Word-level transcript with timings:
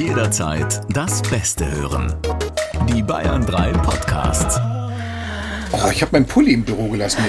Jederzeit 0.00 0.80
das 0.88 1.20
Beste 1.20 1.70
hören. 1.70 2.16
Die 2.88 3.02
Bayern 3.02 3.44
3 3.44 3.72
Podcasts. 3.72 4.58
Oh, 5.72 5.90
ich 5.92 6.00
habe 6.00 6.12
meinen 6.12 6.26
Pulli 6.26 6.54
im 6.54 6.64
Büro 6.64 6.88
gelassen. 6.88 7.22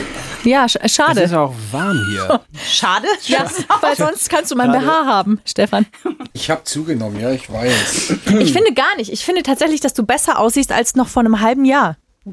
Ja, 0.45 0.69
sch 0.69 0.77
Es 0.81 0.95
schade. 0.95 1.19
ist 1.19 1.33
auch 1.33 1.53
warm 1.73 1.99
hier. 2.09 2.39
Schade. 2.65 3.07
Ja, 3.27 3.45
weil 3.81 3.97
sonst 3.97 4.29
kannst 4.29 4.51
du 4.51 4.55
mein 4.55 4.71
BH 4.71 5.05
haben, 5.05 5.41
Stefan. 5.43 5.85
Ich 6.31 6.49
habe 6.49 6.63
zugenommen, 6.63 7.19
ja, 7.19 7.31
ich 7.31 7.51
weiß. 7.51 8.13
Ich 8.39 8.53
finde 8.53 8.73
gar 8.73 8.95
nicht. 8.95 9.11
Ich 9.11 9.25
finde 9.25 9.43
tatsächlich, 9.43 9.81
dass 9.81 9.93
du 9.93 10.03
besser 10.03 10.39
aussiehst 10.39 10.71
als 10.71 10.95
noch 10.95 11.09
vor 11.09 11.19
einem 11.23 11.41
halben 11.41 11.65
Jahr. 11.65 11.97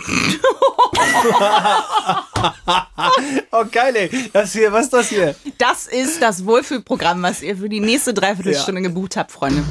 Oh, 3.51 3.65
geil, 3.73 3.97
ey. 3.97 4.31
Das 4.33 4.53
hier, 4.53 4.71
was 4.71 4.85
ist 4.85 4.93
das 4.93 5.09
hier? 5.09 5.35
Das 5.57 5.89
ist 5.89 6.23
das 6.23 6.47
Wohlfühlprogramm, 6.47 7.21
was 7.23 7.43
ihr 7.43 7.57
für 7.57 7.69
die 7.69 7.81
nächste 7.81 8.15
Dreiviertelstunde 8.15 8.83
gebucht 8.83 9.17
habt, 9.17 9.33
Freunde. 9.33 9.65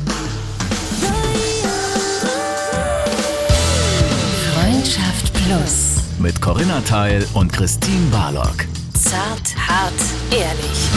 Plus. 5.48 6.04
Mit 6.20 6.42
Corinna 6.42 6.82
Teil 6.82 7.26
und 7.34 7.54
Christine 7.54 8.06
Barlock. 8.12 8.66
Zart, 8.94 9.56
hart, 9.56 9.94
ehrlich. 10.30 10.90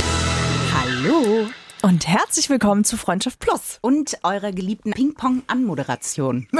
Hallo. 0.74 1.46
Und 1.82 2.09
herzlich 2.09 2.50
willkommen 2.50 2.82
zu 2.82 2.96
Freundschaft 2.96 3.38
Plus. 3.38 3.78
Und 3.80 4.18
eurer 4.24 4.50
geliebten 4.50 4.90
Ping-Pong-Anmoderation. 4.90 6.48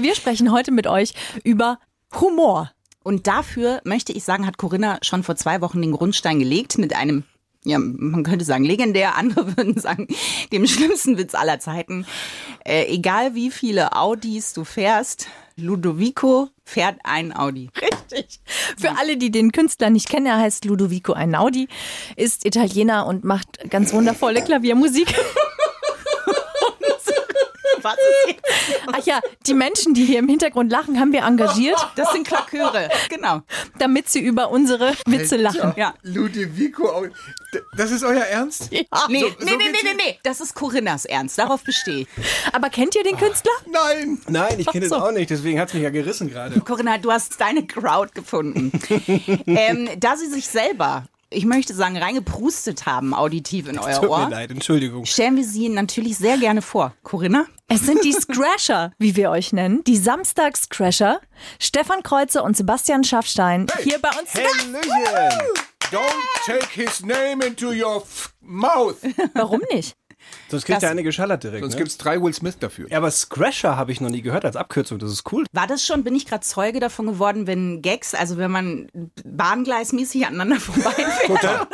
Wir 0.00 0.14
sprechen 0.14 0.50
heute 0.50 0.72
mit 0.72 0.86
euch 0.86 1.12
über 1.44 1.78
Humor. 2.18 2.70
Und 3.02 3.26
dafür 3.26 3.82
möchte 3.84 4.14
ich 4.14 4.24
sagen, 4.24 4.46
hat 4.46 4.56
Corinna 4.56 5.00
schon 5.02 5.22
vor 5.22 5.36
zwei 5.36 5.60
Wochen 5.60 5.82
den 5.82 5.92
Grundstein 5.92 6.38
gelegt 6.38 6.78
mit 6.78 6.96
einem, 6.96 7.24
ja, 7.64 7.78
man 7.78 8.22
könnte 8.22 8.44
sagen 8.44 8.64
legendär, 8.64 9.14
andere 9.16 9.56
würden 9.56 9.78
sagen, 9.78 10.08
dem 10.52 10.66
schlimmsten 10.66 11.18
Witz 11.18 11.34
aller 11.34 11.58
Zeiten. 11.60 12.06
Äh, 12.64 12.86
egal 12.86 13.34
wie 13.34 13.50
viele 13.50 13.96
Audis 13.96 14.52
du 14.52 14.64
fährst, 14.64 15.26
Ludovico 15.56 16.48
fährt 16.64 16.98
ein 17.04 17.34
Audi. 17.36 17.70
Richtig. 17.80 18.40
Für 18.76 18.98
alle, 18.98 19.16
die 19.16 19.30
den 19.30 19.52
Künstler 19.52 19.90
nicht 19.90 20.08
kennen, 20.08 20.26
er 20.26 20.38
heißt 20.38 20.64
Ludovico 20.64 21.12
Einaudi, 21.12 21.68
ist 22.16 22.44
Italiener 22.44 23.06
und 23.06 23.24
macht 23.24 23.70
ganz 23.70 23.92
wundervolle 23.92 24.42
Klaviermusik. 24.42 25.14
Was 27.84 27.94
ist 27.94 28.28
jetzt? 28.28 28.42
Ach 28.92 29.04
ja, 29.04 29.20
die 29.46 29.54
Menschen, 29.54 29.94
die 29.94 30.04
hier 30.04 30.18
im 30.18 30.28
Hintergrund 30.28 30.72
lachen, 30.72 30.98
haben 30.98 31.12
wir 31.12 31.22
engagiert, 31.22 31.76
Das 31.96 32.12
sind 32.12 32.26
Klaköre. 32.26 32.88
Genau. 33.08 33.42
damit 33.78 34.08
sie 34.08 34.20
über 34.20 34.50
unsere 34.50 34.94
Witze 35.06 35.36
lachen. 35.36 35.74
Ja. 35.76 35.94
Ludovico, 36.02 37.06
das 37.76 37.90
ist 37.90 38.02
euer 38.04 38.22
Ernst? 38.24 38.68
Ja. 38.72 38.82
Nee, 39.08 39.20
So- 39.20 39.26
nee, 39.26 39.34
so 39.38 39.44
nee, 39.44 39.56
nee, 39.56 39.78
nee, 39.84 39.94
nee. 39.96 40.18
Das 40.22 40.40
ist 40.40 40.54
Corinnas 40.54 41.04
Ernst. 41.04 41.38
Darauf 41.38 41.62
bestehe 41.62 42.00
ich. 42.02 42.08
Aber 42.52 42.70
kennt 42.70 42.94
ihr 42.96 43.02
den 43.04 43.16
Künstler? 43.16 43.52
Nein! 43.66 44.20
Nein, 44.28 44.58
ich 44.58 44.66
kenne 44.66 44.88
so. 44.88 44.94
das 44.96 45.04
auch 45.04 45.12
nicht, 45.12 45.30
deswegen 45.30 45.60
hat 45.60 45.68
es 45.68 45.74
mich 45.74 45.82
ja 45.82 45.90
gerissen 45.90 46.28
gerade. 46.30 46.58
Corinna, 46.60 46.98
du 46.98 47.12
hast 47.12 47.40
deine 47.40 47.66
Crowd 47.66 48.12
gefunden. 48.14 48.72
ähm, 49.46 49.88
da 49.98 50.16
sie 50.16 50.26
sich 50.28 50.48
selber, 50.48 51.04
ich 51.30 51.44
möchte 51.44 51.74
sagen, 51.74 51.96
reingeprustet 51.96 52.86
haben, 52.86 53.14
auditiv 53.14 53.68
in 53.68 53.78
euer 53.80 53.94
Tut 53.94 54.04
mir 54.04 54.10
Ohr, 54.10 54.28
leid, 54.30 54.50
Entschuldigung. 54.50 55.04
stellen 55.04 55.36
wir 55.36 55.44
sie 55.44 55.68
natürlich 55.68 56.16
sehr 56.18 56.38
gerne 56.38 56.62
vor. 56.62 56.94
Corinna? 57.02 57.46
Es 57.68 57.80
sind 57.80 58.04
die 58.04 58.12
Scrasher, 58.20 58.92
wie 58.98 59.16
wir 59.16 59.30
euch 59.30 59.52
nennen, 59.52 59.82
die 59.84 59.96
Samstags-Crasher. 59.96 61.20
Stefan 61.58 62.02
Kreuzer 62.02 62.44
und 62.44 62.56
Sebastian 62.56 63.04
Schaffstein 63.04 63.66
hier 63.82 63.98
bei 64.00 64.10
uns. 64.10 64.30
Hallöchen! 64.34 65.38
Don't 65.90 66.46
take 66.46 66.68
his 66.72 67.02
name 67.04 67.44
into 67.44 67.68
your 67.70 67.96
f 68.02 68.32
mouth! 68.40 68.96
Warum 69.34 69.60
nicht? 69.72 69.94
Sonst 70.48 70.64
kriegt 70.66 70.76
Das- 70.76 70.80
der 70.82 70.90
eine 70.90 71.02
geschallert 71.02 71.42
direkt. 71.42 71.62
Sonst 71.62 71.74
ne? 71.74 71.78
gibt's 71.78 71.96
drei 71.98 72.20
Will 72.22 72.32
Smith 72.34 72.58
dafür. 72.58 72.86
Ja, 72.90 72.98
aber 72.98 73.10
Scratcher 73.10 73.76
habe 73.76 73.92
ich 73.92 74.00
noch 74.00 74.10
nie 74.10 74.22
gehört 74.22 74.44
als 74.44 74.56
Abkürzung, 74.56 74.98
das 74.98 75.10
ist 75.10 75.30
cool. 75.32 75.44
War 75.52 75.66
das 75.66 75.84
schon, 75.84 76.04
bin 76.04 76.14
ich 76.14 76.26
gerade 76.26 76.42
Zeuge 76.44 76.80
davon 76.80 77.06
geworden, 77.06 77.46
wenn 77.46 77.82
Gags, 77.82 78.14
also 78.14 78.36
wenn 78.36 78.50
man 78.50 78.88
bahngleismäßig 79.24 80.26
aneinander 80.26 80.56
vorbeifährt? 80.60 81.66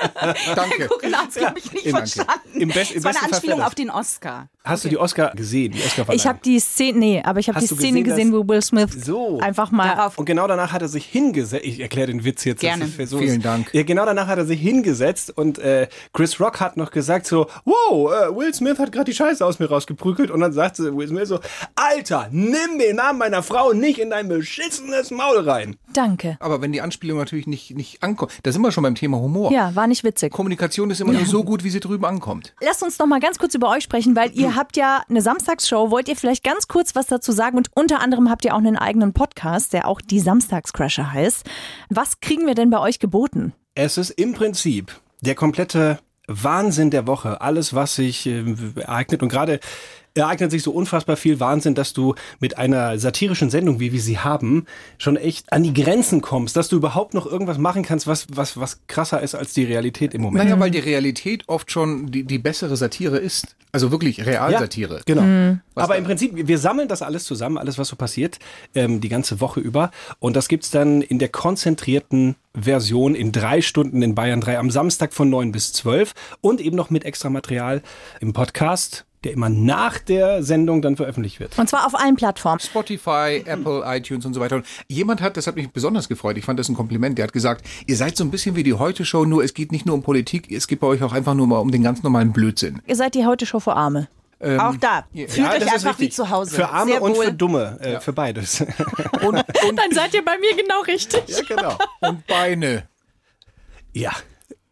Danke. 0.54 0.86
Corinna 0.88 1.18
hat 1.18 1.28
es, 1.30 1.34
glaube 1.36 1.58
ich, 1.58 1.72
nicht 1.72 1.88
verstanden. 1.90 2.32
Im 2.54 2.68
best- 2.70 2.92
im 2.92 2.98
es 2.98 3.04
war 3.04 3.10
eine 3.10 3.22
Anspielung 3.32 3.62
auf 3.62 3.74
den 3.74 3.90
Oscar. 3.90 4.48
Hast 4.62 4.84
du 4.84 4.88
die 4.90 4.98
Oscar 4.98 5.30
gesehen? 5.34 5.72
Die 5.72 5.82
Oscar 5.82 6.06
Ich 6.12 6.26
habe 6.26 6.38
die 6.44 6.60
Szene, 6.60 6.98
nee, 6.98 7.22
aber 7.24 7.40
ich 7.40 7.48
habe 7.48 7.58
die 7.60 7.66
Szene 7.66 8.02
gesehen, 8.02 8.30
gesehen, 8.30 8.32
wo 8.32 8.46
Will 8.46 8.60
Smith 8.60 8.90
So. 9.04 9.40
einfach 9.40 9.70
mal. 9.70 9.88
Darauf 9.96 10.18
Und 10.18 10.26
genau 10.26 10.46
danach 10.46 10.72
hat 10.72 10.82
er 10.82 10.88
sich 10.88 11.06
hingesetzt. 11.06 11.64
Ich 11.64 11.80
erkläre 11.80 12.08
den 12.08 12.24
Witz 12.24 12.44
jetzt. 12.44 12.60
Gerne. 12.60 12.86
So 13.06 13.18
Vielen 13.18 13.40
Dank. 13.40 13.72
Ja, 13.72 13.82
genau 13.84 14.04
danach 14.04 14.26
hat 14.26 14.38
er 14.38 14.44
sich 14.44 14.60
hingesetzt 14.60 15.36
und 15.36 15.58
äh, 15.58 15.88
Chris 16.12 16.38
Rock 16.40 16.60
hat 16.60 16.76
noch 16.76 16.90
gesagt 16.90 17.26
so, 17.26 17.46
wow, 17.64 18.12
äh, 18.12 18.34
Will 18.40 18.54
Smith 18.54 18.78
hat 18.78 18.90
gerade 18.90 19.04
die 19.04 19.14
Scheiße 19.14 19.44
aus 19.44 19.58
mir 19.58 19.68
rausgeprügelt 19.68 20.30
und 20.30 20.40
dann 20.40 20.52
sagte 20.52 20.96
Will 20.96 21.06
Smith 21.06 21.28
so, 21.28 21.40
Alter, 21.74 22.28
nimm 22.30 22.78
den 22.78 22.96
Namen 22.96 23.18
meiner 23.18 23.42
Frau 23.42 23.74
nicht 23.74 23.98
in 23.98 24.08
dein 24.08 24.28
beschissenes 24.28 25.10
Maul 25.10 25.48
rein. 25.48 25.76
Danke. 25.92 26.38
Aber 26.40 26.62
wenn 26.62 26.72
die 26.72 26.80
Anspielung 26.80 27.18
natürlich 27.18 27.46
nicht, 27.46 27.76
nicht 27.76 28.02
ankommt, 28.02 28.32
da 28.42 28.50
sind 28.50 28.62
wir 28.62 28.72
schon 28.72 28.82
beim 28.82 28.94
Thema 28.94 29.18
Humor. 29.18 29.52
Ja, 29.52 29.74
war 29.74 29.86
nicht 29.86 30.04
witzig. 30.04 30.32
Kommunikation 30.32 30.90
ist 30.90 31.02
immer 31.02 31.12
nur 31.12 31.26
so 31.26 31.44
gut, 31.44 31.64
wie 31.64 31.70
sie 31.70 31.80
drüben 31.80 32.06
ankommt. 32.06 32.54
Lasst 32.62 32.82
uns 32.82 32.98
noch 32.98 33.06
mal 33.06 33.20
ganz 33.20 33.38
kurz 33.38 33.54
über 33.54 33.68
euch 33.68 33.84
sprechen, 33.84 34.16
weil 34.16 34.30
ihr 34.32 34.56
habt 34.56 34.78
ja 34.78 35.02
eine 35.08 35.20
Samstagsshow. 35.20 35.90
Wollt 35.90 36.08
ihr 36.08 36.16
vielleicht 36.16 36.42
ganz 36.42 36.66
kurz 36.66 36.94
was 36.94 37.08
dazu 37.08 37.32
sagen? 37.32 37.58
Und 37.58 37.68
unter 37.74 38.00
anderem 38.00 38.30
habt 38.30 38.46
ihr 38.46 38.54
auch 38.54 38.58
einen 38.58 38.78
eigenen 38.78 39.12
Podcast, 39.12 39.74
der 39.74 39.86
auch 39.86 40.00
die 40.00 40.20
Samstagscrasher 40.20 41.12
heißt. 41.12 41.44
Was 41.90 42.20
kriegen 42.20 42.46
wir 42.46 42.54
denn 42.54 42.70
bei 42.70 42.80
euch 42.80 43.00
geboten? 43.00 43.52
Es 43.74 43.98
ist 43.98 44.10
im 44.10 44.32
Prinzip 44.32 44.98
der 45.20 45.34
komplette 45.34 45.98
Wahnsinn 46.30 46.90
der 46.90 47.06
Woche. 47.06 47.40
Alles, 47.40 47.74
was 47.74 47.96
sich 47.96 48.26
äh, 48.26 48.44
ereignet 48.76 49.22
und 49.22 49.28
gerade 49.28 49.60
ereignet 50.14 50.50
sich 50.50 50.62
so 50.62 50.72
unfassbar 50.72 51.16
viel 51.16 51.40
Wahnsinn, 51.40 51.74
dass 51.74 51.92
du 51.92 52.14
mit 52.40 52.58
einer 52.58 52.98
satirischen 52.98 53.50
Sendung, 53.50 53.80
wie 53.80 53.92
wir 53.92 54.00
sie 54.00 54.18
haben, 54.18 54.66
schon 54.98 55.16
echt 55.16 55.52
an 55.52 55.62
die 55.62 55.72
Grenzen 55.72 56.20
kommst, 56.20 56.56
dass 56.56 56.68
du 56.68 56.76
überhaupt 56.76 57.14
noch 57.14 57.26
irgendwas 57.26 57.58
machen 57.58 57.82
kannst, 57.82 58.06
was, 58.06 58.26
was, 58.32 58.58
was 58.58 58.80
krasser 58.86 59.20
ist 59.20 59.34
als 59.34 59.52
die 59.54 59.64
Realität 59.64 60.14
im 60.14 60.22
Moment. 60.22 60.44
Naja, 60.44 60.58
weil 60.58 60.70
die 60.70 60.78
Realität 60.78 61.44
oft 61.48 61.70
schon 61.70 62.10
die, 62.10 62.24
die 62.24 62.38
bessere 62.38 62.76
Satire 62.76 63.18
ist. 63.18 63.56
Also 63.72 63.92
wirklich 63.92 64.24
Realsatire. 64.24 65.00
Genau. 65.06 65.58
Was 65.74 65.84
Aber 65.84 65.96
im 65.96 66.04
Prinzip, 66.04 66.32
wir 66.34 66.58
sammeln 66.58 66.88
das 66.88 67.02
alles 67.02 67.24
zusammen, 67.24 67.56
alles, 67.56 67.78
was 67.78 67.88
so 67.88 67.96
passiert, 67.96 68.38
ähm, 68.74 69.00
die 69.00 69.08
ganze 69.08 69.40
Woche 69.40 69.60
über. 69.60 69.92
Und 70.18 70.34
das 70.34 70.48
gibt's 70.48 70.70
dann 70.70 71.02
in 71.02 71.20
der 71.20 71.28
konzentrierten 71.28 72.34
Version 72.52 73.14
in 73.14 73.30
drei 73.30 73.60
Stunden 73.60 74.02
in 74.02 74.16
Bayern 74.16 74.40
3 74.40 74.58
am 74.58 74.70
Samstag 74.70 75.12
von 75.12 75.30
9 75.30 75.52
bis 75.52 75.72
12 75.72 76.14
und 76.40 76.60
eben 76.60 76.76
noch 76.76 76.90
mit 76.90 77.04
extra 77.04 77.30
Material 77.30 77.82
im 78.20 78.32
Podcast, 78.32 79.06
der 79.24 79.32
immer 79.32 79.48
nach 79.48 79.98
der 79.98 80.42
Sendung 80.42 80.82
dann 80.82 80.96
veröffentlicht 80.96 81.40
wird. 81.40 81.58
Und 81.58 81.68
zwar 81.68 81.86
auf 81.86 81.94
allen 81.94 82.16
Plattformen. 82.16 82.60
Spotify, 82.60 83.42
Apple, 83.44 83.82
iTunes 83.84 84.24
und 84.24 84.34
so 84.34 84.40
weiter. 84.40 84.56
Und 84.56 84.66
jemand 84.88 85.20
hat, 85.20 85.36
das 85.36 85.46
hat 85.46 85.56
mich 85.56 85.70
besonders 85.70 86.08
gefreut, 86.08 86.38
ich 86.38 86.44
fand 86.44 86.58
das 86.58 86.68
ein 86.68 86.74
Kompliment, 86.74 87.18
der 87.18 87.24
hat 87.24 87.32
gesagt, 87.32 87.66
ihr 87.86 87.96
seid 87.96 88.16
so 88.16 88.24
ein 88.24 88.30
bisschen 88.30 88.56
wie 88.56 88.62
die 88.62 88.74
Heute-Show, 88.74 89.24
nur 89.24 89.44
es 89.44 89.54
geht 89.54 89.72
nicht 89.72 89.86
nur 89.86 89.94
um 89.94 90.02
Politik, 90.02 90.50
es 90.50 90.66
geht 90.66 90.80
bei 90.80 90.86
euch 90.86 91.02
auch 91.02 91.12
einfach 91.12 91.34
nur 91.34 91.46
mal 91.46 91.58
um 91.58 91.70
den 91.70 91.82
ganz 91.82 92.02
normalen 92.02 92.32
Blödsinn. 92.32 92.80
Ihr 92.86 92.96
seid 92.96 93.14
die 93.14 93.26
heute 93.26 93.46
Show 93.46 93.60
für 93.60 93.74
Arme. 93.74 94.08
Auch 94.40 94.76
da. 94.76 95.04
Fühlt 95.12 95.28
euch 95.28 95.58
das 95.58 95.64
ist 95.64 95.86
einfach 95.86 95.98
wie 95.98 96.08
zu 96.08 96.30
Hause. 96.30 96.56
Für 96.56 96.70
Arme 96.70 96.92
Sehr 96.92 97.02
und 97.02 97.14
wohl. 97.14 97.26
für 97.26 97.32
Dumme, 97.32 97.78
äh, 97.80 98.00
für 98.00 98.14
beides. 98.14 98.60
Und, 99.22 99.34
und, 99.68 99.76
Dann 99.76 99.92
seid 99.92 100.14
ihr 100.14 100.24
bei 100.24 100.38
mir 100.38 100.56
genau 100.56 100.80
richtig. 100.86 101.24
ja, 101.26 101.42
genau. 101.46 101.76
und 102.00 102.26
Beine. 102.26 102.88
Ja, 103.92 104.12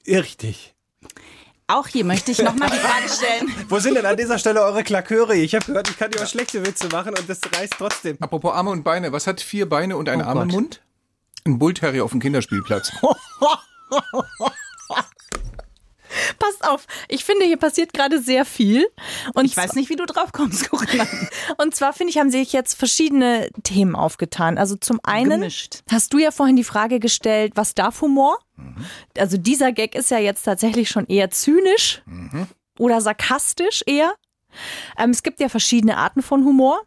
richtig. 0.06 0.74
Auch 1.70 1.86
hier 1.86 2.04
möchte 2.04 2.32
ich 2.32 2.38
nochmal 2.42 2.70
die 2.70 2.78
Frage 2.78 3.08
stellen. 3.10 3.54
Wo 3.68 3.78
sind 3.78 3.94
denn 3.94 4.06
an 4.06 4.16
dieser 4.16 4.38
Stelle 4.38 4.62
eure 4.62 4.82
Klaköre? 4.82 5.36
Ich 5.36 5.54
habe 5.54 5.66
gehört, 5.66 5.90
ich 5.90 5.98
kann 5.98 6.10
ja 6.16 6.22
auch 6.22 6.26
schlechte 6.26 6.64
Witze 6.66 6.88
machen 6.88 7.10
und 7.14 7.28
das 7.28 7.40
reißt 7.54 7.74
trotzdem. 7.76 8.16
Apropos 8.20 8.54
Arme 8.54 8.70
und 8.70 8.84
Beine, 8.84 9.12
was 9.12 9.26
hat 9.26 9.42
vier 9.42 9.68
Beine 9.68 9.98
und 9.98 10.08
einen 10.08 10.22
Oh 10.22 10.26
Arm 10.26 10.38
im 10.38 10.48
Gott. 10.48 10.54
Mund? 10.54 10.80
Ein 11.44 11.58
Bullterrier 11.58 12.04
auf 12.04 12.10
dem 12.12 12.20
Kinderspielplatz. 12.20 12.90
Passt 16.38 16.66
auf, 16.66 16.86
ich 17.08 17.24
finde, 17.24 17.44
hier 17.44 17.56
passiert 17.56 17.92
gerade 17.92 18.20
sehr 18.20 18.44
viel. 18.44 18.86
Und 19.34 19.44
Ich 19.44 19.56
weiß 19.56 19.74
nicht, 19.74 19.90
wie 19.90 19.96
du 19.96 20.06
drauf 20.06 20.32
kommst, 20.32 20.70
Corinna. 20.70 21.06
Und 21.58 21.74
zwar 21.74 21.92
finde 21.92 22.10
ich, 22.12 22.18
haben 22.18 22.30
sich 22.30 22.52
jetzt 22.52 22.74
verschiedene 22.74 23.50
Themen 23.62 23.94
aufgetan. 23.94 24.58
Also 24.58 24.76
zum 24.76 25.00
einen 25.02 25.30
Gemischt. 25.40 25.80
hast 25.90 26.12
du 26.12 26.18
ja 26.18 26.30
vorhin 26.30 26.56
die 26.56 26.64
Frage 26.64 27.00
gestellt, 27.00 27.52
was 27.56 27.74
darf 27.74 28.00
Humor? 28.00 28.38
Also 29.16 29.36
dieser 29.36 29.72
Gag 29.72 29.94
ist 29.94 30.10
ja 30.10 30.18
jetzt 30.18 30.42
tatsächlich 30.42 30.88
schon 30.90 31.06
eher 31.06 31.30
zynisch 31.30 32.02
oder 32.78 33.00
sarkastisch 33.00 33.82
eher. 33.86 34.14
Ähm, 34.98 35.10
es 35.10 35.22
gibt 35.22 35.40
ja 35.40 35.48
verschiedene 35.48 35.96
Arten 35.98 36.22
von 36.22 36.44
Humor. 36.44 36.80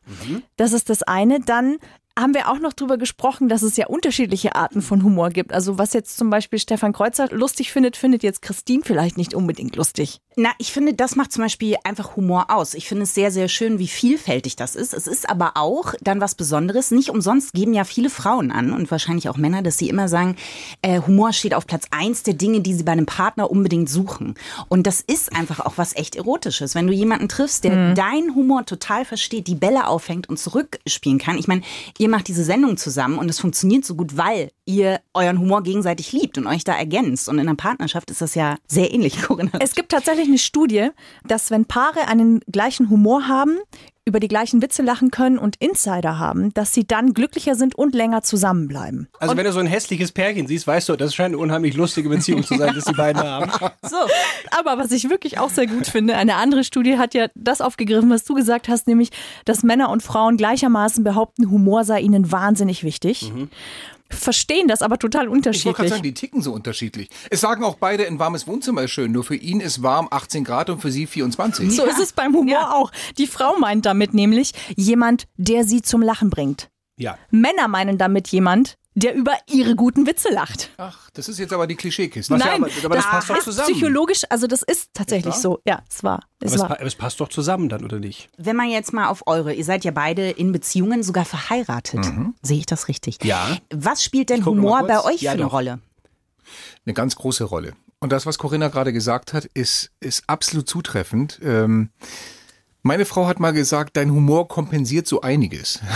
Das 0.57 0.73
ist 0.73 0.89
das 0.89 1.03
eine. 1.03 1.39
Dann 1.39 1.77
haben 2.17 2.33
wir 2.33 2.49
auch 2.49 2.59
noch 2.59 2.73
drüber 2.73 2.97
gesprochen, 2.97 3.49
dass 3.49 3.61
es 3.61 3.77
ja 3.77 3.87
unterschiedliche 3.87 4.55
Arten 4.55 4.81
von 4.81 5.03
Humor 5.03 5.29
gibt. 5.29 5.53
Also 5.53 5.77
was 5.77 5.93
jetzt 5.93 6.17
zum 6.17 6.29
Beispiel 6.29 6.59
Stefan 6.59 6.93
Kreuzer 6.93 7.29
lustig 7.31 7.71
findet, 7.71 7.97
findet 7.97 8.23
jetzt 8.23 8.41
Christine 8.41 8.83
vielleicht 8.85 9.17
nicht 9.17 9.33
unbedingt 9.33 9.75
lustig. 9.75 10.19
Na, 10.37 10.51
ich 10.59 10.71
finde, 10.71 10.93
das 10.93 11.17
macht 11.17 11.33
zum 11.33 11.43
Beispiel 11.43 11.75
einfach 11.83 12.15
Humor 12.15 12.45
aus. 12.49 12.73
Ich 12.73 12.87
finde 12.87 13.03
es 13.03 13.13
sehr, 13.13 13.31
sehr 13.31 13.49
schön, 13.49 13.79
wie 13.79 13.87
vielfältig 13.89 14.55
das 14.55 14.75
ist. 14.77 14.93
Es 14.93 15.05
ist 15.05 15.29
aber 15.29 15.51
auch 15.55 15.93
dann 15.99 16.21
was 16.21 16.35
Besonderes. 16.35 16.89
Nicht 16.91 17.09
umsonst 17.09 17.51
geben 17.53 17.73
ja 17.73 17.83
viele 17.83 18.09
Frauen 18.09 18.49
an 18.49 18.71
und 18.71 18.89
wahrscheinlich 18.91 19.27
auch 19.27 19.35
Männer, 19.35 19.61
dass 19.61 19.77
sie 19.77 19.89
immer 19.89 20.07
sagen, 20.07 20.37
äh, 20.81 21.01
Humor 21.01 21.33
steht 21.33 21.53
auf 21.53 21.67
Platz 21.67 21.83
eins 21.91 22.23
der 22.23 22.33
Dinge, 22.33 22.61
die 22.61 22.73
sie 22.73 22.83
bei 22.83 22.93
einem 22.93 23.05
Partner 23.05 23.51
unbedingt 23.51 23.89
suchen. 23.89 24.35
Und 24.69 24.87
das 24.87 25.01
ist 25.01 25.35
einfach 25.35 25.59
auch 25.59 25.73
was 25.75 25.95
echt 25.97 26.15
Erotisches. 26.15 26.75
Wenn 26.75 26.87
du 26.87 26.93
jemanden 26.93 27.27
triffst, 27.27 27.65
der 27.65 27.75
Mhm. 27.75 27.95
deinen 27.95 28.33
Humor 28.35 28.65
total 28.65 29.03
versteht, 29.03 29.47
die 29.47 29.55
Bälle 29.55 29.85
auffängt 29.87 30.29
und 30.29 30.37
zurückspielen 30.39 31.19
kann. 31.19 31.37
Ich 31.37 31.49
meine, 31.49 31.61
ihr 31.97 32.07
macht 32.07 32.29
diese 32.29 32.45
Sendung 32.45 32.77
zusammen 32.77 33.17
und 33.17 33.27
es 33.29 33.39
funktioniert 33.39 33.83
so 33.83 33.95
gut, 33.95 34.15
weil 34.15 34.51
ihr 34.65 35.01
euren 35.13 35.39
Humor 35.39 35.63
gegenseitig 35.63 36.13
liebt 36.13 36.37
und 36.37 36.47
euch 36.47 36.63
da 36.63 36.73
ergänzt. 36.73 37.27
Und 37.27 37.35
in 37.39 37.47
einer 37.49 37.55
Partnerschaft 37.57 38.09
ist 38.11 38.21
das 38.21 38.33
ja 38.35 38.55
sehr 38.67 38.93
ähnlich, 38.93 39.21
Corinna. 39.23 39.51
Es 39.59 39.75
gibt 39.75 39.91
tatsächlich 39.91 40.29
eine 40.31 40.39
Studie, 40.39 40.89
dass 41.25 41.51
wenn 41.51 41.65
Paare 41.65 42.07
einen 42.07 42.39
gleichen 42.51 42.89
Humor 42.89 43.27
haben, 43.27 43.57
über 44.03 44.19
die 44.19 44.27
gleichen 44.27 44.63
Witze 44.63 44.81
lachen 44.81 45.11
können 45.11 45.37
und 45.37 45.57
Insider 45.57 46.17
haben, 46.17 46.53
dass 46.55 46.73
sie 46.73 46.85
dann 46.87 47.13
glücklicher 47.13 47.53
sind 47.53 47.75
und 47.75 47.93
länger 47.93 48.23
zusammenbleiben. 48.23 49.07
Also 49.19 49.37
wenn 49.37 49.45
du 49.45 49.53
so 49.53 49.59
ein 49.59 49.67
hässliches 49.67 50.11
Pärchen 50.11 50.47
siehst, 50.47 50.65
weißt 50.65 50.89
du, 50.89 50.95
das 50.95 51.13
scheint 51.13 51.35
eine 51.35 51.37
unheimlich 51.37 51.75
lustige 51.75 52.09
Beziehung 52.09 52.43
zu 52.43 52.57
sein, 52.57 52.73
dass 52.73 52.85
die 52.85 52.93
beiden 52.93 53.21
haben. 53.21 53.51
So. 53.83 53.97
Aber 54.51 54.77
was 54.77 54.91
ich 54.91 55.09
wirklich 55.09 55.39
auch 55.39 55.49
sehr 55.49 55.67
gut 55.67 55.87
finde, 55.87 56.15
eine 56.15 56.35
andere 56.35 56.63
Studie 56.63 56.97
hat 56.97 57.13
ja 57.13 57.27
das 57.35 57.61
aufgegriffen, 57.61 58.09
was 58.09 58.23
du 58.23 58.33
gesagt 58.33 58.69
hast, 58.69 58.87
nämlich, 58.87 59.09
dass 59.43 59.63
Männer 59.63 59.89
und 59.89 60.01
Frauen 60.01 60.37
gleichermaßen 60.37 61.03
behaupten, 61.03 61.49
Humor 61.51 61.83
sei 61.83 61.99
ihnen 61.99 62.31
wahnsinnig 62.31 62.83
wichtig. 62.83 63.31
Verstehen 64.11 64.67
das 64.67 64.81
aber 64.81 64.97
total 64.99 65.25
Ich 65.25 65.29
wollte 65.29 65.41
gerade 65.41 65.57
unterschiedlich. 65.65 65.89
sagen, 65.89 66.03
die 66.03 66.13
ticken 66.13 66.41
so 66.41 66.53
unterschiedlich. 66.53 67.09
Es 67.29 67.41
sagen 67.41 67.63
auch 67.63 67.75
beide, 67.75 68.05
ein 68.07 68.19
warmes 68.19 68.47
Wohnzimmer 68.47 68.83
ist 68.83 68.91
schön. 68.91 69.11
Nur 69.11 69.23
für 69.23 69.35
ihn 69.35 69.59
ist 69.59 69.81
warm 69.83 70.07
18 70.11 70.43
Grad 70.43 70.69
und 70.69 70.81
für 70.81 70.91
sie 70.91 71.07
24. 71.07 71.71
So 71.75 71.85
ist 71.85 71.99
es 71.99 72.13
beim 72.13 72.33
Humor 72.35 72.75
auch. 72.75 72.91
Die 73.17 73.27
Frau 73.27 73.57
meint 73.57 73.85
damit 73.85 74.13
nämlich 74.13 74.51
jemand, 74.75 75.25
der 75.37 75.63
sie 75.63 75.81
zum 75.81 76.01
Lachen 76.01 76.29
bringt. 76.29 76.69
Ja. 76.97 77.17
Männer 77.31 77.67
meinen 77.67 77.97
damit 77.97 78.27
jemand, 78.27 78.77
der 78.93 79.15
über 79.15 79.33
ihre 79.47 79.75
guten 79.75 80.05
Witze 80.05 80.29
lacht. 80.33 80.69
Ach, 80.77 81.09
das 81.11 81.29
ist 81.29 81.39
jetzt 81.39 81.53
aber 81.53 81.65
die 81.67 81.75
Klischeekiste. 81.75 82.33
Was 82.33 82.41
ja, 82.41 82.47
Nein, 82.47 82.63
aber- 82.63 82.85
aber 82.85 82.95
das 82.95 83.05
passt 83.05 83.29
doch 83.29 83.37
ist 83.37 83.43
zusammen. 83.45 83.71
psychologisch, 83.73 84.23
also 84.29 84.47
das 84.47 84.63
ist 84.63 84.89
tatsächlich 84.93 85.35
so. 85.35 85.59
Ja, 85.65 85.81
es 85.89 86.03
war. 86.03 86.19
Es 86.39 86.51
Aber 86.51 86.55
es, 86.55 86.61
war. 86.69 86.71
aber 86.79 86.85
es 86.87 86.95
passt 86.95 87.19
doch 87.21 87.29
zusammen 87.29 87.69
dann, 87.69 87.85
oder 87.85 87.99
nicht? 87.99 88.29
Wenn 88.37 88.55
man 88.55 88.69
jetzt 88.69 88.91
mal 88.93 89.07
auf 89.07 89.23
eure, 89.27 89.53
ihr 89.53 89.63
seid 89.63 89.85
ja 89.85 89.91
beide 89.91 90.29
in 90.29 90.51
Beziehungen, 90.51 91.03
sogar 91.03 91.23
verheiratet. 91.25 92.05
Sehe 92.41 92.57
ich 92.57 92.65
das 92.65 92.87
richtig? 92.87 93.23
Ja. 93.23 93.57
Was 93.73 94.03
spielt 94.03 94.29
denn 94.29 94.45
Humor 94.45 94.85
bei 94.87 95.03
euch 95.03 95.21
Ja, 95.21 95.31
für 95.31 95.35
eine 95.37 95.43
doch. 95.43 95.53
Rolle? 95.53 95.79
eine 96.85 96.93
ganz 96.93 97.15
große 97.15 97.43
Rolle. 97.45 97.73
Und 97.99 98.11
das, 98.11 98.25
was 98.25 98.37
Corinna 98.39 98.67
gerade 98.69 98.91
gesagt 98.91 99.31
hat, 99.33 99.45
ist, 99.53 99.91
ist 99.99 100.23
absolut 100.27 100.67
zutreffend. 100.67 101.39
Ähm, 101.43 101.91
meine 102.83 103.05
Frau 103.05 103.27
hat 103.27 103.39
mal 103.39 103.51
gesagt, 103.53 103.95
dein 103.97 104.11
Humor 104.11 104.47
kompensiert 104.47 105.07
so 105.07 105.21
einiges. 105.21 105.79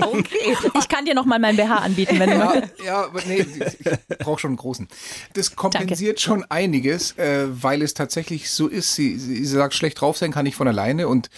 Okay. 0.00 0.56
Ich 0.78 0.88
kann 0.88 1.04
dir 1.04 1.14
noch 1.14 1.24
mal 1.24 1.38
mein 1.38 1.56
BH 1.56 1.76
anbieten, 1.76 2.18
wenn 2.18 2.30
du 2.30 2.36
Ja, 2.36 2.44
möchtest. 2.46 2.84
ja, 2.84 3.04
aber 3.04 3.20
nee, 3.26 3.46
ich 3.78 4.18
brauche 4.18 4.40
schon 4.40 4.50
einen 4.50 4.56
großen. 4.56 4.88
Das 5.34 5.54
kompensiert 5.56 6.20
schon 6.20 6.44
einiges, 6.48 7.12
äh, 7.16 7.46
weil 7.50 7.82
es 7.82 7.94
tatsächlich 7.94 8.50
so 8.50 8.66
ist. 8.66 8.94
Sie, 8.94 9.18
sie 9.18 9.44
sagt, 9.44 9.74
schlecht 9.74 10.00
drauf 10.00 10.16
sein 10.16 10.32
kann 10.32 10.46
ich 10.46 10.56
von 10.56 10.68
alleine 10.68 11.08
und 11.08 11.30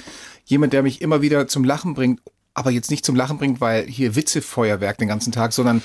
jemand, 0.45 0.73
der 0.73 0.83
mich 0.83 1.03
immer 1.03 1.23
wieder 1.23 1.49
zum 1.49 1.65
Lachen 1.65 1.95
bringt, 1.95 2.21
aber 2.55 2.71
jetzt 2.71 2.91
nicht 2.91 3.05
zum 3.05 3.15
Lachen 3.17 3.39
bringt, 3.39 3.61
weil 3.61 3.87
hier 3.87 4.15
Witzefeuerwerk 4.17 4.99
den 4.99 5.09
ganzen 5.09 5.33
Tag, 5.33 5.53
sondern 5.53 5.83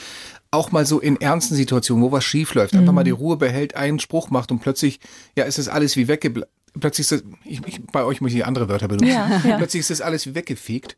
auch 0.50 0.72
mal 0.72 0.86
so 0.86 1.00
in 1.00 1.20
ernsten 1.20 1.56
Situationen, 1.56 2.04
wo 2.04 2.12
was 2.12 2.24
schief 2.24 2.54
läuft, 2.54 2.74
einfach 2.74 2.94
mal 2.94 3.04
die 3.04 3.12
Ruhe 3.12 3.36
behält, 3.38 3.76
einen 3.76 4.00
Spruch 4.00 4.30
macht 4.30 4.50
und 4.52 4.60
plötzlich, 4.60 5.00
ja, 5.36 5.44
ist 5.44 5.58
das 5.58 5.68
alles 5.68 5.98
wie 5.98 6.08
weggebleibt. 6.08 6.52
Plötzlich 6.80 7.10
ist 7.10 7.12
das, 7.12 7.24
ich, 7.46 7.62
ich, 7.66 7.82
bei 7.88 8.04
euch 8.04 8.22
muss 8.22 8.34
ich 8.34 8.46
andere 8.46 8.70
Wörter 8.70 8.88
benutzen. 8.88 9.08
Ja, 9.08 9.42
ja. 9.44 9.58
Plötzlich 9.58 9.82
ist 9.82 9.90
das 9.90 10.02
alles 10.02 10.34
weggefegt. 10.36 10.98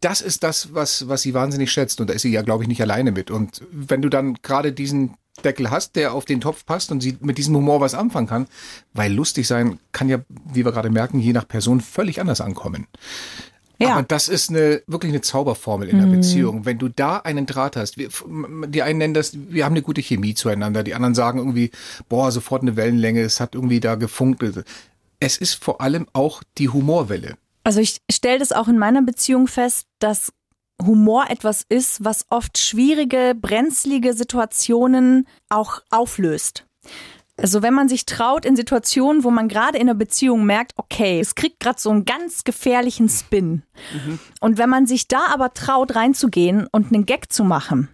Das 0.00 0.20
ist 0.20 0.42
das, 0.42 0.74
was, 0.74 1.08
was 1.08 1.22
sie 1.22 1.34
wahnsinnig 1.34 1.70
schätzt. 1.72 2.00
Und 2.00 2.10
da 2.10 2.14
ist 2.14 2.22
sie 2.22 2.32
ja, 2.32 2.42
glaube 2.42 2.64
ich, 2.64 2.68
nicht 2.68 2.80
alleine 2.82 3.12
mit. 3.12 3.30
Und 3.30 3.62
wenn 3.70 4.02
du 4.02 4.08
dann 4.08 4.34
gerade 4.42 4.72
diesen 4.72 5.14
Deckel 5.44 5.70
hast, 5.70 5.96
der 5.96 6.12
auf 6.12 6.24
den 6.24 6.40
Topf 6.40 6.66
passt 6.66 6.90
und 6.92 7.00
sie 7.00 7.16
mit 7.20 7.38
diesem 7.38 7.56
Humor 7.56 7.80
was 7.80 7.94
anfangen 7.94 8.26
kann, 8.26 8.46
weil 8.92 9.12
lustig 9.12 9.46
sein 9.46 9.78
kann 9.92 10.08
ja, 10.08 10.18
wie 10.52 10.64
wir 10.64 10.72
gerade 10.72 10.90
merken, 10.90 11.20
je 11.20 11.32
nach 11.32 11.48
Person 11.48 11.80
völlig 11.80 12.20
anders 12.20 12.40
ankommen. 12.40 12.86
Ja. 13.80 13.94
Aber 13.94 14.02
das 14.02 14.28
ist 14.28 14.50
eine, 14.50 14.82
wirklich 14.86 15.10
eine 15.10 15.22
Zauberformel 15.22 15.88
in 15.88 15.96
der 15.96 16.06
Mhm. 16.06 16.12
Beziehung. 16.12 16.66
Wenn 16.66 16.76
du 16.76 16.88
da 16.88 17.16
einen 17.16 17.46
Draht 17.46 17.76
hast, 17.76 17.96
wir, 17.96 18.10
die 18.68 18.82
einen 18.82 18.98
nennen 18.98 19.14
das, 19.14 19.32
wir 19.34 19.64
haben 19.64 19.72
eine 19.72 19.80
gute 19.80 20.02
Chemie 20.02 20.34
zueinander, 20.34 20.82
die 20.82 20.94
anderen 20.94 21.14
sagen 21.14 21.38
irgendwie, 21.38 21.70
boah, 22.10 22.30
sofort 22.30 22.60
eine 22.60 22.76
Wellenlänge, 22.76 23.22
es 23.22 23.40
hat 23.40 23.54
irgendwie 23.54 23.80
da 23.80 23.94
gefunkt. 23.94 24.44
Es 25.20 25.36
ist 25.36 25.54
vor 25.54 25.80
allem 25.80 26.06
auch 26.12 26.42
die 26.58 26.68
Humorwelle. 26.68 27.36
Also 27.62 27.80
ich 27.80 27.98
stelle 28.10 28.38
das 28.38 28.52
auch 28.52 28.68
in 28.68 28.78
meiner 28.78 29.02
Beziehung 29.02 29.46
fest, 29.46 29.86
dass 29.98 30.32
Humor 30.82 31.28
etwas 31.28 31.64
ist, 31.68 32.02
was 32.04 32.24
oft 32.30 32.58
schwierige, 32.58 33.34
brenzlige 33.38 34.14
Situationen 34.14 35.28
auch 35.50 35.82
auflöst. 35.90 36.66
Also 37.36 37.62
wenn 37.62 37.74
man 37.74 37.88
sich 37.88 38.06
traut 38.06 38.44
in 38.44 38.56
Situationen, 38.56 39.24
wo 39.24 39.30
man 39.30 39.48
gerade 39.48 39.78
in 39.78 39.88
einer 39.88 39.94
Beziehung 39.94 40.44
merkt, 40.44 40.72
okay, 40.76 41.20
es 41.20 41.34
kriegt 41.34 41.60
gerade 41.60 41.80
so 41.80 41.90
einen 41.90 42.04
ganz 42.04 42.44
gefährlichen 42.44 43.08
Spin. 43.08 43.62
Und 44.40 44.58
wenn 44.58 44.68
man 44.68 44.86
sich 44.86 45.08
da 45.08 45.26
aber 45.26 45.54
traut 45.54 45.94
reinzugehen 45.94 46.66
und 46.70 46.92
einen 46.92 47.06
Gag 47.06 47.32
zu 47.32 47.44
machen, 47.44 47.88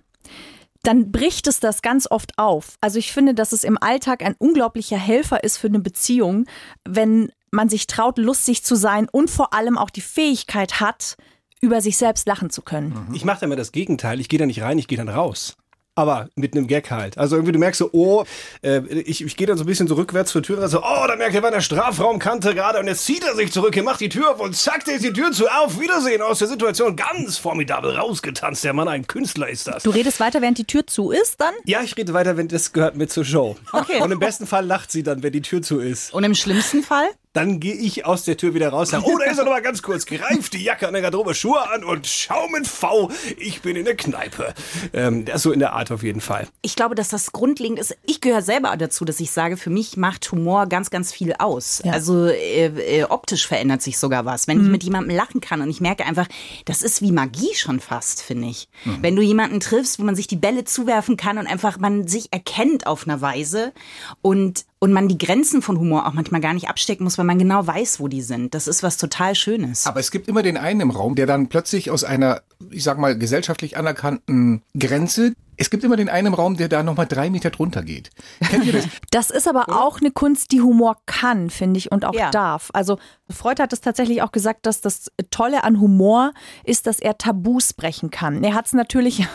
dann 0.87 1.11
bricht 1.11 1.47
es 1.49 1.59
das 1.59 1.83
ganz 1.83 2.09
oft 2.09 2.39
auf. 2.39 2.77
Also 2.81 2.99
ich 2.99 3.13
finde, 3.13 3.35
dass 3.35 3.53
es 3.53 3.65
im 3.65 3.77
Alltag 3.81 4.23
ein 4.23 4.37
unglaublicher 4.39 4.97
Helfer 4.97 5.43
ist 5.43 5.57
für 5.57 5.67
eine 5.67 5.81
Beziehung, 5.81 6.47
wenn 6.85 7.33
man 7.51 7.69
sich 7.69 7.87
traut, 7.87 8.19
lustig 8.19 8.63
zu 8.63 8.77
sein 8.77 9.09
und 9.11 9.29
vor 9.29 9.53
allem 9.53 9.79
auch 9.79 9.91
die 9.91 10.01
Fähigkeit 10.01 10.81
hat, 10.81 11.17
über 11.61 11.81
sich 11.81 11.97
selbst 11.97 12.29
lachen 12.29 12.51
zu 12.51 12.63
können. 12.63 13.09
Ich 13.15 13.25
mache 13.25 13.41
da 13.41 13.47
immer 13.47 13.57
das 13.57 13.73
Gegenteil. 13.73 14.21
Ich 14.21 14.29
gehe 14.29 14.39
da 14.39 14.47
nicht 14.47 14.63
rein, 14.63 14.79
ich 14.79 14.87
gehe 14.87 14.99
dann 14.99 15.09
raus. 15.09 15.57
Aber 15.97 16.29
mit 16.37 16.55
einem 16.55 16.67
Gag 16.67 16.91
halt. 16.91 17.17
Also 17.19 17.37
irgendwie 17.37 17.53
du 17.53 17.59
merkst 17.59 17.79
so, 17.79 17.89
oh, 17.93 18.25
äh, 18.63 18.81
ich, 18.91 19.25
ich 19.25 19.37
gehe 19.37 19.47
dann 19.47 19.57
so 19.57 19.65
ein 19.65 19.67
bisschen 19.67 19.89
so 19.89 19.95
rückwärts 19.95 20.31
zur 20.31 20.43
Tür, 20.43 20.61
also, 20.61 20.81
oh, 20.81 21.07
da 21.09 21.17
merkt 21.17 21.35
er 21.35 21.41
bei 21.41 21.51
der 21.51 21.63
Strafraumkante 21.63 22.55
gerade 22.55 22.79
und 22.79 22.87
jetzt 22.87 23.05
zieht 23.05 23.25
er 23.25 23.35
sich 23.35 23.51
zurück, 23.51 23.77
er 23.77 23.83
macht 23.83 24.01
die 24.01 24.11
Tür 24.11 24.33
auf 24.33 24.41
und 24.41 24.55
zack, 24.55 24.85
der 24.85 24.97
ist 24.97 25.05
die 25.05 25.13
Tür 25.13 25.33
zu, 25.33 25.49
auf 25.49 25.81
Wiedersehen 25.81 26.21
aus 26.21 26.39
der 26.39 26.49
Situation. 26.49 26.97
Ganz 26.97 27.39
formidabel 27.39 27.97
rausgetanzt, 27.97 28.63
der 28.63 28.75
Mann, 28.75 28.89
ein 28.89 29.07
Künstler 29.07 29.49
ist 29.49 29.67
das. 29.67 29.83
Du 29.85 29.91
redest 29.91 30.21
weiter, 30.21 30.43
während 30.43 30.59
die 30.59 30.65
Tür 30.65 30.87
zu 30.87 31.11
ist, 31.11 31.41
dann? 31.41 31.55
Ja, 31.65 31.81
ich 31.83 31.97
rede 31.97 32.13
weiter, 32.13 32.37
wenn 32.37 32.49
das 32.49 32.73
gehört 32.75 32.97
mit 32.97 33.11
zur 33.11 33.25
Show. 33.25 33.57
Okay. 33.73 34.03
Und 34.03 34.13
im 34.13 34.19
besten 34.19 34.47
Fall 34.47 34.67
lacht 34.67 34.93
sie 34.93 35.03
dann, 35.03 35.23
wenn 35.23 35.33
die 35.33 35.43
Tür 35.43 35.63
zu 35.63 35.81
ist. 35.81 36.13
Und 36.13 36.25
im 36.25 36.35
schlimmsten 36.35 36.83
Fall? 36.83 37.09
Dann 37.37 37.61
gehe 37.61 37.75
ich 37.75 38.07
aus 38.07 38.25
der 38.25 38.39
Tür 38.39 38.55
wieder 38.55 38.71
raus, 38.71 38.89
sage, 38.89 39.05
oh, 39.07 39.19
da 39.19 39.31
ist 39.31 39.37
er 39.37 39.45
noch 39.45 39.53
mal 39.53 39.61
ganz 39.61 39.83
kurz, 39.83 40.07
greift 40.07 40.55
die 40.55 40.65
Jacke 40.65 40.87
an 40.89 40.95
der 40.95 41.03
Garderobe, 41.03 41.35
Schuhe 41.35 41.71
an 41.71 41.85
und 41.85 42.07
schau 42.07 42.49
mit 42.49 42.67
V, 42.67 43.11
ich 43.37 43.61
bin 43.61 43.77
in 43.77 43.85
der 43.85 43.95
Kneipe. 43.95 44.55
Ähm, 44.95 45.27
das 45.27 45.43
so 45.43 45.53
in 45.53 45.59
der 45.59 45.75
Art 45.75 45.93
auf 45.93 46.03
jeden 46.03 46.23
Fall. 46.23 46.49
Ich 46.63 46.77
glaube, 46.77 46.95
dass 46.95 47.11
das 47.11 47.33
grundlegend 47.33 47.79
ist. 47.79 47.95
Ich 48.07 48.23
gehöre 48.23 48.41
selber 48.41 48.75
dazu, 48.79 49.05
dass 49.05 49.21
ich 49.21 49.33
sage, 49.33 49.59
für 49.59 49.69
mich 49.69 49.99
macht 49.99 50.33
Humor 50.33 50.67
ganz, 50.67 50.89
ganz 50.89 51.13
viel 51.13 51.35
aus. 51.39 51.83
Ja. 51.85 51.93
Also 51.93 52.25
äh, 52.25 53.01
äh, 53.01 53.05
optisch 53.05 53.47
verändert 53.47 53.83
sich 53.83 53.99
sogar 53.99 54.25
was. 54.25 54.49
Wenn 54.49 54.63
ich 54.63 54.71
mit 54.71 54.83
jemandem 54.83 55.15
lachen 55.15 55.43
kann 55.43 55.61
und 55.61 55.69
ich 55.69 55.83
merke 55.83 56.07
einfach, 56.07 56.29
das 56.65 56.81
ist 56.81 57.03
wie 57.03 57.13
Magie 57.13 57.55
schon 57.55 57.81
fast, 57.81 58.23
finde 58.23 58.49
ich. 58.49 58.71
Wenn 59.03 59.15
du 59.15 59.21
jemanden 59.21 59.61
triffst, 59.61 59.99
wo 59.99 60.05
man 60.05 60.17
sich 60.17 60.27
die 60.27 60.37
Bälle 60.37 60.65
zuwerfen 60.65 61.19
kann 61.19 61.37
und 61.37 61.47
einfach 61.47 61.79
man 61.79 62.09
sich 62.09 62.33
erkennt 62.33 62.87
auf 62.87 63.07
einer 63.07 63.21
Weise 63.21 63.75
und 64.23 64.65
und 64.79 64.93
man 64.93 65.09
die 65.09 65.19
Grenzen 65.19 65.63
von 65.63 65.79
Humor 65.79 66.07
auch 66.07 66.13
manchmal 66.13 66.41
gar 66.41 66.53
nicht 66.55 66.69
abstecken 66.69 67.05
muss, 67.05 67.17
weil 67.19 67.25
man 67.25 67.39
genau 67.39 67.67
weiß, 67.67 67.99
wo 68.01 68.09
die 68.09 68.23
sind. 68.23 68.55
Das 68.55 68.69
ist 68.69 68.83
was 68.83 68.97
total 68.99 69.35
Schönes. 69.35 69.87
Aber 69.87 70.01
es 70.01 70.11
gibt 70.11 70.29
immer 70.29 70.43
den 70.43 70.57
einen 70.57 70.81
im 70.81 70.91
Raum, 70.91 71.15
der 71.15 71.27
dann 71.27 71.49
plötzlich 71.49 71.91
aus 71.91 72.05
einer, 72.05 72.43
ich 72.71 72.83
sag 72.85 72.99
mal, 72.99 73.17
gesellschaftlich 73.17 73.77
anerkannten 73.77 74.63
Grenze, 74.79 75.33
es 75.59 75.71
gibt 75.71 75.85
immer 75.85 75.97
den 75.97 76.11
einen 76.11 76.27
im 76.29 76.35
Raum, 76.35 76.59
der 76.59 76.69
da 76.69 76.83
nochmal 76.83 77.07
drei 77.07 77.31
Meter 77.31 77.49
drunter 77.51 77.83
geht. 77.83 78.11
Kennt 78.51 78.67
ihr 78.67 78.75
das? 78.75 78.85
Das 79.11 79.31
ist 79.31 79.49
aber 79.49 79.71
auch 79.71 80.01
eine 80.01 80.11
Kunst, 80.11 80.53
die 80.53 80.61
Humor 80.61 80.99
kann, 81.07 81.49
finde 81.49 81.79
ich, 81.79 81.91
und 81.91 82.05
auch 82.05 82.13
Ja. 82.15 82.31
darf. 82.31 82.69
Also 82.75 82.99
Freud 83.31 83.63
hat 83.63 83.73
es 83.73 83.81
tatsächlich 83.81 84.21
auch 84.21 84.33
gesagt, 84.33 84.67
dass 84.67 84.83
das 84.83 85.11
Tolle 85.31 85.65
an 85.65 85.81
Humor 85.81 86.33
ist, 86.65 86.87
dass 86.87 86.99
er 86.99 87.17
Tabus 87.17 87.73
brechen 87.73 88.11
kann. 88.11 88.45
Er 88.45 88.53
hat 88.53 88.67
es 88.67 88.75
natürlich, 88.75 89.27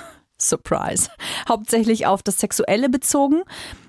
Surprise, 0.49 1.09
hauptsächlich 1.49 2.05
auf 2.05 2.23
das 2.23 2.39
Sexuelle 2.39 2.89
bezogen. 2.89 3.43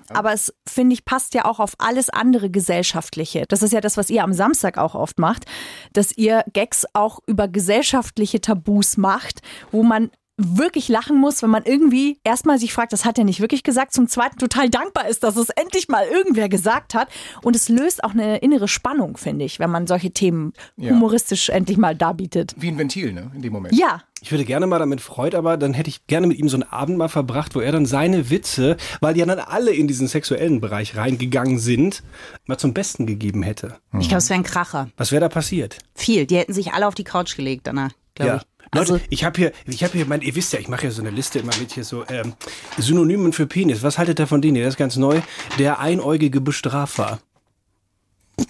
Aber 0.09 0.33
es, 0.33 0.53
finde 0.67 0.93
ich, 0.93 1.05
passt 1.05 1.33
ja 1.33 1.45
auch 1.45 1.59
auf 1.59 1.73
alles 1.79 2.09
andere 2.09 2.49
Gesellschaftliche. 2.49 3.45
Das 3.47 3.63
ist 3.63 3.73
ja 3.73 3.81
das, 3.81 3.97
was 3.97 4.09
ihr 4.09 4.23
am 4.23 4.33
Samstag 4.33 4.77
auch 4.77 4.95
oft 4.95 5.17
macht, 5.17 5.45
dass 5.93 6.15
ihr 6.15 6.43
Gags 6.53 6.85
auch 6.93 7.19
über 7.25 7.47
gesellschaftliche 7.47 8.41
Tabus 8.41 8.97
macht, 8.97 9.41
wo 9.71 9.81
man 9.81 10.11
wirklich 10.37 10.87
lachen 10.89 11.17
muss, 11.17 11.43
wenn 11.43 11.49
man 11.51 11.63
irgendwie 11.63 12.19
erstmal 12.23 12.57
sich 12.57 12.73
fragt, 12.73 12.91
das 12.91 13.05
hat 13.05 13.17
er 13.19 13.23
nicht 13.23 13.39
wirklich 13.39 13.61
gesagt, 13.63 13.93
zum 13.93 14.07
zweiten 14.07 14.37
total 14.37 14.69
dankbar 14.69 15.07
ist, 15.07 15.23
dass 15.23 15.35
es 15.35 15.49
endlich 15.49 15.89
mal 15.89 16.05
irgendwer 16.07 16.49
gesagt 16.49 16.95
hat. 16.95 17.07
Und 17.43 17.55
es 17.55 17.69
löst 17.69 18.03
auch 18.03 18.11
eine 18.11 18.37
innere 18.37 18.67
Spannung, 18.67 19.17
finde 19.17 19.45
ich, 19.45 19.59
wenn 19.59 19.69
man 19.69 19.85
solche 19.85 20.11
Themen 20.11 20.53
Ja. 20.75 20.89
humoristisch 20.91 21.49
endlich 21.49 21.77
mal 21.77 21.95
darbietet. 21.95 22.55
Wie 22.57 22.67
ein 22.69 22.77
Ventil, 22.79 23.13
ne? 23.13 23.31
In 23.35 23.41
dem 23.43 23.53
Moment. 23.53 23.75
Ja, 23.75 24.01
Ich 24.21 24.31
würde 24.31 24.45
gerne 24.45 24.67
mal 24.67 24.79
damit 24.79 25.01
Freud, 25.01 25.35
aber 25.35 25.57
dann 25.57 25.73
hätte 25.73 25.89
ich 25.89 26.07
gerne 26.07 26.27
mit 26.27 26.37
ihm 26.39 26.47
so 26.47 26.55
einen 26.55 26.63
Abend 26.63 26.97
mal 26.97 27.09
verbracht, 27.09 27.55
wo 27.55 27.59
er 27.59 27.73
dann 27.73 27.85
seine 27.85 28.29
Witze, 28.29 28.77
weil 29.01 29.13
die 29.13 29.19
ja 29.19 29.25
dann 29.25 29.39
alle 29.39 29.71
in 29.71 29.85
diesen 29.85 30.07
sexuellen 30.07 30.61
Bereich 30.61 30.95
reingegangen 30.95 31.59
sind, 31.59 32.03
mal 32.45 32.57
zum 32.57 32.73
Besten 32.73 33.05
gegeben 33.05 33.43
hätte. 33.43 33.79
Ich 33.99 34.07
glaube, 34.07 34.19
es 34.19 34.29
wäre 34.29 34.39
ein 34.39 34.43
Kracher. 34.45 34.87
Was 34.95 35.11
wäre 35.11 35.19
da 35.19 35.27
passiert? 35.27 35.77
Viel. 35.93 36.25
Die 36.25 36.37
hätten 36.37 36.53
sich 36.53 36.71
alle 36.71 36.87
auf 36.87 36.95
die 36.95 37.03
Couch 37.03 37.35
gelegt 37.35 37.67
danach, 37.67 37.91
glaube 38.15 38.37
ich. 38.37 38.52
Leute, 38.73 38.93
Also, 38.93 38.99
ich 39.09 39.23
habe 39.23 39.37
hier, 39.39 39.51
ich 39.65 39.83
habe 39.83 39.93
hier, 39.93 40.05
mein, 40.05 40.21
ihr 40.21 40.35
wisst 40.35 40.53
ja, 40.53 40.59
ich 40.59 40.67
mache 40.67 40.85
ja 40.85 40.91
so 40.91 41.01
eine 41.01 41.11
Liste 41.11 41.39
immer 41.39 41.55
mit 41.59 41.71
hier 41.71 41.83
so 41.83 42.05
ähm, 42.09 42.33
Synonymen 42.77 43.33
für 43.33 43.45
Penis. 43.47 43.83
Was 43.83 43.97
haltet 43.97 44.19
ihr 44.19 44.27
von 44.27 44.41
denen? 44.41 44.57
Das 44.61 44.73
ist 44.73 44.77
ganz 44.77 44.95
neu. 44.97 45.21
Der 45.59 45.79
einäugige 45.79 46.41
Bestrafer. 46.41 47.19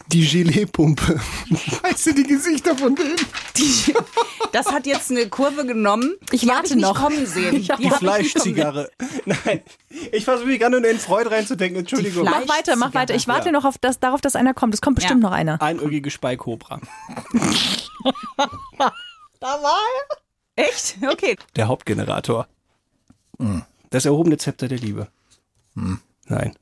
Die 0.07 0.25
Gelee-Pumpe. 0.25 1.19
Weißt 1.83 2.05
du 2.07 2.13
die 2.13 2.23
Gesichter 2.23 2.77
von 2.77 2.95
denen? 2.95 3.17
die, 3.57 3.93
das 4.53 4.67
hat 4.71 4.85
jetzt 4.85 5.11
eine 5.11 5.27
Kurve 5.27 5.65
genommen. 5.65 6.13
Ich 6.31 6.41
die 6.41 6.47
warte 6.47 6.67
ich 6.67 6.75
nicht 6.75 6.83
noch. 6.83 6.95
kommen 7.01 7.25
sehen. 7.25 7.55
Ich 7.59 7.69
hab- 7.69 7.79
Die 7.79 7.89
Die 7.89 7.89
Fleischzigarre. 7.89 8.89
Nein, 9.25 9.59
ich 10.13 10.23
versuche 10.23 10.47
mich 10.47 10.59
gerade 10.59 10.79
nur 10.79 10.89
in 10.89 10.99
Freud 10.99 11.27
reinzudenken. 11.29 11.79
Entschuldigung. 11.81 12.23
Mach 12.23 12.47
weiter, 12.47 12.77
mach 12.77 12.93
weiter. 12.93 13.13
Ich 13.13 13.27
warte 13.27 13.47
Ja. 13.47 13.51
noch 13.51 13.65
auf 13.65 13.77
das, 13.77 13.99
darauf, 13.99 14.21
dass 14.21 14.37
einer 14.37 14.53
kommt. 14.53 14.73
Es 14.73 14.79
kommt 14.79 14.95
bestimmt 14.95 15.21
Ja. 15.21 15.29
noch 15.29 15.35
einer. 15.35 15.61
Einäugige 15.61 16.09
Speikobra. 16.11 16.79
Echt? 20.55 20.97
Okay. 21.05 21.35
Der 21.55 21.67
Hauptgenerator. 21.67 22.47
Das 23.89 24.05
erhobene 24.05 24.37
Zepter 24.37 24.67
der 24.67 24.77
Liebe. 24.77 25.07
Nein. 26.27 26.53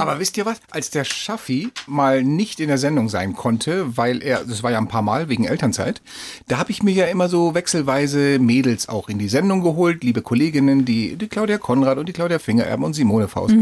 Aber 0.00 0.18
wisst 0.18 0.36
ihr 0.36 0.46
was? 0.46 0.60
Als 0.70 0.90
der 0.90 1.04
Schaffi 1.04 1.70
mal 1.86 2.22
nicht 2.22 2.60
in 2.60 2.68
der 2.68 2.78
Sendung 2.78 3.08
sein 3.08 3.34
konnte, 3.34 3.96
weil 3.96 4.22
er, 4.22 4.44
das 4.44 4.62
war 4.62 4.70
ja 4.70 4.78
ein 4.78 4.88
paar 4.88 5.02
Mal 5.02 5.28
wegen 5.28 5.44
Elternzeit, 5.44 6.00
da 6.48 6.58
habe 6.58 6.70
ich 6.70 6.82
mir 6.82 6.92
ja 6.94 7.06
immer 7.06 7.28
so 7.28 7.54
wechselweise 7.54 8.38
Mädels 8.38 8.88
auch 8.88 9.08
in 9.08 9.18
die 9.18 9.28
Sendung 9.28 9.62
geholt, 9.62 10.02
liebe 10.04 10.22
Kolleginnen, 10.22 10.84
die, 10.84 11.16
die 11.16 11.28
Claudia 11.28 11.58
Konrad 11.58 11.98
und 11.98 12.08
die 12.08 12.12
Claudia 12.12 12.38
Fingererben 12.38 12.84
und 12.84 12.94
Simone 12.94 13.28
Faust. 13.28 13.54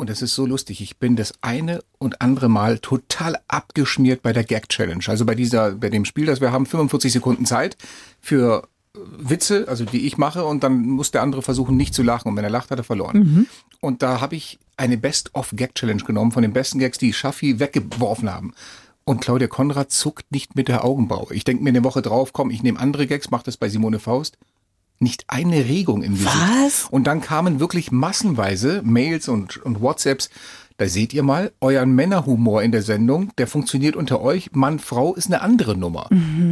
Und 0.00 0.08
es 0.08 0.22
ist 0.22 0.34
so 0.34 0.46
lustig. 0.46 0.80
Ich 0.80 0.96
bin 0.96 1.14
das 1.14 1.34
eine 1.42 1.84
und 1.98 2.22
andere 2.22 2.48
Mal 2.48 2.78
total 2.78 3.36
abgeschmiert 3.48 4.22
bei 4.22 4.32
der 4.32 4.44
Gag 4.44 4.70
Challenge. 4.70 5.04
Also 5.06 5.26
bei 5.26 5.34
dieser, 5.34 5.72
bei 5.72 5.90
dem 5.90 6.06
Spiel, 6.06 6.24
das 6.24 6.40
wir 6.40 6.52
haben, 6.52 6.64
45 6.64 7.12
Sekunden 7.12 7.44
Zeit 7.44 7.76
für 8.18 8.66
Witze, 8.94 9.66
also 9.68 9.84
die 9.84 10.06
ich 10.06 10.16
mache, 10.16 10.46
und 10.46 10.64
dann 10.64 10.88
muss 10.88 11.10
der 11.10 11.20
andere 11.20 11.42
versuchen, 11.42 11.76
nicht 11.76 11.92
zu 11.92 12.02
lachen. 12.02 12.28
Und 12.28 12.36
wenn 12.36 12.44
er 12.44 12.50
lacht, 12.50 12.70
hat 12.70 12.78
er 12.78 12.84
verloren. 12.84 13.18
Und 13.82 14.02
da 14.02 14.22
habe 14.22 14.36
ich 14.36 14.58
eine 14.78 14.96
Best-of-Gag-Challenge 14.96 16.02
genommen 16.02 16.32
von 16.32 16.40
den 16.40 16.54
besten 16.54 16.78
Gags, 16.78 16.96
die 16.96 17.12
Schaffi 17.12 17.60
weggeworfen 17.60 18.32
haben. 18.32 18.54
Und 19.04 19.20
Claudia 19.20 19.48
Konrad 19.48 19.90
zuckt 19.90 20.32
nicht 20.32 20.56
mit 20.56 20.68
der 20.68 20.82
Augenbraue. 20.82 21.34
Ich 21.34 21.44
denke 21.44 21.62
mir 21.62 21.70
eine 21.70 21.84
Woche 21.84 22.00
drauf, 22.00 22.32
komm, 22.32 22.48
ich 22.48 22.62
nehme 22.62 22.80
andere 22.80 23.06
Gags, 23.06 23.30
mach 23.30 23.42
das 23.42 23.58
bei 23.58 23.68
Simone 23.68 23.98
Faust. 23.98 24.38
Nicht 25.00 25.24
eine 25.28 25.64
Regung 25.64 26.02
im 26.02 26.12
Gesicht. 26.12 26.34
Was? 26.64 26.86
Und 26.90 27.04
dann 27.04 27.20
kamen 27.20 27.58
wirklich 27.58 27.90
massenweise 27.90 28.82
Mails 28.84 29.28
und, 29.28 29.56
und 29.56 29.80
WhatsApps. 29.80 30.30
Da 30.76 30.86
seht 30.86 31.12
ihr 31.12 31.22
mal, 31.22 31.52
euren 31.60 31.94
Männerhumor 31.94 32.62
in 32.62 32.72
der 32.72 32.82
Sendung, 32.82 33.32
der 33.36 33.46
funktioniert 33.46 33.96
unter 33.96 34.20
euch. 34.22 34.50
Mann, 34.52 34.78
Frau 34.78 35.14
ist 35.14 35.26
eine 35.26 35.42
andere 35.42 35.76
Nummer. 35.76 36.08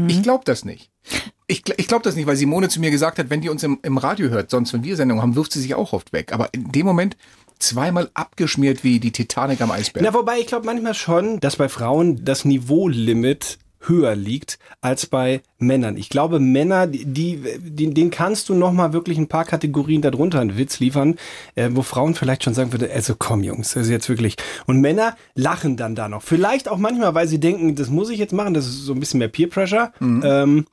Ich 0.08 0.22
glaube 0.22 0.44
das 0.44 0.64
nicht. 0.64 0.90
Ich, 1.46 1.62
ich 1.78 1.88
glaube 1.88 2.02
das 2.04 2.14
nicht, 2.14 2.26
weil 2.26 2.36
Simone 2.36 2.68
zu 2.68 2.80
mir 2.80 2.90
gesagt 2.90 3.18
hat, 3.18 3.30
wenn 3.30 3.40
die 3.40 3.48
uns 3.48 3.62
im, 3.62 3.78
im 3.82 3.96
Radio 3.96 4.28
hört, 4.28 4.50
sonst 4.50 4.74
wenn 4.74 4.84
wir 4.84 4.96
Sendungen 4.96 5.22
haben, 5.22 5.34
wirft 5.34 5.52
sie 5.52 5.60
sich 5.60 5.74
auch 5.74 5.94
oft 5.94 6.12
weg. 6.12 6.32
Aber 6.34 6.50
in 6.52 6.72
dem 6.72 6.84
Moment 6.84 7.16
zweimal 7.58 8.10
abgeschmiert 8.14 8.84
wie 8.84 9.00
die 9.00 9.12
Titanic 9.12 9.60
am 9.60 9.70
Eisberg. 9.70 10.04
Na, 10.04 10.14
wobei 10.14 10.40
ich 10.40 10.46
glaube 10.46 10.66
manchmal 10.66 10.94
schon, 10.94 11.40
dass 11.40 11.56
bei 11.56 11.68
Frauen 11.68 12.24
das 12.24 12.44
Niveaulimit 12.44 13.58
höher 13.80 14.14
liegt 14.14 14.58
als 14.80 15.06
bei 15.06 15.42
Männern. 15.58 15.96
Ich 15.96 16.08
glaube, 16.08 16.38
Männer, 16.38 16.86
die, 16.86 17.04
die, 17.04 17.92
denen 17.92 18.10
kannst 18.10 18.48
du 18.48 18.54
noch 18.54 18.72
mal 18.72 18.92
wirklich 18.92 19.18
ein 19.18 19.26
paar 19.26 19.44
Kategorien 19.44 20.02
darunter 20.02 20.40
einen 20.40 20.56
Witz 20.56 20.78
liefern, 20.78 21.16
äh, 21.56 21.70
wo 21.72 21.82
Frauen 21.82 22.14
vielleicht 22.14 22.44
schon 22.44 22.54
sagen 22.54 22.72
würde, 22.72 22.90
also 22.92 23.14
komm 23.18 23.42
Jungs, 23.42 23.74
das 23.74 23.84
ist 23.84 23.90
jetzt 23.90 24.08
wirklich. 24.08 24.36
Und 24.66 24.80
Männer 24.80 25.16
lachen 25.34 25.76
dann 25.76 25.96
da 25.96 26.08
noch. 26.08 26.22
Vielleicht 26.22 26.68
auch 26.68 26.78
manchmal, 26.78 27.14
weil 27.14 27.26
sie 27.26 27.40
denken, 27.40 27.74
das 27.74 27.88
muss 27.88 28.08
ich 28.10 28.18
jetzt 28.18 28.32
machen, 28.32 28.54
das 28.54 28.66
ist 28.66 28.84
so 28.84 28.92
ein 28.92 29.00
bisschen 29.00 29.18
mehr 29.18 29.28
Peer 29.28 29.48
Pressure. 29.48 29.92
Ähm, 30.00 30.22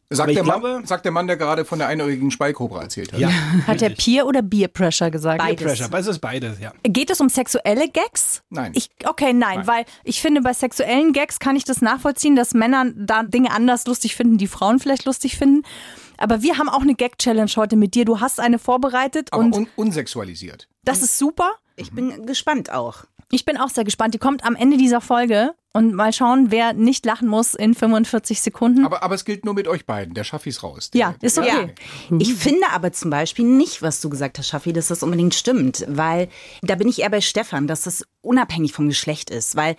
aber 0.09 0.15
sagt, 0.15 0.29
ich 0.29 0.35
der 0.35 0.43
glaube, 0.43 0.73
Mann, 0.73 0.85
sagt 0.85 1.03
der 1.03 1.11
Mann, 1.11 1.25
der 1.25 1.37
gerade 1.37 1.65
von 1.65 1.79
der 1.79 1.87
einäugigen 1.87 2.29
Speikobra 2.29 2.83
erzählt 2.83 3.11
hat. 3.11 3.19
ja, 3.19 3.29
Hat 3.67 3.81
der 3.81 3.89
Peer 3.89 4.27
oder 4.27 4.43
Beer 4.43 4.67
Pressure 4.67 5.09
gesagt? 5.09 5.39
Beides. 5.39 5.65
Pressure, 5.65 5.91
weil 5.91 6.01
es 6.01 6.07
ist 6.07 6.19
beides, 6.19 6.59
ja. 6.59 6.73
Geht 6.83 7.09
es 7.09 7.19
um 7.19 7.29
sexuelle 7.29 7.89
Gags? 7.89 8.43
Nein. 8.51 8.71
Ich, 8.75 8.89
okay, 9.05 9.33
nein, 9.33 9.65
weil 9.65 9.85
ich 10.03 10.21
finde, 10.21 10.41
bei 10.41 10.53
sexuellen 10.53 11.11
Gags 11.11 11.39
kann 11.39 11.55
ich 11.55 11.63
das 11.63 11.81
nachvollziehen, 11.81 12.35
dass 12.35 12.53
Männer 12.53 12.85
da 12.95 13.23
Dinge 13.23 13.51
anders 13.51 13.87
lustig 13.87 14.15
finden, 14.15 14.37
die 14.37 14.47
Frauen 14.47 14.74
vielleicht 14.79 15.05
lustig 15.05 15.37
finden. 15.37 15.63
Aber 16.17 16.41
wir 16.41 16.57
haben 16.57 16.69
auch 16.69 16.81
eine 16.81 16.95
Gag-Challenge 16.95 17.51
heute 17.55 17.75
mit 17.75 17.93
dir. 17.95 18.05
Du 18.05 18.19
hast 18.21 18.39
eine 18.39 18.59
vorbereitet 18.59 19.29
Aber 19.31 19.43
und 19.43 19.53
un 19.55 19.67
unsexualisiert. 19.75 20.67
das 20.83 21.01
ist 21.01 21.17
super. 21.17 21.51
Ich 21.77 21.91
bin 21.91 22.25
gespannt 22.25 22.71
auch. 22.71 23.03
Ich 23.31 23.43
bin 23.43 23.57
auch 23.57 23.69
sehr 23.69 23.83
gespannt. 23.83 24.13
Die 24.13 24.17
kommt 24.19 24.45
am 24.45 24.55
Ende 24.55 24.77
dieser 24.77 25.01
Folge 25.01 25.55
und 25.73 25.93
mal 25.93 26.13
schauen, 26.13 26.51
wer 26.51 26.71
nicht 26.71 27.05
lachen 27.05 27.27
muss 27.27 27.53
in 27.53 27.73
45 27.73 28.39
Sekunden. 28.39 28.85
Aber, 28.85 29.03
aber 29.03 29.15
es 29.15 29.25
gilt 29.25 29.43
nur 29.43 29.53
mit 29.55 29.67
euch 29.67 29.85
beiden. 29.85 30.13
Der 30.13 30.23
Schaffi 30.23 30.49
ist 30.49 30.63
raus. 30.63 30.91
Der- 30.91 31.01
ja, 31.01 31.15
ist 31.21 31.37
okay. 31.37 31.73
Ja. 32.09 32.17
Ich 32.19 32.33
finde 32.35 32.67
aber 32.71 32.93
zum 32.93 33.09
Beispiel 33.09 33.43
nicht, 33.43 33.81
was 33.81 33.99
du 33.99 34.09
gesagt 34.09 34.37
hast, 34.37 34.47
Schaffi, 34.47 34.71
dass 34.71 34.87
das 34.87 35.03
unbedingt 35.03 35.35
stimmt, 35.35 35.83
weil 35.89 36.29
da 36.61 36.75
bin 36.75 36.87
ich 36.87 36.99
eher 37.01 37.09
bei 37.09 37.19
Stefan, 37.19 37.67
dass 37.67 37.81
das 37.81 38.05
unabhängig 38.21 38.71
vom 38.71 38.87
Geschlecht 38.87 39.29
ist, 39.31 39.57
weil 39.57 39.75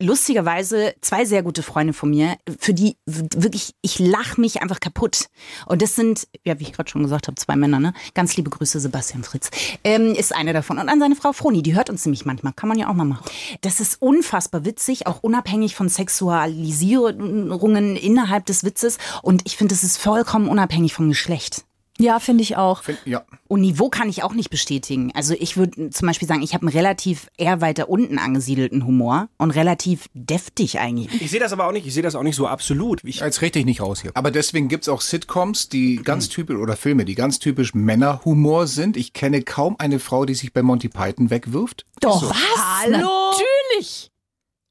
lustigerweise 0.00 0.94
zwei 1.00 1.24
sehr 1.24 1.42
gute 1.42 1.62
Freunde 1.62 1.92
von 1.92 2.10
mir, 2.10 2.36
für 2.58 2.74
die 2.74 2.96
wirklich, 3.06 3.74
ich 3.82 3.98
lache 3.98 4.40
mich 4.40 4.62
einfach 4.62 4.80
kaputt. 4.80 5.26
Und 5.66 5.82
das 5.82 5.94
sind, 5.94 6.26
ja, 6.44 6.58
wie 6.58 6.64
ich 6.64 6.72
gerade 6.72 6.90
schon 6.90 7.02
gesagt 7.02 7.28
habe, 7.28 7.36
zwei 7.36 7.56
Männer, 7.56 7.78
ne? 7.78 7.92
Ganz 8.14 8.36
liebe 8.36 8.50
Grüße, 8.50 8.80
Sebastian 8.80 9.22
Fritz, 9.22 9.50
ähm, 9.84 10.14
ist 10.14 10.34
einer 10.34 10.52
davon. 10.52 10.78
Und 10.78 10.88
an 10.88 10.98
seine 10.98 11.16
Frau 11.16 11.32
Froni, 11.32 11.62
die 11.62 11.74
hört 11.74 11.90
uns 11.90 12.04
nämlich 12.06 12.24
manchmal, 12.24 12.52
kann 12.54 12.68
man 12.68 12.78
ja 12.78 12.88
auch 12.88 12.94
mal 12.94 13.04
machen. 13.04 13.24
Das 13.60 13.80
ist 13.80 14.00
unfassbar 14.00 14.64
witzig, 14.64 15.06
auch 15.06 15.22
unabhängig 15.22 15.74
von 15.74 15.88
Sexualisierungen 15.88 17.96
innerhalb 17.96 18.46
des 18.46 18.64
Witzes. 18.64 18.98
Und 19.22 19.42
ich 19.44 19.56
finde, 19.56 19.74
das 19.74 19.84
ist 19.84 19.98
vollkommen 19.98 20.48
unabhängig 20.48 20.94
vom 20.94 21.08
Geschlecht. 21.08 21.64
Ja, 22.00 22.18
finde 22.18 22.42
ich 22.42 22.56
auch. 22.56 22.82
Find- 22.82 22.98
Ja. 23.04 23.24
Und 23.46 23.60
Niveau 23.60 23.88
kann 23.90 24.08
ich 24.08 24.22
auch 24.22 24.32
nicht 24.32 24.48
bestätigen. 24.50 25.12
Also 25.14 25.34
ich 25.38 25.56
würde 25.56 25.90
zum 25.90 26.06
Beispiel 26.08 26.26
sagen, 26.26 26.42
ich 26.42 26.54
habe 26.54 26.66
einen 26.66 26.74
relativ 26.76 27.28
eher 27.36 27.60
weiter 27.60 27.88
unten 27.88 28.18
angesiedelten 28.18 28.86
Humor 28.86 29.28
und 29.38 29.50
relativ 29.50 30.06
deftig 30.14 30.78
eigentlich. 30.78 31.20
Ich 31.20 31.30
sehe 31.30 31.40
das 31.40 31.52
aber 31.52 31.66
auch 31.66 31.72
nicht, 31.72 31.86
ich 31.86 31.92
sehe 31.94 32.02
das 32.02 32.14
auch 32.14 32.22
nicht 32.22 32.36
so 32.36 32.46
absolut. 32.46 33.00
Ich, 33.04 33.20
Jetzt 33.20 33.42
rede 33.42 33.58
ich 33.58 33.64
nicht 33.64 33.80
raus 33.82 34.00
hier. 34.02 34.12
Aber 34.14 34.30
deswegen 34.30 34.68
gibt's 34.68 34.88
auch 34.88 35.00
Sitcoms, 35.00 35.68
die 35.68 35.96
ganz 35.96 36.28
typisch, 36.28 36.56
oder 36.56 36.76
Filme, 36.76 37.04
die 37.04 37.14
ganz 37.14 37.38
typisch 37.38 37.74
Männerhumor 37.74 38.66
sind. 38.66 38.96
Ich 38.96 39.12
kenne 39.12 39.42
kaum 39.42 39.76
eine 39.78 39.98
Frau, 39.98 40.24
die 40.24 40.34
sich 40.34 40.52
bei 40.52 40.62
Monty 40.62 40.88
Python 40.88 41.28
wegwirft. 41.30 41.84
Doch, 42.00 42.20
So. 42.22 42.30
was? 42.30 42.88
Natürlich. 42.88 44.10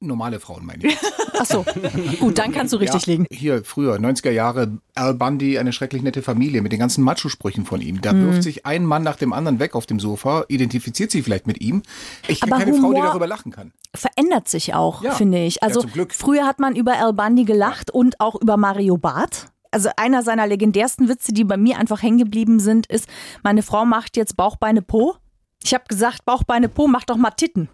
Normale 0.02 0.40
Frauen, 0.40 0.64
meine 0.64 0.86
ich. 0.86 0.96
Ach 1.38 1.44
so. 1.44 1.62
Gut, 2.20 2.38
dann 2.38 2.52
kannst 2.52 2.72
du 2.72 2.78
richtig 2.78 3.04
ja, 3.06 3.12
liegen. 3.12 3.26
Hier, 3.30 3.62
früher, 3.64 3.96
90er 3.96 4.30
Jahre, 4.30 4.78
Al 4.94 5.12
Bundy, 5.12 5.58
eine 5.58 5.74
schrecklich 5.74 6.02
nette 6.02 6.22
Familie 6.22 6.62
mit 6.62 6.72
den 6.72 6.78
ganzen 6.78 7.04
Macho-Sprüchen 7.04 7.66
von 7.66 7.82
ihm. 7.82 8.00
Da 8.00 8.14
Mhm. 8.14 8.24
wirft 8.26 8.42
sich 8.42 8.64
ein 8.64 8.86
Mann 8.86 9.02
nach 9.02 9.16
dem 9.16 9.34
anderen 9.34 9.58
weg 9.58 9.74
auf 9.74 9.84
dem 9.84 10.00
Sofa, 10.00 10.44
identifiziert 10.48 11.10
sich 11.10 11.22
vielleicht 11.22 11.46
mit 11.46 11.60
ihm. 11.60 11.82
Ich 12.28 12.40
kenne 12.40 12.52
Aber 12.54 12.64
keine 12.64 12.72
Frau, 12.78 12.92
die 12.92 12.96
Humor- 12.96 13.04
darüber 13.08 13.26
lachen 13.26 13.52
kann. 13.52 13.72
Verändert 13.94 14.48
sich 14.48 14.72
auch, 14.74 15.02
Ja. 15.02 15.12
finde 15.12 15.44
ich. 15.44 15.56
Ja, 15.56 15.62
Also 15.62 15.82
zum 15.82 15.92
Glück. 15.92 16.14
früher 16.14 16.46
hat 16.46 16.60
man 16.60 16.76
über 16.76 16.92
Al 16.98 17.12
Bundy 17.12 17.44
gelacht 17.44 17.90
und 17.90 18.20
auch 18.20 18.40
über 18.40 18.56
Mario 18.56 18.96
Barth. 18.96 19.48
Also 19.70 19.90
einer 19.98 20.22
seiner 20.22 20.46
legendärsten 20.46 21.08
Witze, 21.10 21.32
die 21.34 21.44
bei 21.44 21.58
mir 21.58 21.78
einfach 21.78 22.02
hängen 22.02 22.18
geblieben 22.18 22.58
sind, 22.58 22.86
ist, 22.86 23.06
meine 23.42 23.62
Frau 23.62 23.84
macht 23.84 24.16
jetzt 24.16 24.34
Bauchbeine 24.36 24.80
Po. 24.80 25.16
Ich 25.62 25.74
habe 25.74 25.84
gesagt, 25.88 26.24
Bauchbeine 26.24 26.70
Po, 26.70 26.88
mach 26.88 27.04
doch 27.04 27.16
mal 27.18 27.30
Titten. 27.32 27.68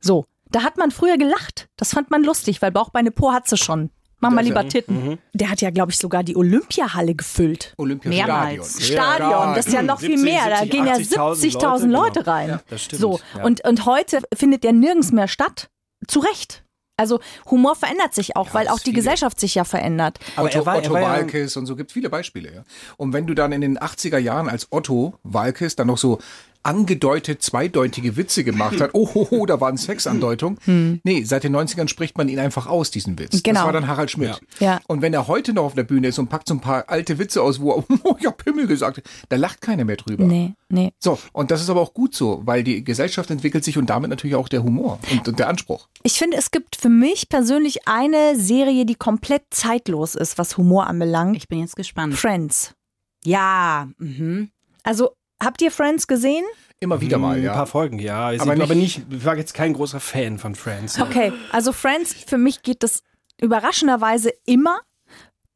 So, 0.00 0.26
da 0.50 0.62
hat 0.62 0.76
man 0.78 0.90
früher 0.90 1.16
gelacht. 1.18 1.68
Das 1.76 1.90
fand 1.92 2.10
man 2.10 2.22
lustig, 2.24 2.62
weil 2.62 2.70
Bauchbeine 2.72 3.10
Po 3.10 3.32
hat 3.32 3.48
sie 3.48 3.56
schon. 3.56 3.90
Mach 4.20 4.30
mal 4.30 4.42
lieber 4.42 4.66
Titten. 4.66 5.18
Der 5.34 5.50
hat 5.50 5.60
ja, 5.60 5.68
glaube 5.70 5.92
ich, 5.92 5.98
sogar 5.98 6.24
die 6.24 6.36
Olympiahalle 6.36 7.14
gefüllt. 7.14 7.74
Olympiastadion. 7.76 8.26
Mehrmals. 8.26 8.82
Stadion, 8.86 9.54
das 9.54 9.66
ist 9.66 9.72
ja 9.74 9.82
noch 9.82 10.00
viel 10.00 10.16
70, 10.16 10.24
mehr. 10.24 10.48
Da 10.48 10.58
70, 10.60 10.70
gehen 10.70 10.86
ja 10.86 10.94
80.000 10.94 11.58
70.000 11.58 11.86
Leute, 11.86 11.86
Leute, 12.20 12.26
rein. 12.26 12.46
genau. 12.48 12.60
das 12.70 12.82
stimmt, 12.82 13.02
So, 13.02 13.20
ja. 13.36 13.44
und, 13.44 13.62
und 13.66 13.84
heute 13.84 14.20
findet 14.34 14.64
der 14.64 14.72
nirgends 14.72 15.12
mehr 15.12 15.28
statt. 15.28 15.68
Zu 16.08 16.20
Recht. 16.20 16.62
Also 16.98 17.20
Humor 17.50 17.76
verändert 17.76 18.14
sich 18.14 18.36
auch, 18.36 18.54
weil 18.54 18.68
auch 18.68 18.78
die 18.78 18.84
viele. 18.84 18.96
Gesellschaft 18.96 19.38
sich 19.38 19.54
ja 19.54 19.64
verändert. 19.64 20.18
Aber 20.34 20.46
Otto, 20.46 20.60
er 20.60 20.66
war- 20.66 20.74
er 20.76 20.80
Otto 20.84 20.92
war 20.94 21.00
ja- 21.02 21.08
Walkes 21.10 21.58
und 21.58 21.66
so 21.66 21.76
gibt 21.76 21.92
viele 21.92 22.08
Beispiele. 22.08 22.54
Ja. 22.54 22.64
Und 22.96 23.12
wenn 23.12 23.26
du 23.26 23.34
dann 23.34 23.52
in 23.52 23.60
den 23.60 23.78
80er 23.78 24.16
Jahren 24.16 24.48
als 24.48 24.68
Otto 24.70 25.18
Walkes 25.24 25.76
dann 25.76 25.88
noch 25.88 25.98
so 25.98 26.18
angedeutet 26.66 27.42
zweideutige 27.42 28.16
Witze 28.16 28.44
gemacht 28.44 28.80
hat. 28.80 28.90
Oh, 28.92 29.08
ho, 29.14 29.28
ho, 29.30 29.46
da 29.46 29.60
war 29.60 29.68
eine 29.68 29.78
Sexandeutung. 29.78 30.58
Nee, 30.66 31.22
seit 31.24 31.44
den 31.44 31.54
90ern 31.54 31.88
spricht 31.88 32.18
man 32.18 32.28
ihn 32.28 32.38
einfach 32.38 32.66
aus, 32.66 32.90
diesen 32.90 33.18
Witz. 33.18 33.42
Genau. 33.42 33.60
Das 33.60 33.66
war 33.66 33.72
dann 33.72 33.86
Harald 33.86 34.10
Schmidt. 34.10 34.40
Ja. 34.58 34.80
Und 34.88 35.00
wenn 35.00 35.14
er 35.14 35.28
heute 35.28 35.52
noch 35.52 35.64
auf 35.64 35.74
der 35.74 35.84
Bühne 35.84 36.08
ist 36.08 36.18
und 36.18 36.28
packt 36.28 36.48
so 36.48 36.54
ein 36.54 36.60
paar 36.60 36.88
alte 36.88 37.18
Witze 37.18 37.42
aus, 37.42 37.60
wo 37.60 37.72
er, 37.72 37.84
oh, 38.04 38.16
ich 38.18 38.26
hab 38.26 38.38
Pimmel 38.38 38.66
gesagt, 38.66 39.02
da 39.28 39.36
lacht 39.36 39.60
keiner 39.60 39.84
mehr 39.84 39.96
drüber. 39.96 40.24
Nee, 40.24 40.54
nee. 40.68 40.92
So, 40.98 41.18
und 41.32 41.50
das 41.50 41.62
ist 41.62 41.70
aber 41.70 41.80
auch 41.80 41.94
gut 41.94 42.14
so, 42.14 42.42
weil 42.44 42.64
die 42.64 42.82
Gesellschaft 42.82 43.30
entwickelt 43.30 43.64
sich 43.64 43.78
und 43.78 43.88
damit 43.88 44.10
natürlich 44.10 44.36
auch 44.36 44.48
der 44.48 44.64
Humor 44.64 44.98
und, 45.10 45.28
und 45.28 45.38
der 45.38 45.48
Anspruch. 45.48 45.88
Ich 46.02 46.14
finde, 46.14 46.36
es 46.36 46.50
gibt 46.50 46.76
für 46.76 46.88
mich 46.88 47.28
persönlich 47.28 47.86
eine 47.86 48.36
Serie, 48.36 48.84
die 48.86 48.96
komplett 48.96 49.44
zeitlos 49.50 50.14
ist, 50.14 50.38
was 50.38 50.56
Humor 50.56 50.88
anbelangt. 50.88 51.36
Ich 51.36 51.48
bin 51.48 51.60
jetzt 51.60 51.76
gespannt. 51.76 52.14
Friends. 52.14 52.74
Ja, 53.24 53.88
mhm. 53.98 54.50
Also, 54.82 55.12
habt 55.42 55.62
ihr 55.62 55.70
Friends 55.70 56.06
gesehen? 56.06 56.44
Immer 56.80 57.00
wieder 57.00 57.16
mal, 57.18 57.36
Ein 57.38 57.42
ja. 57.44 57.54
paar 57.54 57.66
Folgen, 57.66 57.98
ja. 57.98 58.32
Ich 58.32 58.40
Aber 58.42 58.52
aber, 58.52 58.74
nicht- 58.74 58.98
nicht, 58.98 59.06
ich 59.10 59.24
war 59.24 59.36
jetzt 59.36 59.54
kein 59.54 59.72
großer 59.72 59.98
Fan 60.00 60.38
von 60.38 60.54
Friends. 60.54 61.00
Okay, 61.00 61.32
also 61.50 61.72
Friends, 61.72 62.12
für 62.26 62.36
mich 62.38 62.62
geht 62.62 62.82
das 62.82 63.02
überraschenderweise 63.40 64.32
immer. 64.44 64.80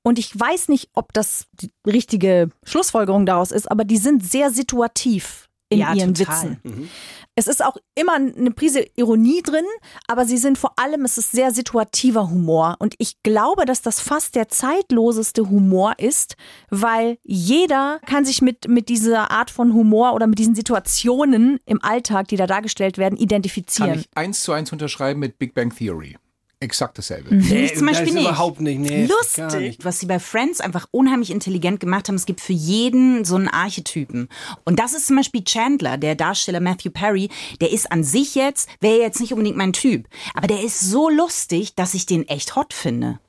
Und 0.02 0.18
ich 0.18 0.38
weiß 0.38 0.68
nicht, 0.68 0.88
ob 0.94 1.12
das 1.12 1.44
die 1.52 1.70
richtige 1.86 2.48
Schlussfolgerung 2.64 3.26
daraus 3.26 3.52
ist, 3.52 3.70
aber 3.70 3.84
die 3.84 3.98
sind 3.98 4.24
sehr 4.24 4.50
situativ 4.50 5.49
in 5.70 5.78
Ja, 5.78 5.94
ihren 5.94 6.14
total. 6.14 6.58
Witzen. 6.62 6.90
Es 7.36 7.46
ist 7.46 7.64
auch 7.64 7.76
immer 7.94 8.14
eine 8.14 8.50
Prise 8.50 8.84
Ironie 8.96 9.40
drin, 9.42 9.64
aber 10.08 10.26
sie 10.26 10.36
sind 10.36 10.58
vor 10.58 10.72
allem, 10.76 11.04
es 11.04 11.16
ist 11.16 11.30
sehr 11.32 11.52
situativer 11.52 12.28
Humor. 12.28 12.76
Und 12.80 12.94
ich 12.98 13.22
glaube, 13.22 13.64
dass 13.64 13.80
das 13.80 14.00
fast 14.00 14.34
der 14.34 14.48
zeitloseste 14.48 15.48
Humor 15.48 15.94
ist, 15.98 16.36
weil 16.70 17.18
jeder 17.22 18.00
kann 18.04 18.24
sich 18.24 18.42
mit, 18.42 18.68
mit 18.68 18.88
dieser 18.88 19.30
Art 19.30 19.50
von 19.50 19.72
Humor 19.72 20.12
oder 20.14 20.26
mit 20.26 20.38
diesen 20.38 20.54
Situationen 20.56 21.60
im 21.66 21.82
Alltag, 21.82 22.28
die 22.28 22.36
da 22.36 22.46
dargestellt 22.46 22.98
werden, 22.98 23.14
Kann 23.16 23.22
identifizieren. 23.22 24.00
ich 24.00 24.08
eins 24.14 24.42
zu 24.42 24.52
eins 24.52 24.72
unterschreiben 24.72 25.20
mit 25.20 25.38
Big 25.38 25.54
Bang 25.54 25.74
Theory. 25.74 26.18
Exakt 26.62 26.98
dasselbe. 26.98 27.34
Nee, 27.34 27.72
zum 27.74 27.86
Beispiel 27.86 28.06
das 28.06 28.14
nicht. 28.14 28.24
überhaupt 28.24 28.60
nicht. 28.60 28.78
Nee, 28.78 29.06
Lustig. 29.06 29.60
nicht. 29.60 29.84
Was 29.86 29.98
sie 29.98 30.04
bei 30.04 30.18
Friends 30.18 30.60
einfach 30.60 30.86
unheimlich 30.90 31.30
intelligent 31.30 31.80
gemacht 31.80 32.06
haben, 32.08 32.16
es 32.16 32.26
gibt 32.26 32.42
für 32.42 32.52
jeden 32.52 33.24
so 33.24 33.36
einen 33.36 33.48
Archetypen. 33.48 34.28
Und 34.66 34.78
das 34.78 34.92
ist 34.92 35.06
zum 35.06 35.16
Beispiel 35.16 35.42
Chandler, 35.42 35.96
der 35.96 36.16
Darsteller 36.16 36.60
Matthew 36.60 36.90
Perry, 36.90 37.30
der 37.62 37.72
ist 37.72 37.90
an 37.90 38.04
sich 38.04 38.34
jetzt, 38.34 38.68
wäre 38.80 38.98
jetzt 39.00 39.20
nicht 39.20 39.32
unbedingt 39.32 39.56
mein 39.56 39.72
Typ. 39.72 40.06
Aber 40.34 40.48
der 40.48 40.62
ist 40.62 40.80
so 40.80 41.08
lustig, 41.08 41.74
dass 41.76 41.94
ich 41.94 42.04
den 42.04 42.28
echt 42.28 42.56
hot 42.56 42.74
finde. 42.74 43.20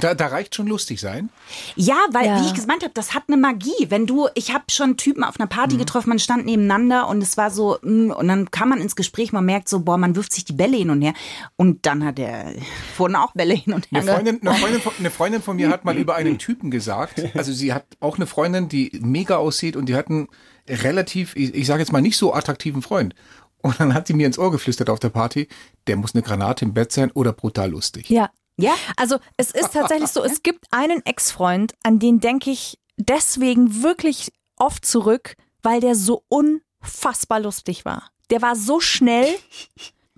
Da, 0.00 0.14
da 0.14 0.26
reicht 0.28 0.54
schon 0.54 0.68
lustig 0.68 1.00
sein. 1.00 1.28
Ja, 1.74 1.96
weil, 2.12 2.26
Ja. 2.26 2.40
wie 2.40 2.46
ich 2.46 2.54
gemeint 2.54 2.82
habe, 2.82 2.92
das 2.94 3.14
hat 3.14 3.24
eine 3.26 3.36
Magie. 3.36 3.86
Wenn 3.88 4.06
du, 4.06 4.28
ich 4.34 4.52
habe 4.54 4.64
schon 4.70 4.96
Typen 4.96 5.24
auf 5.24 5.40
einer 5.40 5.48
Party 5.48 5.76
getroffen, 5.76 6.10
man 6.10 6.18
stand 6.18 6.46
nebeneinander 6.46 7.08
und 7.08 7.20
es 7.22 7.36
war 7.36 7.50
so, 7.50 7.78
mm, 7.82 8.10
und 8.12 8.28
dann 8.28 8.50
kam 8.50 8.68
man 8.68 8.80
ins 8.80 8.94
Gespräch, 8.94 9.32
man 9.32 9.44
merkt 9.44 9.68
so, 9.68 9.80
boah, 9.80 9.98
man 9.98 10.14
wirft 10.14 10.32
sich 10.32 10.44
die 10.44 10.52
Bälle 10.52 10.76
hin 10.76 10.90
und 10.90 11.02
her. 11.02 11.14
Und 11.56 11.84
dann 11.86 12.04
hat 12.04 12.18
er, 12.18 12.52
wurden 12.96 13.16
auch 13.16 13.32
Bälle 13.32 13.54
hin 13.54 13.72
und 13.72 13.90
her. 13.90 14.02
Eine 14.02 14.12
Freundin, 14.12 14.40
eine, 14.46 14.54
Freundin 14.58 14.80
von, 14.80 14.92
eine 14.98 15.10
Freundin 15.10 15.42
von 15.42 15.56
mir 15.56 15.68
hat 15.68 15.84
mal 15.84 15.96
über 15.96 16.14
einen 16.14 16.38
Typen 16.38 16.70
gesagt, 16.70 17.22
also 17.34 17.52
sie 17.52 17.72
hat 17.72 17.86
auch 17.98 18.16
eine 18.16 18.26
Freundin, 18.26 18.68
die 18.68 18.92
mega 19.02 19.36
aussieht 19.36 19.74
und 19.74 19.86
die 19.86 19.96
hat 19.96 20.08
einen 20.08 20.28
relativ, 20.68 21.34
ich, 21.34 21.54
ich 21.54 21.66
sage 21.66 21.80
jetzt 21.80 21.92
mal 21.92 22.02
nicht 22.02 22.16
so 22.18 22.32
attraktiven 22.34 22.82
Freund. 22.82 23.14
Und 23.62 23.80
dann 23.80 23.94
hat 23.94 24.06
sie 24.06 24.14
mir 24.14 24.26
ins 24.26 24.38
Ohr 24.38 24.52
geflüstert 24.52 24.90
auf 24.90 25.00
der 25.00 25.08
Party, 25.08 25.48
der 25.88 25.96
muss 25.96 26.14
eine 26.14 26.22
Granate 26.22 26.64
im 26.64 26.72
Bett 26.74 26.92
sein 26.92 27.10
oder 27.10 27.32
brutal 27.32 27.70
lustig. 27.70 28.08
Ja. 28.10 28.30
Ja? 28.56 28.74
Also 28.96 29.18
es 29.36 29.50
ist 29.50 29.72
tatsächlich 29.72 30.10
so, 30.10 30.24
es 30.24 30.42
gibt 30.42 30.66
einen 30.70 31.04
Ex-Freund, 31.04 31.74
an 31.82 31.98
den 31.98 32.20
denke 32.20 32.50
ich 32.50 32.78
deswegen 32.96 33.82
wirklich 33.82 34.32
oft 34.56 34.84
zurück, 34.84 35.36
weil 35.62 35.80
der 35.80 35.94
so 35.94 36.24
unfassbar 36.28 37.40
lustig 37.40 37.84
war. 37.84 38.10
Der 38.30 38.42
war 38.42 38.56
so 38.56 38.80
schnell. 38.80 39.28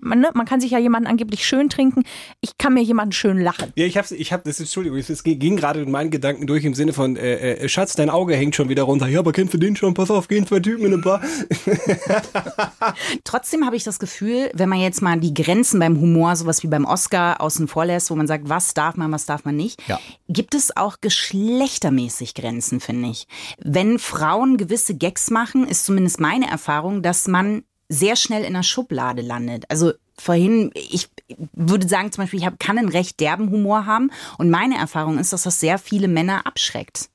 Man, 0.01 0.19
ne, 0.19 0.29
man 0.33 0.45
kann 0.45 0.61
sich 0.61 0.71
ja 0.71 0.79
jemanden 0.79 1.07
angeblich 1.07 1.45
schön 1.45 1.69
trinken. 1.69 2.03
Ich 2.41 2.57
kann 2.57 2.73
mir 2.73 2.81
jemanden 2.81 3.11
schön 3.11 3.39
lachen. 3.39 3.71
Ja, 3.75 3.85
ich 3.85 3.97
hab's, 3.97 4.11
ich 4.11 4.31
hab, 4.33 4.43
das 4.43 4.55
ist, 4.55 4.67
Entschuldigung, 4.67 4.97
es 4.97 5.23
ging 5.23 5.57
gerade 5.57 5.81
in 5.81 5.91
meinen 5.91 6.11
Gedanken 6.11 6.47
durch 6.47 6.63
im 6.63 6.73
Sinne 6.73 6.93
von, 6.93 7.15
äh, 7.17 7.53
äh, 7.55 7.69
Schatz, 7.69 7.95
dein 7.95 8.09
Auge 8.09 8.35
hängt 8.35 8.55
schon 8.55 8.69
wieder 8.69 8.83
runter. 8.83 9.07
Ja, 9.07 9.19
aber 9.19 9.31
kennst 9.31 9.53
du 9.53 9.57
den 9.57 9.75
schon? 9.75 9.93
Pass 9.93 10.11
auf, 10.11 10.27
gehen 10.27 10.45
zwei 10.47 10.59
Typen 10.59 10.85
in 10.85 10.93
eine 10.93 11.01
Bar. 11.01 11.21
Trotzdem 13.23 13.65
habe 13.65 13.75
ich 13.75 13.83
das 13.83 13.99
Gefühl, 13.99 14.49
wenn 14.53 14.69
man 14.69 14.79
jetzt 14.79 15.01
mal 15.01 15.19
die 15.19 15.33
Grenzen 15.33 15.79
beim 15.79 15.99
Humor, 15.99 16.35
sowas 16.35 16.63
wie 16.63 16.67
beim 16.67 16.85
Oscar 16.85 17.41
außen 17.41 17.67
vor 17.67 17.85
lässt, 17.85 18.09
wo 18.11 18.15
man 18.15 18.27
sagt, 18.27 18.49
was 18.49 18.73
darf 18.73 18.95
man, 18.95 19.11
was 19.11 19.25
darf 19.25 19.45
man 19.45 19.55
nicht, 19.55 19.81
Ja. 19.87 19.99
gibt 20.27 20.55
es 20.55 20.75
auch 20.75 20.97
geschlechtermäßig 21.01 22.33
Grenzen, 22.33 22.79
finde 22.79 23.09
ich. 23.09 23.27
Wenn 23.59 23.99
Frauen 23.99 24.57
gewisse 24.57 24.95
Gags 24.95 25.29
machen, 25.29 25.67
ist 25.67 25.85
zumindest 25.85 26.19
meine 26.19 26.49
Erfahrung, 26.49 27.01
dass 27.01 27.27
man 27.27 27.63
sehr 27.89 28.15
schnell 28.15 28.43
in 28.43 28.53
der 28.53 28.63
Schublade 28.63 29.21
landet. 29.21 29.65
Also 29.69 29.93
vorhin, 30.17 30.71
ich 30.73 31.09
würde 31.53 31.87
sagen 31.87 32.11
zum 32.11 32.23
Beispiel, 32.23 32.39
ich 32.39 32.59
kann 32.59 32.77
einen 32.77 32.89
recht 32.89 33.19
derben 33.19 33.49
Humor 33.49 33.85
haben 33.85 34.11
und 34.37 34.49
meine 34.49 34.77
Erfahrung 34.77 35.17
ist, 35.17 35.33
dass 35.33 35.43
das 35.43 35.59
sehr 35.59 35.79
viele 35.79 36.07
Männer 36.07 36.45
abschreckt. 36.45 37.09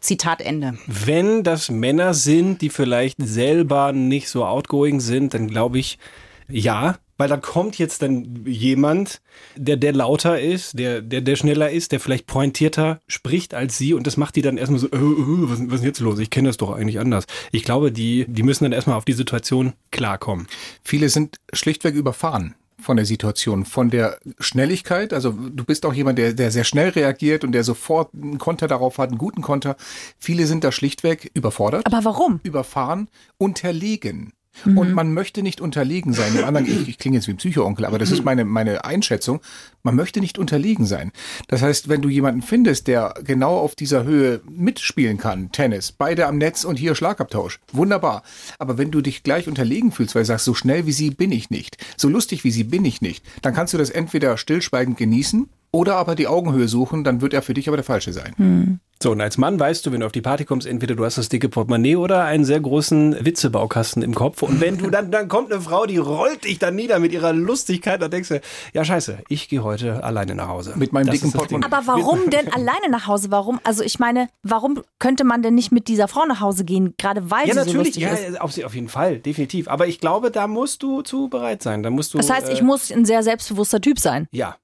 Zitat 0.00 0.42
Ende. 0.42 0.76
Wenn 0.86 1.42
das 1.42 1.70
Männer 1.70 2.12
sind, 2.12 2.60
die 2.60 2.68
vielleicht 2.68 3.16
selber 3.18 3.92
nicht 3.92 4.28
so 4.28 4.44
outgoing 4.44 5.00
sind, 5.00 5.32
dann 5.32 5.48
glaube 5.48 5.78
ich, 5.78 5.98
ja. 6.46 6.98
Weil 7.16 7.28
da 7.28 7.36
kommt 7.36 7.78
jetzt 7.78 8.02
dann 8.02 8.44
jemand, 8.46 9.20
der, 9.56 9.76
der 9.76 9.92
lauter 9.92 10.40
ist, 10.40 10.78
der, 10.78 11.00
der, 11.00 11.20
der 11.20 11.36
schneller 11.36 11.70
ist, 11.70 11.92
der 11.92 12.00
vielleicht 12.00 12.26
pointierter 12.26 13.00
spricht 13.06 13.54
als 13.54 13.78
sie 13.78 13.94
und 13.94 14.06
das 14.06 14.16
macht 14.16 14.36
die 14.36 14.42
dann 14.42 14.56
erstmal 14.56 14.80
so, 14.80 14.88
äh, 14.88 14.96
äh, 14.96 15.48
was, 15.48 15.58
was 15.60 15.74
ist 15.74 15.80
denn 15.80 15.84
jetzt 15.84 16.00
los? 16.00 16.18
Ich 16.18 16.30
kenne 16.30 16.48
das 16.48 16.56
doch 16.56 16.72
eigentlich 16.72 16.98
anders. 16.98 17.26
Ich 17.52 17.64
glaube, 17.64 17.92
die, 17.92 18.26
die 18.28 18.42
müssen 18.42 18.64
dann 18.64 18.72
erstmal 18.72 18.96
auf 18.96 19.04
die 19.04 19.12
Situation 19.12 19.74
klarkommen. 19.90 20.48
Viele 20.82 21.08
sind 21.08 21.36
schlichtweg 21.52 21.94
überfahren 21.94 22.54
von 22.80 22.96
der 22.96 23.06
Situation, 23.06 23.64
von 23.64 23.90
der 23.90 24.18
Schnelligkeit. 24.38 25.12
Also 25.12 25.32
du 25.32 25.64
bist 25.64 25.86
auch 25.86 25.94
jemand, 25.94 26.18
der, 26.18 26.32
der 26.34 26.50
sehr 26.50 26.64
schnell 26.64 26.90
reagiert 26.90 27.44
und 27.44 27.52
der 27.52 27.64
sofort 27.64 28.12
einen 28.14 28.38
Konter 28.38 28.68
darauf 28.68 28.98
hat, 28.98 29.08
einen 29.08 29.18
guten 29.18 29.42
Konter. 29.42 29.76
Viele 30.18 30.46
sind 30.46 30.64
da 30.64 30.72
schlichtweg 30.72 31.30
überfordert, 31.34 31.86
Aber 31.86 32.04
warum? 32.04 32.40
überfahren, 32.42 33.08
unterlegen. 33.38 34.32
Und 34.64 34.94
man 34.94 35.12
möchte 35.12 35.42
nicht 35.42 35.60
unterlegen 35.60 36.12
sein. 36.12 36.34
Dem 36.34 36.44
anderen, 36.44 36.66
ich, 36.66 36.88
ich 36.88 36.98
klinge 36.98 37.16
jetzt 37.16 37.26
wie 37.26 37.32
ein 37.32 37.36
Psycho-Onkel, 37.36 37.84
aber 37.84 37.98
das 37.98 38.10
ist 38.10 38.24
meine, 38.24 38.44
meine 38.44 38.84
Einschätzung. 38.84 39.40
Man 39.82 39.96
möchte 39.96 40.20
nicht 40.20 40.38
unterlegen 40.38 40.86
sein. 40.86 41.12
Das 41.48 41.62
heißt, 41.62 41.88
wenn 41.88 42.02
du 42.02 42.08
jemanden 42.08 42.42
findest, 42.42 42.86
der 42.86 43.14
genau 43.24 43.58
auf 43.58 43.74
dieser 43.74 44.04
Höhe 44.04 44.40
mitspielen 44.48 45.18
kann, 45.18 45.52
Tennis, 45.52 45.92
beide 45.92 46.26
am 46.26 46.38
Netz 46.38 46.64
und 46.64 46.78
hier 46.78 46.94
Schlagabtausch, 46.94 47.60
wunderbar. 47.72 48.22
Aber 48.58 48.78
wenn 48.78 48.90
du 48.90 49.00
dich 49.00 49.22
gleich 49.22 49.48
unterlegen 49.48 49.92
fühlst, 49.92 50.14
weil 50.14 50.22
du 50.22 50.26
sagst, 50.26 50.44
so 50.44 50.54
schnell 50.54 50.86
wie 50.86 50.92
sie 50.92 51.10
bin 51.10 51.32
ich 51.32 51.50
nicht, 51.50 51.76
so 51.96 52.08
lustig 52.08 52.44
wie 52.44 52.50
sie 52.50 52.64
bin 52.64 52.84
ich 52.84 53.00
nicht, 53.02 53.24
dann 53.42 53.54
kannst 53.54 53.74
du 53.74 53.78
das 53.78 53.90
entweder 53.90 54.36
stillschweigend 54.36 54.96
genießen 54.96 55.48
oder 55.74 55.96
aber 55.96 56.14
die 56.14 56.28
Augenhöhe 56.28 56.68
suchen, 56.68 57.02
dann 57.02 57.20
wird 57.20 57.34
er 57.34 57.42
für 57.42 57.52
dich 57.52 57.66
aber 57.66 57.76
der 57.76 57.84
Falsche 57.84 58.12
sein. 58.12 58.78
So, 59.02 59.10
und 59.10 59.20
als 59.20 59.38
Mann 59.38 59.58
weißt 59.58 59.84
du, 59.84 59.90
wenn 59.92 60.00
du 60.00 60.06
auf 60.06 60.12
die 60.12 60.20
Party 60.20 60.44
kommst, 60.44 60.68
entweder 60.68 60.94
du 60.94 61.04
hast 61.04 61.18
das 61.18 61.28
dicke 61.28 61.48
Portemonnaie 61.48 61.96
oder 61.96 62.22
einen 62.24 62.44
sehr 62.44 62.60
großen 62.60 63.24
Witzebaukasten 63.24 64.02
im 64.02 64.14
Kopf. 64.14 64.42
Und 64.42 64.60
wenn 64.60 64.78
du 64.78 64.88
dann, 64.88 65.10
dann 65.10 65.26
kommt 65.28 65.52
eine 65.52 65.60
Frau, 65.60 65.84
die 65.84 65.98
rollt 65.98 66.44
dich 66.44 66.60
dann 66.60 66.76
nieder 66.76 67.00
mit 67.00 67.12
ihrer 67.12 67.32
Lustigkeit, 67.32 68.00
dann 68.00 68.12
denkst 68.12 68.28
du, 68.28 68.40
ja 68.72 68.84
scheiße, 68.84 69.18
ich 69.28 69.48
gehe 69.48 69.64
heute 69.64 70.04
alleine 70.04 70.36
nach 70.36 70.46
Hause. 70.46 70.74
Mit 70.76 70.92
meinem 70.92 71.06
Das 71.06 71.16
dicken. 71.16 71.32
Portemonnaie. 71.32 71.66
Aber 71.66 71.86
warum 71.88 72.30
denn 72.30 72.48
alleine 72.52 72.88
nach 72.88 73.08
Hause? 73.08 73.32
Warum? 73.32 73.58
Also 73.64 73.82
ich 73.82 73.98
meine, 73.98 74.28
warum 74.44 74.80
könnte 75.00 75.24
man 75.24 75.42
denn 75.42 75.56
nicht 75.56 75.72
mit 75.72 75.88
dieser 75.88 76.06
Frau 76.06 76.24
nach 76.24 76.40
Hause 76.40 76.64
gehen, 76.64 76.94
gerade 76.96 77.30
weil 77.32 77.48
Ja, 77.48 77.54
sie 77.54 77.60
so 77.60 77.66
natürlich, 77.66 77.86
lustig 77.96 78.02
ja, 78.04 78.10
ist? 78.10 78.40
auf, 78.40 78.64
auf 78.64 78.74
jeden 78.76 78.88
Fall, 78.88 79.18
definitiv. 79.18 79.66
Aber 79.66 79.88
ich 79.88 79.98
glaube, 79.98 80.30
da 80.30 80.46
musst 80.46 80.84
du 80.84 81.02
zu 81.02 81.28
bereit 81.28 81.62
sein. 81.64 81.82
Da 81.82 81.90
musst 81.90 82.14
du. 82.14 82.18
Das 82.18 82.30
heißt, 82.30 82.48
äh, 82.48 82.52
ich 82.52 82.62
muss 82.62 82.92
ein 82.92 83.04
sehr 83.04 83.24
selbstbewusster 83.24 83.80
Typ 83.80 83.98
sein. 83.98 84.28
Ja. 84.30 84.56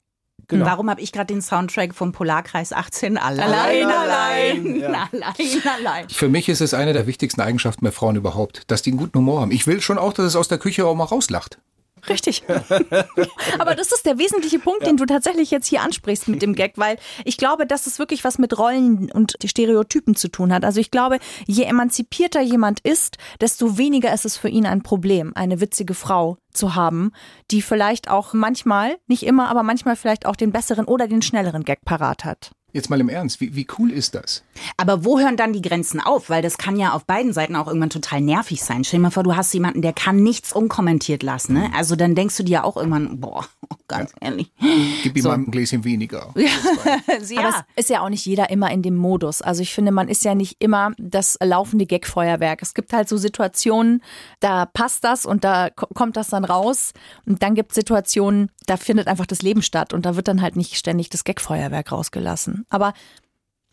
Genau. 0.50 0.66
Warum 0.66 0.90
habe 0.90 1.00
ich 1.00 1.12
gerade 1.12 1.32
den 1.32 1.40
Soundtrack 1.40 1.94
vom 1.94 2.12
Polarkreis 2.12 2.72
18 2.72 3.16
allein, 3.16 3.48
Allein, 3.48 3.86
allein, 3.86 4.84
allein, 4.84 5.62
allein. 5.78 6.08
Für 6.08 6.28
mich 6.28 6.48
ist 6.48 6.60
es 6.60 6.74
eine 6.74 6.92
der 6.92 7.06
wichtigsten 7.06 7.40
Eigenschaften 7.40 7.84
bei 7.84 7.92
Frauen 7.92 8.16
überhaupt, 8.16 8.64
dass 8.66 8.82
die 8.82 8.90
einen 8.90 8.98
guten 8.98 9.18
Humor 9.18 9.40
haben. 9.40 9.52
Ich 9.52 9.66
will 9.66 9.80
schon 9.80 9.96
auch, 9.96 10.12
dass 10.12 10.26
es 10.26 10.36
aus 10.36 10.48
der 10.48 10.58
Küche 10.58 10.84
auch 10.86 10.94
mal 10.94 11.04
rauslacht. 11.04 11.58
Richtig. 12.08 12.42
Aber 13.58 13.74
das 13.74 13.92
ist 13.92 14.06
der 14.06 14.18
wesentliche 14.18 14.58
Punkt, 14.58 14.86
den 14.86 14.96
du 14.96 15.06
tatsächlich 15.06 15.50
jetzt 15.50 15.66
hier 15.66 15.82
ansprichst 15.82 16.28
mit 16.28 16.42
dem 16.42 16.54
Gag, 16.54 16.72
weil 16.76 16.98
ich 17.24 17.36
glaube, 17.36 17.66
dass 17.66 17.86
es 17.86 17.98
wirklich 17.98 18.24
was 18.24 18.38
mit 18.38 18.58
Rollen 18.58 19.10
und 19.10 19.36
Stereotypen 19.44 20.16
zu 20.16 20.28
tun 20.28 20.52
hat. 20.52 20.64
Also 20.64 20.80
ich 20.80 20.90
glaube, 20.90 21.18
je 21.46 21.64
emanzipierter 21.64 22.40
jemand 22.40 22.80
ist, 22.80 23.18
desto 23.40 23.78
weniger 23.78 24.12
ist 24.12 24.24
es 24.24 24.36
für 24.36 24.48
ihn 24.48 24.66
ein 24.66 24.82
Problem, 24.82 25.32
eine 25.34 25.60
witzige 25.60 25.94
Frau 25.94 26.38
zu 26.52 26.74
haben, 26.74 27.12
die 27.50 27.62
vielleicht 27.62 28.10
auch 28.10 28.32
manchmal, 28.32 28.96
nicht 29.06 29.24
immer, 29.24 29.48
aber 29.48 29.62
manchmal 29.62 29.96
vielleicht 29.96 30.26
auch 30.26 30.36
den 30.36 30.52
besseren 30.52 30.86
oder 30.86 31.06
den 31.06 31.22
schnelleren 31.22 31.64
Gag 31.64 31.84
parat 31.84 32.24
hat. 32.24 32.50
Jetzt 32.72 32.90
mal 32.90 33.00
im 33.00 33.08
Ernst, 33.08 33.40
wie, 33.40 33.54
wie 33.56 33.66
cool 33.78 33.90
ist 33.90 34.14
das? 34.14 34.42
Aber 34.76 35.04
wo 35.04 35.18
hören 35.18 35.36
dann 35.36 35.52
die 35.52 35.62
Grenzen 35.62 36.00
auf? 36.00 36.30
Weil 36.30 36.42
das 36.42 36.58
kann 36.58 36.76
ja 36.76 36.92
auf 36.92 37.04
beiden 37.04 37.32
Seiten 37.32 37.56
auch 37.56 37.66
irgendwann 37.66 37.90
total 37.90 38.20
nervig 38.20 38.62
sein. 38.62 38.84
Stell 38.84 38.98
dir 38.98 39.02
mal 39.04 39.10
vor, 39.10 39.22
du 39.22 39.34
hast 39.36 39.52
jemanden, 39.54 39.82
der 39.82 39.92
kann 39.92 40.22
nichts 40.22 40.52
unkommentiert 40.52 41.22
lassen. 41.22 41.54
Ne? 41.54 41.70
Also 41.74 41.96
dann 41.96 42.14
denkst 42.14 42.36
du 42.36 42.42
dir 42.44 42.64
auch 42.64 42.76
irgendwann, 42.76 43.18
boah, 43.20 43.46
ganz 43.88 44.12
ehrlich. 44.20 44.50
Gib 45.02 45.16
ihm 45.16 45.24
mal 45.24 45.34
ein 45.34 45.50
Gläschen 45.50 45.84
weniger. 45.84 46.32
Ja. 47.28 47.40
Aber 47.40 47.64
es 47.76 47.84
ist 47.84 47.90
ja 47.90 48.00
auch 48.02 48.08
nicht 48.08 48.24
jeder 48.26 48.50
immer 48.50 48.70
in 48.70 48.82
dem 48.82 48.96
Modus. 48.96 49.42
Also 49.42 49.62
ich 49.62 49.72
finde, 49.74 49.92
man 49.92 50.08
ist 50.08 50.24
ja 50.24 50.34
nicht 50.34 50.56
immer 50.58 50.92
das 50.98 51.38
laufende 51.42 51.86
Gagfeuerwerk. 51.86 52.62
Es 52.62 52.74
gibt 52.74 52.92
halt 52.92 53.08
so 53.08 53.16
Situationen, 53.16 54.02
da 54.40 54.66
passt 54.66 55.04
das 55.04 55.26
und 55.26 55.44
da 55.44 55.70
ko- 55.70 55.86
kommt 55.94 56.16
das 56.16 56.28
dann 56.28 56.44
raus. 56.44 56.92
Und 57.26 57.42
dann 57.42 57.54
gibt 57.54 57.70
es 57.72 57.74
Situationen, 57.76 58.50
da 58.70 58.76
findet 58.76 59.08
einfach 59.08 59.26
das 59.26 59.42
Leben 59.42 59.62
statt 59.62 59.92
und 59.92 60.06
da 60.06 60.14
wird 60.14 60.28
dann 60.28 60.40
halt 60.40 60.54
nicht 60.54 60.76
ständig 60.76 61.10
das 61.10 61.24
Gagfeuerwerk 61.24 61.90
rausgelassen. 61.90 62.66
Aber 62.68 62.94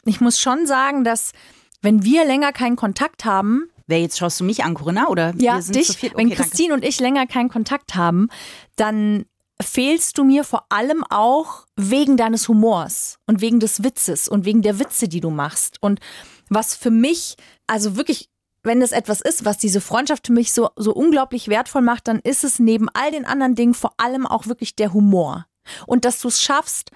ich 0.06 0.22
muss 0.22 0.40
schon 0.40 0.66
sagen, 0.66 1.04
dass 1.04 1.34
wenn 1.82 2.04
wir 2.04 2.26
länger 2.26 2.52
keinen 2.52 2.76
Kontakt 2.76 3.24
haben, 3.24 3.70
Wer 3.90 4.02
jetzt 4.02 4.18
schaust 4.18 4.42
du 4.42 4.44
mich 4.44 4.66
an, 4.66 4.74
Corinna? 4.74 5.08
Oder 5.08 5.34
ja, 5.38 5.62
dich, 5.62 5.98
viert? 5.98 6.18
wenn 6.18 6.28
Okay, 6.28 6.36
danke. 6.36 6.36
Christine 6.36 6.74
und 6.74 6.84
ich 6.84 7.00
länger 7.00 7.26
keinen 7.26 7.48
Kontakt 7.48 7.96
haben, 7.96 8.28
dann 8.76 9.24
fehlst 9.62 10.18
du 10.18 10.26
mir 10.26 10.44
vor 10.44 10.66
allem 10.68 11.06
auch 11.10 11.66
wegen 11.78 12.18
deines 12.18 12.50
Humors 12.50 13.18
und 13.28 13.40
wegen 13.40 13.62
des 13.62 13.86
Witzes 13.86 14.28
und 14.28 14.44
wegen 14.44 14.62
der 14.62 14.80
Witze, 14.80 15.08
die 15.08 15.22
du 15.22 15.30
machst. 15.30 15.78
Und 15.80 16.02
was 16.50 16.76
für 16.76 16.92
mich, 16.92 17.38
also 17.66 17.96
wirklich, 17.96 18.30
wenn 18.68 18.84
es 18.84 18.92
etwas 18.92 19.22
ist, 19.22 19.46
was 19.46 19.58
diese 19.58 19.82
Freundschaft 19.82 20.28
für 20.28 20.34
mich 20.34 20.54
so, 20.54 20.70
so 20.76 20.94
unglaublich 20.94 21.48
wertvoll 21.48 21.82
macht, 21.82 22.08
dann 22.08 22.20
ist 22.20 22.44
es 22.44 22.60
neben 22.60 22.88
all 22.94 23.10
den 23.10 23.26
anderen 23.26 23.56
Dingen 23.56 23.74
vor 23.74 23.94
allem 23.98 24.28
auch 24.28 24.46
wirklich 24.46 24.76
der 24.76 24.94
Humor. 24.94 25.48
Und 25.88 26.06
dass 26.06 26.20
du 26.22 26.28
es 26.28 26.42
schaffst, 26.42 26.92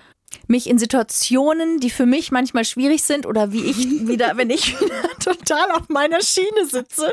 mich 0.47 0.69
in 0.69 0.77
Situationen, 0.77 1.79
die 1.79 1.89
für 1.89 2.05
mich 2.05 2.31
manchmal 2.31 2.65
schwierig 2.65 3.03
sind 3.03 3.25
oder 3.25 3.51
wie 3.51 3.63
ich 3.63 3.77
wieder, 4.07 4.37
wenn 4.37 4.49
ich 4.49 4.79
wieder 4.79 5.01
total 5.19 5.71
auf 5.71 5.89
meiner 5.89 6.21
Schiene 6.21 6.65
sitze, 6.65 7.11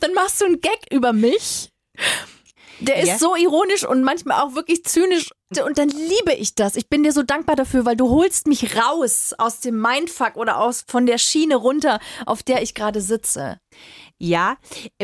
dann 0.00 0.12
machst 0.14 0.40
du 0.40 0.46
einen 0.46 0.60
Gag 0.60 0.78
über 0.90 1.12
mich. 1.12 1.70
Der 2.80 2.96
ist 3.02 3.08
Ja. 3.08 3.18
so 3.18 3.36
ironisch 3.36 3.86
und 3.86 4.02
manchmal 4.02 4.42
auch 4.42 4.54
wirklich 4.54 4.84
zynisch. 4.84 5.30
Und 5.64 5.78
dann 5.78 5.88
liebe 5.88 6.32
ich 6.32 6.54
das. 6.54 6.76
Ich 6.76 6.88
bin 6.88 7.02
dir 7.02 7.12
so 7.12 7.22
dankbar 7.22 7.56
dafür, 7.56 7.84
weil 7.84 7.96
du 7.96 8.08
holst 8.08 8.46
mich 8.46 8.76
raus 8.76 9.34
aus 9.36 9.60
dem 9.60 9.80
Mindfuck 9.80 10.36
oder 10.36 10.58
aus 10.60 10.84
von 10.86 11.06
der 11.06 11.18
Schiene 11.18 11.56
runter, 11.56 11.98
auf 12.26 12.42
der 12.42 12.62
ich 12.62 12.74
gerade 12.74 13.00
sitze. 13.00 13.58
Ja, 14.22 14.58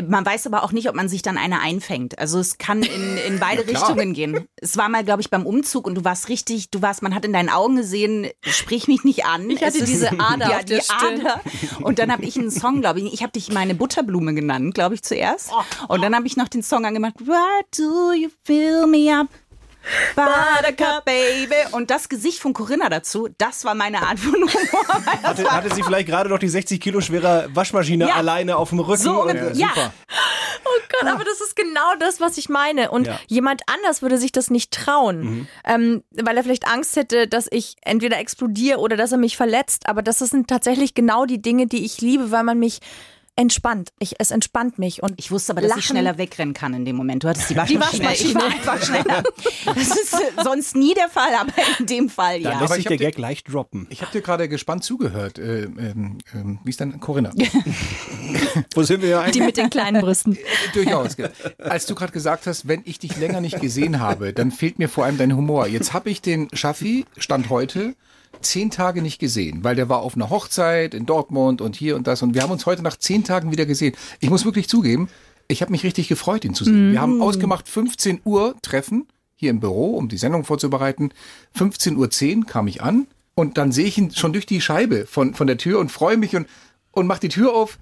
man 0.07 0.23
weiß 0.23 0.45
aber 0.45 0.63
auch 0.63 0.71
nicht, 0.71 0.87
ob 0.87 0.95
man 0.95 1.09
sich 1.09 1.23
dann 1.23 1.39
eine 1.39 1.59
einfängt. 1.59 2.19
Also 2.19 2.37
es 2.39 2.59
kann 2.59 2.83
in, 2.83 3.17
in 3.17 3.39
beide 3.39 3.63
klar. 3.63 3.81
Richtungen 3.81 4.13
gehen. 4.13 4.47
Es 4.57 4.77
war 4.77 4.89
mal, 4.89 5.03
glaube 5.03 5.21
ich, 5.21 5.31
beim 5.31 5.43
Umzug 5.43 5.87
und 5.87 5.95
du 5.95 6.03
warst 6.03 6.29
richtig, 6.29 6.69
du 6.69 6.83
warst, 6.83 7.01
man 7.01 7.15
hat 7.15 7.25
in 7.25 7.33
deinen 7.33 7.49
Augen 7.49 7.77
gesehen, 7.77 8.27
sprich 8.43 8.87
mich 8.87 9.03
nicht 9.03 9.25
an. 9.25 9.49
Ich 9.49 9.63
hatte 9.63 9.83
diese 9.83 10.11
Ader 10.19 10.51
ja, 10.51 10.57
auf 10.57 10.65
der 10.65 10.77
die 10.77 10.83
Stirn. 10.83 11.21
Ader. 11.21 11.41
Und 11.81 11.97
dann 11.97 12.11
habe 12.11 12.25
ich 12.25 12.37
einen 12.37 12.51
Song, 12.51 12.81
glaube 12.81 12.99
ich, 12.99 13.11
ich 13.11 13.23
habe 13.23 13.31
dich 13.31 13.51
meine 13.51 13.73
Butterblume 13.73 14.35
genannt, 14.35 14.75
glaube 14.75 14.93
ich, 14.93 15.01
zuerst. 15.01 15.51
Und 15.87 16.03
dann 16.03 16.15
habe 16.15 16.27
ich 16.27 16.37
noch 16.37 16.47
den 16.47 16.61
Song 16.61 16.85
angemacht, 16.85 17.15
Why 17.19 17.63
do 17.75 18.13
you 18.13 18.29
fill 18.43 18.85
me 18.85 19.11
up? 19.11 19.29
Buttercup, 20.15 21.05
baby. 21.05 21.55
Und 21.71 21.89
das 21.91 22.09
Gesicht 22.09 22.39
von 22.39 22.53
Corinna 22.53 22.89
dazu, 22.89 23.29
das 23.37 23.65
war 23.65 23.75
meine 23.75 24.01
Art 24.01 24.19
von 24.19 24.33
Humor. 24.35 24.47
Hatte, 25.23 25.49
hatte 25.51 25.73
sie 25.75 25.83
vielleicht 25.83 26.07
gerade 26.07 26.29
noch 26.29 26.39
die 26.39 26.49
60 26.49 26.79
Kilo 26.79 27.01
schwere 27.01 27.49
Waschmaschine 27.53 28.07
Ja. 28.07 28.15
alleine 28.15 28.57
auf 28.57 28.69
dem 28.69 28.79
Rücken? 28.79 29.01
So 29.01 29.23
und, 29.23 29.35
Ja. 29.55 29.67
Super. 29.69 29.93
Oh 30.65 30.79
Gott, 31.01 31.11
aber 31.13 31.23
das 31.23 31.39
ist 31.41 31.55
genau 31.55 31.95
das, 31.99 32.19
was 32.19 32.37
ich 32.37 32.49
meine. 32.49 32.91
Und 32.91 33.07
Ja. 33.07 33.19
jemand 33.27 33.61
anders 33.73 34.01
würde 34.01 34.17
sich 34.17 34.31
das 34.31 34.49
nicht 34.49 34.71
trauen, 34.73 35.47
ähm, 35.65 36.03
weil 36.11 36.35
er 36.37 36.43
vielleicht 36.43 36.67
Angst 36.67 36.95
hätte, 36.95 37.27
dass 37.27 37.47
ich 37.49 37.75
entweder 37.83 38.17
explodiere 38.19 38.79
oder 38.79 38.97
dass 38.97 39.11
er 39.11 39.17
mich 39.17 39.37
verletzt. 39.37 39.87
Aber 39.87 40.01
das 40.01 40.19
sind 40.19 40.47
tatsächlich 40.49 40.93
genau 40.93 41.25
die 41.25 41.41
Dinge, 41.41 41.67
die 41.67 41.85
ich 41.85 42.01
liebe, 42.01 42.31
weil 42.31 42.43
man 42.43 42.59
mich 42.59 42.79
entspannt. 43.37 43.93
Ich, 43.99 44.15
es 44.19 44.31
entspannt 44.31 44.77
mich. 44.79 45.01
Und 45.01 45.13
Ich 45.17 45.31
wusste 45.31 45.53
aber, 45.53 45.61
dass 45.61 45.69
Lachen- 45.69 45.79
ich 45.79 45.85
schneller 45.85 46.17
wegrennen 46.17 46.53
kann 46.53 46.73
in 46.73 46.83
dem 46.83 46.95
Moment. 46.97 47.23
Du 47.23 47.29
hattest 47.29 47.49
die 47.49 47.55
Waschmaschine. 47.55 48.03
Waschmaschine. 48.05 48.29
Ich 48.29 48.35
war 48.35 48.45
einfach 48.45 48.83
schneller. 48.83 49.23
Das 49.65 49.87
ist 49.87 50.13
äh, 50.13 50.43
sonst 50.43 50.75
nie 50.75 50.93
der 50.93 51.07
Fall, 51.07 51.33
aber 51.39 51.53
in 51.79 51.85
dem 51.85 52.09
Fall 52.09 52.41
ja. 52.41 52.49
lässt 52.49 52.61
Aber 52.63 52.75
sich 52.75 52.85
ich 52.85 52.87
der 52.87 52.97
Gag 52.97 53.17
leicht 53.17 53.51
droppen. 53.53 53.87
Ich 53.89 54.01
habe 54.01 54.11
dir 54.11 54.21
gerade 54.21 54.49
gespannt 54.49 54.83
zugehört. 54.83 55.37
Äh, 55.39 55.63
ähm, 55.63 56.17
ähm, 56.33 56.59
wie 56.63 56.69
ist 56.69 56.79
denn 56.79 56.99
Corinna? 56.99 57.31
Wo 58.73 58.83
sind 58.83 59.01
wir 59.01 59.09
ja 59.09 59.19
die 59.21 59.25
eigentlich? 59.27 59.45
mit 59.45 59.57
den 59.57 59.69
kleinen 59.69 60.01
Brüsten. 60.01 60.37
Durchaus. 60.73 61.15
gell. 61.15 61.31
Als 61.59 61.85
du 61.85 61.95
gerade 61.95 62.11
gesagt 62.11 62.47
hast, 62.47 62.67
wenn 62.67 62.81
ich 62.85 62.99
dich 62.99 63.17
länger 63.17 63.41
nicht 63.41 63.61
gesehen 63.61 63.99
habe, 63.99 64.33
dann 64.33 64.51
fehlt 64.51 64.79
mir 64.79 64.89
vor 64.89 65.05
allem 65.05 65.17
dein 65.17 65.35
Humor. 65.35 65.67
Jetzt 65.67 65.93
habe 65.93 66.09
ich 66.09 66.21
den 66.21 66.47
Schaffi, 66.53 67.05
Stand 67.17 67.49
heute, 67.49 67.95
zehn 68.41 68.71
Tage 68.71 69.01
nicht 69.01 69.19
gesehen, 69.19 69.63
weil 69.63 69.75
der 69.75 69.89
war 69.89 69.99
auf 69.99 70.15
einer 70.15 70.29
Hochzeit 70.29 70.93
in 70.93 71.05
Dortmund 71.05 71.61
und 71.61 71.75
hier 71.75 71.95
und 71.95 72.07
das. 72.07 72.21
Und 72.21 72.33
wir 72.33 72.41
haben 72.41 72.51
uns 72.51 72.65
heute 72.65 72.81
nach 72.81 72.97
zehn 72.97 73.23
Tagen 73.23 73.51
wieder 73.51 73.65
gesehen. 73.65 73.95
Ich 74.19 74.29
muss 74.29 74.45
wirklich 74.45 74.67
zugeben, 74.67 75.09
ich 75.47 75.61
habe 75.61 75.71
mich 75.71 75.83
richtig 75.83 76.07
gefreut, 76.07 76.43
ihn 76.43 76.53
zu 76.53 76.65
sehen. 76.65 76.91
Wir 76.91 77.01
haben 77.01 77.21
ausgemacht 77.21 77.69
15 77.69 78.21
Uhr 78.25 78.55
Treffen 78.61 79.07
hier 79.35 79.49
im 79.49 79.59
Büro, 79.59 79.95
um 79.95 80.09
die 80.09 80.17
Sendung 80.17 80.43
vorzubereiten. 80.43 81.11
15.10 81.57 82.37
Uhr 82.37 82.45
kam 82.45 82.67
ich 82.67 82.81
an 82.81 83.07
und 83.35 83.57
dann 83.57 83.71
sehe 83.71 83.85
ich 83.85 83.97
ihn 83.97 84.11
schon 84.11 84.33
durch 84.33 84.45
die 84.45 84.61
Scheibe 84.61 85.05
von, 85.05 85.35
von 85.35 85.47
der 85.47 85.57
Tür 85.57 85.79
und 85.79 85.91
freue 85.91 86.17
mich 86.17 86.35
und, 86.35 86.47
und 86.91 87.07
mache 87.07 87.21
die 87.21 87.29
Tür 87.29 87.53
auf 87.53 87.77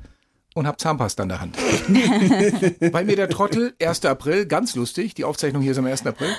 und 0.56 0.66
habe 0.66 0.78
Zahnpasta 0.78 1.22
in 1.24 1.30
der 1.30 1.42
Hand. 1.42 1.58
Weil 2.94 3.06
mir 3.06 3.16
der 3.16 3.30
Trottel, 3.30 3.74
1. 3.80 4.06
April, 4.06 4.46
ganz 4.48 4.76
lustig, 4.76 5.14
die 5.14 5.26
Aufzeichnung 5.26 5.62
hier 5.62 5.74
ist 5.74 5.78
am 5.78 5.86
1. 5.86 6.08
April, 6.08 6.30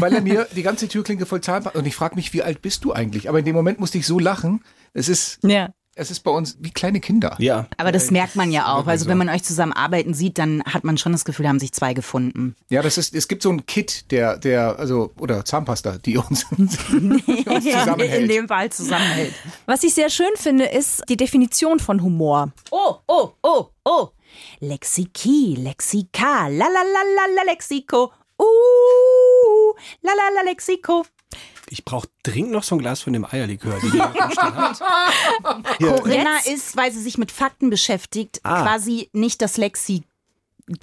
weil 0.00 0.14
er 0.14 0.22
mir 0.22 0.46
die 0.54 0.62
ganze 0.62 0.88
Türklinke 0.88 1.26
voll 1.26 1.40
Zahnpasta, 1.40 1.78
und 1.78 1.86
ich 1.86 1.94
frage 1.94 2.14
mich, 2.14 2.32
wie 2.32 2.42
alt 2.42 2.62
bist 2.62 2.84
du 2.84 2.92
eigentlich? 2.92 3.28
Aber 3.28 3.40
in 3.40 3.44
dem 3.44 3.54
Moment 3.54 3.80
musste 3.80 3.98
ich 3.98 4.06
so 4.06 4.18
lachen. 4.18 4.62
Es 4.92 5.08
ist, 5.08 5.40
Ja. 5.42 5.70
Es 5.96 6.10
ist 6.10 6.20
bei 6.20 6.30
uns 6.30 6.56
wie 6.60 6.70
kleine 6.70 7.00
Kinder. 7.00 7.36
Ja. 7.38 7.66
Aber 7.76 7.92
das 7.92 8.10
merkt 8.10 8.36
man 8.36 8.50
ja 8.50 8.74
auch. 8.74 8.86
Also 8.86 9.04
so. 9.04 9.10
wenn 9.10 9.18
man 9.18 9.28
euch 9.28 9.42
zusammen 9.42 9.72
arbeiten 9.72 10.14
sieht, 10.14 10.38
dann 10.38 10.62
hat 10.64 10.84
man 10.84 10.98
schon 10.98 11.12
das 11.12 11.24
Gefühl, 11.24 11.44
da 11.44 11.50
haben 11.50 11.60
sich 11.60 11.72
zwei 11.72 11.94
gefunden. 11.94 12.56
Ja, 12.68 12.82
das 12.82 12.98
ist, 12.98 13.14
es 13.14 13.28
gibt 13.28 13.42
so 13.42 13.50
ein 13.50 13.66
Kit, 13.66 14.10
der, 14.10 14.36
der, 14.36 14.78
also, 14.78 15.12
oder 15.18 15.44
Zahnpasta, 15.44 15.98
die 15.98 16.16
uns, 16.18 16.46
die 16.58 17.44
uns 17.46 17.64
zusammenhält. 17.64 18.22
In 18.22 18.28
dem 18.28 18.48
Fall 18.48 18.70
zusammenhält. 18.70 19.34
Was 19.66 19.82
ich 19.84 19.94
sehr 19.94 20.10
schön 20.10 20.30
finde, 20.36 20.66
ist 20.66 21.02
die 21.08 21.16
Definition 21.16 21.78
von 21.78 22.02
Humor. 22.02 22.52
Oh, 22.70 22.96
oh, 23.06 23.30
oh, 23.42 23.66
oh. 23.84 24.08
Lexiki, 24.60 25.56
Lexika, 25.58 26.48
la 26.48 26.66
la 26.66 26.82
la 26.82 27.02
la 27.14 27.34
la 27.36 27.52
Lexiko. 27.52 28.12
Uh, 28.36 29.74
la 30.02 30.12
la 30.12 30.28
la 30.34 30.50
Lexiko. 30.50 31.04
Ich 31.70 31.84
brauche 31.84 32.08
dringend 32.22 32.52
noch 32.52 32.62
so 32.62 32.74
ein 32.74 32.78
Glas 32.78 33.00
von 33.00 33.12
dem 33.12 33.24
Eierlikör, 33.24 33.78
die 33.82 33.86
im 33.88 34.02
Stall 34.32 34.54
habt. 34.54 34.80
Corinna 35.78 36.36
Jetzt- 36.44 36.48
ist, 36.48 36.76
weil 36.76 36.92
sie 36.92 37.00
sich 37.00 37.18
mit 37.18 37.32
Fakten 37.32 37.70
beschäftigt, 37.70 38.40
Ah. 38.42 38.62
quasi 38.62 39.08
nicht 39.12 39.40
das 39.42 39.56
Lexi. 39.56 40.02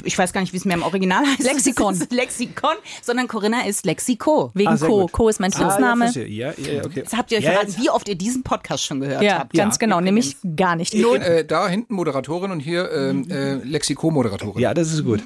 Ich 0.04 0.16
weiß 0.16 0.32
gar 0.32 0.42
nicht, 0.42 0.54
wie 0.54 0.58
es 0.58 0.66
mir 0.66 0.76
im 0.76 0.84
Original 0.84 1.26
heißt. 1.26 1.42
Lexikon. 1.42 2.00
Lexikon, 2.12 2.76
sondern 3.02 3.28
Corinna 3.28 3.66
ist 3.66 3.84
Lexiko. 3.86 4.52
Wegen 4.54 4.70
Ah, 4.70 4.78
Co. 4.78 5.02
gut. 5.02 5.12
Co 5.12 5.28
ist 5.30 5.40
mein 5.40 5.52
Ah, 5.54 5.60
ja, 5.60 5.70
Spitzname. 5.72 6.04
verstehe. 6.06 6.28
ja, 6.28 6.54
ja, 6.58 6.86
okay. 6.86 7.00
Jetzt 7.00 7.18
habt 7.18 7.32
ihr 7.32 7.40
euch 7.40 7.44
Ja, 7.46 7.52
verraten, 7.54 7.76
wie 7.78 7.90
oft 7.90 8.08
ihr 8.08 8.14
diesen 8.16 8.44
Podcast 8.44 8.84
schon 8.86 9.00
gehört 9.00 9.24
ja, 9.24 9.40
habt. 9.40 9.54
ganz 9.54 9.76
Ja, 9.76 9.80
genau, 9.80 10.00
nämlich 10.00 10.36
gar 10.56 10.76
nicht. 10.76 10.94
Ich 10.94 11.02
bin, 11.02 11.22
äh, 11.22 11.44
da 11.46 11.68
hinten 11.68 11.96
Moderatorin 11.96 12.52
und 12.52 12.60
hier 12.60 12.92
ähm, 12.92 13.28
äh, 13.32 13.56
Lexiko-Moderatorin. 13.56 14.62
Ja, 14.62 14.76
das 14.76 14.94
ist 14.94 15.04
gut. 15.04 15.24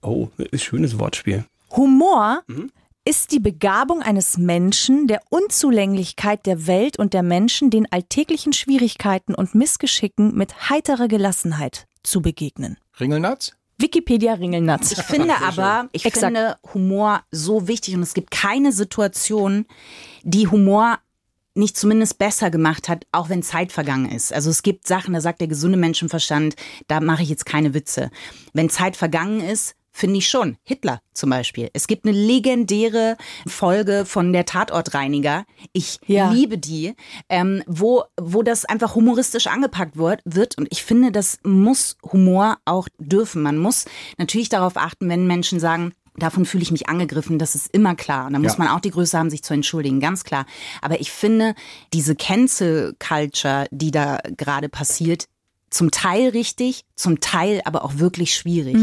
Oh, 0.00 0.28
schönes 0.54 0.98
Wortspiel. 0.98 1.44
Humor 1.76 2.42
ist 3.04 3.32
die 3.32 3.40
Begabung 3.40 4.00
eines 4.00 4.38
Menschen, 4.38 5.06
der 5.08 5.20
Unzulänglichkeit 5.28 6.46
der 6.46 6.66
Welt 6.66 6.98
und 6.98 7.14
der 7.14 7.22
Menschen 7.22 7.70
den 7.70 7.90
alltäglichen 7.90 8.52
Schwierigkeiten 8.52 9.34
und 9.34 9.54
Missgeschicken 9.54 10.34
mit 10.36 10.70
heiterer 10.70 11.08
Gelassenheit 11.08 11.86
zu 12.02 12.22
begegnen. 12.22 12.78
Ringelnatz? 13.00 13.52
Wikipedia 13.78 14.34
Ringelnatz. 14.34 14.92
Ich 14.92 15.02
finde 15.02 15.34
aber, 15.42 15.88
ich 15.92 16.04
Exakt. 16.04 16.26
finde 16.26 16.56
Humor 16.72 17.22
so 17.30 17.66
wichtig 17.66 17.96
und 17.96 18.02
es 18.02 18.14
gibt 18.14 18.30
keine 18.30 18.70
Situation, 18.72 19.66
die 20.22 20.46
Humor 20.46 20.98
nicht 21.54 21.76
zumindest 21.76 22.18
besser 22.18 22.50
gemacht 22.50 22.88
hat, 22.88 23.04
auch 23.12 23.28
wenn 23.28 23.42
Zeit 23.42 23.72
vergangen 23.72 24.10
ist. 24.10 24.32
Also 24.32 24.48
es 24.48 24.62
gibt 24.62 24.86
Sachen, 24.86 25.12
da 25.12 25.20
sagt 25.20 25.40
der 25.40 25.48
gesunde 25.48 25.76
Menschenverstand, 25.76 26.54
da 26.86 27.00
mache 27.00 27.22
ich 27.22 27.28
jetzt 27.28 27.44
keine 27.44 27.74
Witze. 27.74 28.10
Wenn 28.54 28.70
Zeit 28.70 28.96
vergangen 28.96 29.40
ist, 29.40 29.74
finde 29.92 30.18
ich 30.18 30.28
schon. 30.28 30.56
Hitler 30.62 31.00
zum 31.12 31.30
Beispiel. 31.30 31.68
Es 31.74 31.86
gibt 31.86 32.06
eine 32.06 32.16
legendäre 32.16 33.16
Folge 33.46 34.04
von 34.06 34.32
der 34.32 34.44
Tatortreiniger. 34.46 35.44
Ich 35.72 35.98
Ja. 36.06 36.30
liebe 36.30 36.58
die, 36.58 36.94
ähm, 37.28 37.62
wo, 37.66 38.04
wo 38.20 38.42
das 38.42 38.64
einfach 38.64 38.94
humoristisch 38.94 39.46
angepackt 39.46 39.96
wird, 39.96 40.20
wird. 40.24 40.56
Und 40.58 40.68
ich 40.70 40.82
finde, 40.82 41.12
das 41.12 41.38
muss 41.44 41.96
Humor 42.10 42.56
auch 42.64 42.88
dürfen. 42.98 43.42
Man 43.42 43.58
muss 43.58 43.84
natürlich 44.18 44.48
darauf 44.48 44.76
achten, 44.76 45.08
wenn 45.08 45.26
Menschen 45.26 45.60
sagen, 45.60 45.92
Davon 46.18 46.44
fühle 46.44 46.62
ich 46.62 46.70
mich 46.70 46.90
angegriffen, 46.90 47.38
das 47.38 47.54
ist 47.54 47.72
immer 47.72 47.94
klar. 47.94 48.26
Und 48.26 48.34
da 48.34 48.38
muss 48.38 48.52
Ja. 48.52 48.58
man 48.58 48.68
auch 48.68 48.80
die 48.80 48.90
Größe 48.90 49.16
haben, 49.18 49.30
sich 49.30 49.42
zu 49.42 49.54
entschuldigen, 49.54 49.98
ganz 49.98 50.24
klar. 50.24 50.44
Aber 50.82 51.00
ich 51.00 51.10
finde, 51.10 51.54
diese 51.94 52.14
Cancel 52.14 52.94
Culture, 52.98 53.66
die 53.70 53.90
da 53.92 54.18
gerade 54.36 54.68
passiert, 54.68 55.24
zum 55.70 55.90
Teil 55.90 56.28
richtig, 56.28 56.84
zum 56.96 57.20
Teil 57.20 57.62
aber 57.64 57.82
auch 57.82 57.96
wirklich 57.96 58.34
schwierig. 58.34 58.76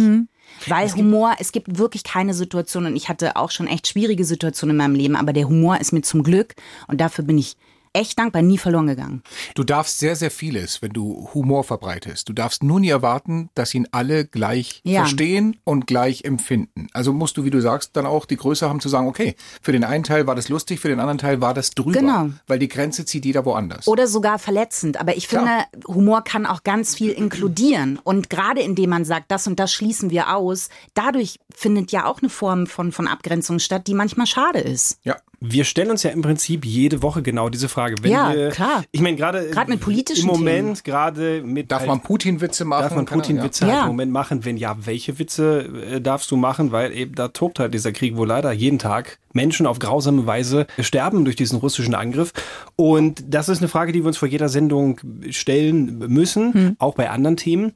Weil 0.67 0.91
Humor, 0.93 1.35
es 1.39 1.51
gibt 1.51 1.77
wirklich 1.77 2.03
keine 2.03 2.33
Situation 2.33 2.85
und 2.85 2.95
ich 2.95 3.09
hatte 3.09 3.35
auch 3.35 3.51
schon 3.51 3.67
echt 3.67 3.87
schwierige 3.87 4.25
Situationen 4.25 4.75
in 4.75 4.77
meinem 4.77 4.95
Leben, 4.95 5.15
aber 5.15 5.33
der 5.33 5.47
Humor 5.47 5.79
ist 5.79 5.93
mir 5.93 6.01
zum 6.01 6.23
Glück 6.23 6.55
und 6.87 6.99
dafür 7.01 7.23
bin 7.23 7.37
ich 7.37 7.55
echt 7.99 8.17
dankbar, 8.17 8.41
nie 8.41 8.57
verloren 8.57 8.87
gegangen. 8.87 9.21
Du 9.55 9.63
darfst 9.63 9.99
sehr, 9.99 10.15
sehr 10.15 10.31
vieles, 10.31 10.81
wenn 10.81 10.91
du 10.91 11.29
Humor 11.33 11.63
verbreitest. 11.63 12.27
Du 12.29 12.33
darfst 12.33 12.63
nur 12.63 12.79
nie 12.79 12.89
erwarten, 12.89 13.49
dass 13.55 13.73
ihn 13.75 13.87
alle 13.91 14.25
gleich 14.25 14.81
Ja. 14.83 15.01
verstehen 15.01 15.57
und 15.63 15.85
gleich 15.87 16.23
empfinden. 16.23 16.87
Also 16.93 17.13
musst 17.13 17.37
du, 17.37 17.43
wie 17.43 17.49
du 17.49 17.61
sagst, 17.61 17.95
dann 17.95 18.05
auch 18.05 18.25
die 18.25 18.37
Größe 18.37 18.67
haben 18.67 18.79
zu 18.79 18.89
sagen, 18.89 19.07
okay, 19.07 19.35
für 19.61 19.71
den 19.71 19.83
einen 19.83 20.03
Teil 20.03 20.25
war 20.27 20.35
das 20.35 20.49
lustig, 20.49 20.79
für 20.79 20.87
den 20.87 20.99
anderen 20.99 21.17
Teil 21.19 21.41
war 21.41 21.53
das 21.53 21.71
drüber. 21.71 21.99
Genau. 21.99 22.29
Weil 22.47 22.59
die 22.59 22.67
Grenze 22.69 23.05
zieht 23.05 23.25
jeder 23.25 23.45
woanders. 23.45 23.87
Oder 23.87 24.07
sogar 24.07 24.39
verletzend. 24.39 24.99
Aber 24.99 25.15
ich 25.17 25.27
finde, 25.27 25.45
Klar. 25.45 25.65
Humor 25.87 26.23
kann 26.23 26.45
auch 26.45 26.63
ganz 26.63 26.95
viel 26.95 27.11
inkludieren. 27.11 27.99
Und 28.03 28.29
gerade 28.29 28.61
indem 28.61 28.89
man 28.91 29.05
sagt, 29.05 29.31
das 29.31 29.45
und 29.47 29.59
das 29.59 29.73
schließen 29.73 30.09
wir 30.09 30.35
aus, 30.35 30.69
dadurch 30.93 31.39
findet 31.53 31.91
ja 31.91 32.05
auch 32.05 32.19
eine 32.21 32.29
Form 32.29 32.67
von, 32.67 32.91
von 32.91 33.07
Abgrenzung 33.07 33.59
statt, 33.59 33.87
die 33.87 33.93
manchmal 33.93 34.27
schade 34.27 34.59
ist. 34.59 34.99
ja. 35.03 35.17
Wir 35.41 35.63
stellen 35.63 35.89
uns 35.91 36.03
ja 36.03 36.09
im 36.11 36.21
Prinzip 36.21 36.65
jede 36.65 37.01
Woche 37.01 37.21
genau 37.21 37.49
diese 37.49 37.69
Frage. 37.69 37.95
Wenn 38.01 38.11
Ja, 38.11 38.33
wir, 38.35 38.49
klar. 38.49 38.83
Ich 38.91 38.99
meine, 39.01 39.15
gerade 39.15 39.49
Gerade 39.49 39.71
mit 39.71 39.79
politischen 39.79 40.27
im 40.29 40.35
Moment, 40.35 40.83
gerade 40.83 41.41
mit 41.43 41.71
Darf 41.71 41.79
halt- 41.81 41.87
man 41.89 42.01
Putin-Witze 42.01 42.65
machen? 42.65 42.81
Darf 42.83 42.95
man 42.95 43.05
Putin-Witze 43.05 43.65
ja. 43.65 43.67
halt 43.71 43.77
Ja. 43.77 43.81
im 43.83 43.87
Moment 43.89 44.11
machen? 44.11 44.43
Wenn 44.43 44.57
ja, 44.57 44.75
welche 44.85 45.17
Witze 45.17 45.61
äh, 45.91 46.01
darfst 46.01 46.29
du 46.31 46.35
machen? 46.35 46.71
Weil 46.71 46.91
eben 46.93 47.15
da 47.15 47.29
tobt 47.29 47.59
halt 47.59 47.73
dieser 47.73 47.91
Krieg, 47.93 48.17
wo 48.17 48.25
leider 48.25 48.51
jeden 48.51 48.79
Tag 48.79 49.17
Menschen 49.33 49.65
auf 49.67 49.79
grausame 49.79 50.25
Weise 50.25 50.67
sterben 50.79 51.23
durch 51.23 51.35
diesen 51.35 51.59
russischen 51.59 51.95
Angriff. 51.95 52.33
Und 52.75 53.23
das 53.27 53.47
ist 53.47 53.59
eine 53.59 53.67
Frage, 53.67 53.91
die 53.91 54.01
wir 54.03 54.07
uns 54.07 54.17
vor 54.17 54.27
jeder 54.27 54.49
Sendung 54.49 54.99
stellen 55.29 55.99
müssen, 55.99 56.75
auch 56.79 56.95
bei 56.95 57.09
anderen 57.09 57.37
Themen. 57.37 57.73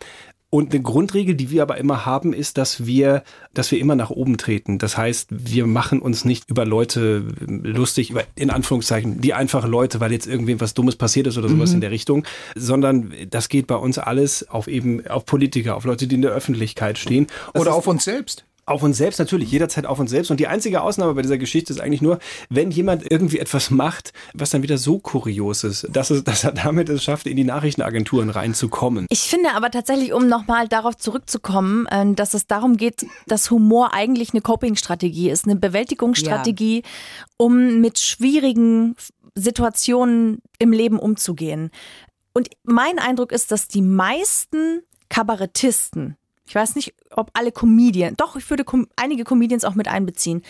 Und 0.53 0.71
eine 0.71 0.83
Grundregel, 0.83 1.33
die 1.33 1.49
wir 1.49 1.63
aber 1.63 1.79
immer 1.79 2.05
haben, 2.05 2.31
ist, 2.31 2.59
dass 2.59 2.85
wir, 2.85 3.23
dass 3.55 3.71
wir 3.71 3.79
immer 3.79 3.95
nach 3.95 4.11
oben 4.11 4.37
treten. 4.37 4.77
Das 4.77 4.95
heißt, 4.95 5.29
wir 5.31 5.65
machen 5.65 5.99
uns 5.99 6.25
nicht 6.25 6.47
über 6.47 6.63
Leute 6.63 7.23
lustig, 7.47 8.11
über, 8.11 8.23
in 8.35 8.51
Anführungszeichen, 8.51 9.19
die 9.19 9.33
einfachen 9.33 9.71
Leute, 9.71 9.99
weil 9.99 10.11
jetzt 10.11 10.27
irgendwem 10.27 10.61
was 10.61 10.75
Dummes 10.75 10.95
passiert 10.95 11.25
ist 11.25 11.39
oder 11.39 11.49
sowas 11.49 11.73
in 11.73 11.81
der 11.81 11.89
Richtung, 11.89 12.23
sondern 12.53 13.11
das 13.31 13.49
geht 13.49 13.65
bei 13.65 13.77
uns 13.77 13.97
alles 13.97 14.47
auf 14.47 14.67
eben, 14.67 15.07
auf 15.07 15.25
Politiker, 15.25 15.75
auf 15.75 15.85
Leute, 15.85 16.05
die 16.05 16.13
in 16.13 16.21
der 16.21 16.29
Öffentlichkeit 16.29 16.99
stehen. 16.99 17.25
Das 17.53 17.59
Oder 17.63 17.73
auf 17.73 17.87
uns 17.87 18.03
selbst. 18.03 18.45
Auf 18.65 18.83
uns 18.83 18.97
selbst 18.97 19.19
natürlich, 19.19 19.51
jederzeit 19.51 19.85
auf 19.85 19.99
uns 19.99 20.11
selbst. 20.11 20.31
Und 20.31 20.39
die 20.39 20.47
einzige 20.47 20.81
Ausnahme 20.81 21.13
bei 21.13 21.21
dieser 21.21 21.37
Geschichte 21.37 21.73
ist 21.73 21.79
eigentlich 21.79 22.01
nur, 22.01 22.19
wenn 22.49 22.71
jemand 22.71 23.09
irgendwie 23.11 23.39
etwas 23.39 23.71
macht, 23.71 24.13
was 24.33 24.51
dann 24.51 24.63
wieder 24.63 24.77
so 24.77 24.99
kurios 24.99 25.63
ist, 25.63 25.87
dass, 25.91 26.09
es, 26.09 26.23
dass 26.23 26.43
er 26.43 26.53
damit 26.53 26.89
es 26.89 27.03
schafft, 27.03 27.27
in 27.27 27.35
die 27.35 27.43
Nachrichtenagenturen 27.43 28.29
reinzukommen. 28.29 29.05
Ich 29.09 29.21
finde 29.21 29.51
aber 29.53 29.71
tatsächlich, 29.71 30.13
um 30.13 30.27
nochmal 30.27 30.67
darauf 30.67 30.97
zurückzukommen, 30.97 31.85
äh, 31.87 32.13
dass 32.13 32.33
es 32.33 32.47
darum 32.47 32.77
geht, 32.77 33.05
dass 33.27 33.51
Humor 33.51 33.93
eigentlich 33.93 34.31
eine 34.31 34.41
Coping-Strategie 34.41 35.29
ist, 35.29 35.45
eine 35.45 35.55
Bewältigungsstrategie, 35.55 36.83
um 37.37 37.81
mit 37.81 37.99
schwierigen 37.99 38.95
Situationen 39.35 40.39
im 40.59 40.71
Leben 40.71 40.99
umzugehen. 40.99 41.71
Und 42.33 42.49
mein 42.63 42.99
Eindruck 42.99 43.31
ist, 43.31 43.51
dass 43.51 43.67
die 43.67 43.81
meisten 43.81 44.81
Kabarettisten, 45.09 46.17
ich 46.45 46.55
weiß 46.55 46.75
nicht, 46.75 46.93
ob 47.11 47.31
alle 47.33 47.51
Comedian, 47.51 48.15
doch, 48.15 48.35
ich 48.35 48.49
würde 48.49 48.65
einige 48.95 49.23
Comedians 49.23 49.63
auch 49.63 49.75
mit 49.75 49.87
einbeziehen, 49.87 50.41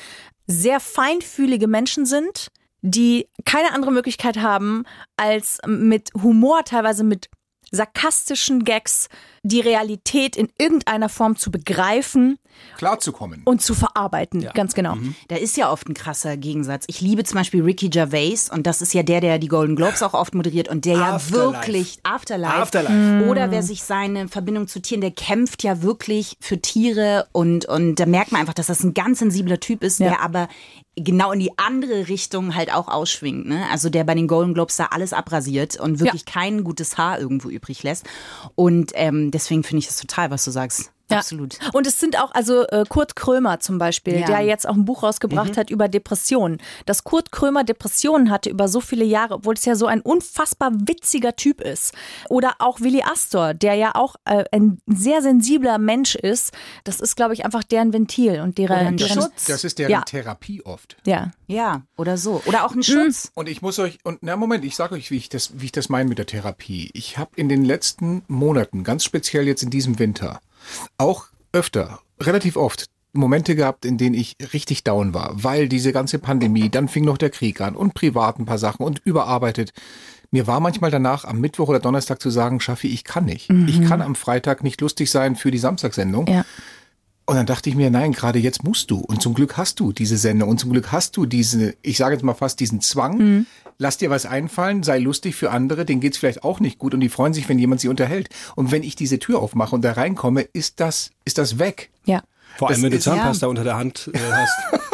sehr 0.47 0.79
feinfühlige 0.79 1.67
Menschen 1.67 2.05
sind, 2.05 2.51
die 2.81 3.27
keine 3.45 3.73
andere 3.73 3.91
Möglichkeit 3.91 4.37
haben, 4.37 4.83
als 5.15 5.59
mit 5.65 6.11
Humor, 6.21 6.65
teilweise 6.65 7.03
mit 7.03 7.29
sarkastischen 7.71 8.63
Gags, 8.63 9.07
die 9.41 9.61
Realität 9.61 10.35
in 10.35 10.49
irgendeiner 10.57 11.09
Form 11.09 11.37
zu 11.37 11.49
begreifen 11.49 12.37
Klarzukommen. 12.77 13.41
und 13.45 13.61
zu 13.61 13.73
verarbeiten. 13.75 14.47
Ganz 14.53 14.73
genau. 14.73 14.97
Da 15.27 15.35
ist 15.35 15.55
ja 15.57 15.71
oft 15.71 15.87
ein 15.87 15.93
krasser 15.93 16.37
Gegensatz. 16.37 16.85
Ich 16.87 17.01
liebe 17.01 17.23
zum 17.23 17.37
Beispiel 17.37 17.63
Ricky 17.63 17.89
Gervais 17.89 18.49
und 18.51 18.67
das 18.67 18.81
ist 18.81 18.93
ja 18.93 19.03
der, 19.03 19.21
der 19.21 19.39
die 19.39 19.47
Golden 19.47 19.75
Globes 19.75 20.01
auch 20.03 20.13
oft 20.13 20.33
moderiert 20.35 20.67
und 20.69 20.85
der 20.85 20.93
ja 20.97 21.15
Afterlife. 21.15 21.53
wirklich 21.53 21.99
Afterlife. 22.03 22.53
Afterlife. 22.53 23.27
Oder 23.29 23.51
wer 23.51 23.63
sich 23.63 23.83
seine 23.83 24.27
Verbindung 24.27 24.67
zu 24.67 24.81
Tieren, 24.81 25.01
der 25.01 25.11
kämpft 25.11 25.63
ja 25.63 25.81
wirklich 25.81 26.35
für 26.39 26.59
Tiere 26.59 27.27
und, 27.31 27.65
und 27.65 27.95
da 27.99 28.05
merkt 28.05 28.31
man 28.31 28.41
einfach, 28.41 28.53
dass 28.53 28.67
das 28.67 28.83
ein 28.83 28.93
ganz 28.93 29.19
sensibler 29.19 29.59
Typ 29.59 29.83
ist, 29.83 29.99
Ja. 29.99 30.09
der 30.09 30.21
aber 30.21 30.47
genau 30.95 31.31
in 31.31 31.39
die 31.39 31.57
andere 31.57 32.07
Richtung 32.07 32.53
halt 32.55 32.71
auch 32.73 32.87
ausschwingt. 32.87 33.47
Ne? 33.47 33.65
Also 33.71 33.89
der 33.89 34.03
bei 34.03 34.13
den 34.13 34.27
Golden 34.27 34.53
Globes 34.53 34.75
da 34.75 34.85
alles 34.91 35.11
abrasiert 35.13 35.79
und 35.79 35.99
wirklich 35.99 36.25
kein 36.25 36.63
gutes 36.63 36.97
Haar 36.97 37.19
irgendwo 37.19 37.49
übrig 37.49 37.81
lässt. 37.83 38.05
Und 38.55 38.91
ähm, 38.95 39.31
deswegen 39.31 39.63
finde 39.63 39.79
ich 39.79 39.87
das 39.87 39.97
total, 39.97 40.29
was 40.31 40.45
du 40.45 40.51
sagst. 40.51 40.91
Ja. 41.13 41.19
Absolut. 41.19 41.57
Und 41.73 41.87
es 41.87 41.99
sind 41.99 42.19
auch, 42.19 42.31
also 42.33 42.67
äh, 42.67 42.83
Kurt 42.87 43.15
Krömer 43.15 43.59
zum 43.59 43.77
Beispiel, 43.77 44.19
Ja. 44.19 44.25
der 44.27 44.41
jetzt 44.41 44.67
auch 44.67 44.73
ein 44.75 44.85
Buch 44.85 45.03
rausgebracht 45.03 45.57
hat 45.57 45.69
über 45.69 45.87
Depressionen. 45.87 46.61
Dass 46.85 47.03
Kurt 47.03 47.31
Krömer 47.31 47.63
Depressionen 47.63 48.29
hatte 48.29 48.49
über 48.49 48.67
so 48.67 48.81
viele 48.81 49.05
Jahre, 49.05 49.35
obwohl 49.35 49.53
es 49.53 49.65
ja 49.65 49.75
so 49.75 49.85
ein 49.85 50.01
unfassbar 50.01 50.71
witziger 50.73 51.35
Typ 51.35 51.61
ist. 51.61 51.93
Oder 52.29 52.55
auch 52.59 52.81
Willi 52.81 53.01
Astor, 53.03 53.53
der 53.53 53.75
ja 53.75 53.95
auch 53.95 54.15
äh, 54.25 54.43
ein 54.51 54.79
sehr 54.87 55.21
sensibler 55.21 55.77
Mensch 55.77 56.15
ist. 56.15 56.53
Das 56.83 56.99
ist, 56.99 57.15
glaube 57.15 57.33
ich, 57.33 57.45
einfach 57.45 57.63
deren 57.63 57.93
Ventil 57.93 58.41
und 58.41 58.57
deren, 58.57 58.97
deren 58.97 59.21
Schutz. 59.21 59.45
Das 59.47 59.63
ist 59.63 59.79
deren 59.79 59.91
Ja. 59.91 60.01
Therapie 60.01 60.61
oft. 60.63 60.97
Ja. 61.05 61.31
Ja, 61.47 61.83
oder 61.97 62.17
so. 62.17 62.41
Oder 62.45 62.65
auch 62.65 62.73
ein 62.73 62.83
Schutz. 62.83 63.31
Und 63.35 63.47
ich 63.47 63.61
muss 63.61 63.77
euch, 63.79 63.99
und 64.03 64.19
na 64.21 64.35
Moment, 64.35 64.65
ich 64.65 64.75
sage 64.75 64.95
euch, 64.95 65.11
wie 65.11 65.17
ich 65.17 65.29
das, 65.29 65.51
wie 65.59 65.65
ich 65.65 65.71
das 65.71 65.89
meine 65.89 66.09
mit 66.09 66.17
der 66.17 66.25
Therapie. 66.25 66.89
Ich 66.93 67.17
habe 67.17 67.31
in 67.35 67.47
den 67.49 67.63
letzten 67.63 68.23
Monaten, 68.27 68.83
ganz 68.83 69.03
speziell 69.03 69.45
jetzt 69.47 69.61
in 69.63 69.69
diesem 69.69 69.99
Winter, 69.99 70.39
auch 70.97 71.25
öfter, 71.51 71.99
relativ 72.19 72.55
oft 72.57 72.87
Momente 73.13 73.55
gehabt, 73.55 73.85
in 73.85 73.97
denen 73.97 74.15
ich 74.15 74.35
richtig 74.53 74.83
down 74.83 75.13
war, 75.13 75.31
weil 75.35 75.69
diese 75.69 75.93
ganze 75.93 76.17
Pandemie, 76.17 76.69
dann 76.69 76.87
fing 76.87 77.05
noch 77.05 77.17
der 77.17 77.29
Krieg 77.29 77.61
an 77.61 77.75
und 77.75 77.93
privat 77.93 78.39
ein 78.39 78.45
paar 78.45 78.57
Sachen 78.57 78.83
und 78.83 79.01
überarbeitet. 79.05 79.71
Mir 80.31 80.47
war 80.47 80.59
manchmal 80.59 80.89
danach 80.89 81.25
am 81.25 81.39
Mittwoch 81.39 81.69
oder 81.69 81.79
Donnerstag 81.79 82.19
zu 82.19 82.31
sagen, 82.31 82.59
Schaffi, 82.59 82.87
ich 82.87 83.03
kann 83.03 83.25
nicht. 83.25 83.51
Ich 83.67 83.87
kann 83.87 84.01
am 84.01 84.15
Freitag 84.15 84.63
nicht 84.63 84.81
lustig 84.81 85.11
sein 85.11 85.35
für 85.35 85.51
die 85.51 85.59
Samstagssendung. 85.59 86.25
Ja. 86.25 86.43
Und 87.25 87.35
dann 87.35 87.45
dachte 87.45 87.69
ich 87.69 87.75
mir, 87.75 87.89
nein, 87.89 88.11
gerade 88.11 88.39
jetzt 88.39 88.63
musst 88.63 88.91
du. 88.91 88.97
Und 88.99 89.21
zum 89.21 89.33
Glück 89.33 89.55
hast 89.55 89.79
du 89.79 89.93
diese 89.93 90.17
Sendung 90.17 90.49
und 90.49 90.59
zum 90.59 90.71
Glück 90.71 90.91
hast 90.91 91.15
du 91.15 91.25
diese, 91.25 91.73
ich 91.81 91.97
sage 91.97 92.15
jetzt 92.15 92.23
mal 92.23 92.33
fast 92.33 92.59
diesen 92.59 92.81
Zwang. 92.81 93.45
Lass 93.77 93.97
dir 93.97 94.09
was 94.09 94.25
einfallen, 94.25 94.83
sei 94.83 94.99
lustig 94.99 95.35
für 95.35 95.49
andere, 95.51 95.85
denen 95.85 96.01
geht's 96.01 96.17
vielleicht 96.17 96.43
auch 96.43 96.59
nicht 96.59 96.79
gut 96.79 96.93
und 96.93 96.99
die 96.99 97.09
freuen 97.09 97.33
sich, 97.33 97.47
wenn 97.49 97.57
jemand 97.57 97.81
sie 97.81 97.87
unterhält. 97.87 98.29
Und 98.55 98.71
wenn 98.71 98.83
ich 98.83 98.95
diese 98.95 99.19
Tür 99.19 99.39
aufmache 99.39 99.73
und 99.73 99.83
da 99.83 99.93
reinkomme, 99.93 100.41
ist 100.41 100.79
das, 100.79 101.11
ist 101.25 101.37
das 101.37 101.59
weg. 101.59 101.89
Ja. 102.05 102.21
Vor 102.57 102.67
allem, 102.67 102.75
Das 102.75 102.83
wenn 102.83 102.91
du 102.91 102.99
Zahnpasta 102.99 103.47
unter 103.47 103.63
der 103.63 103.77
Hand 103.77 104.11
äh, 104.13 104.19
hast. 104.19 104.83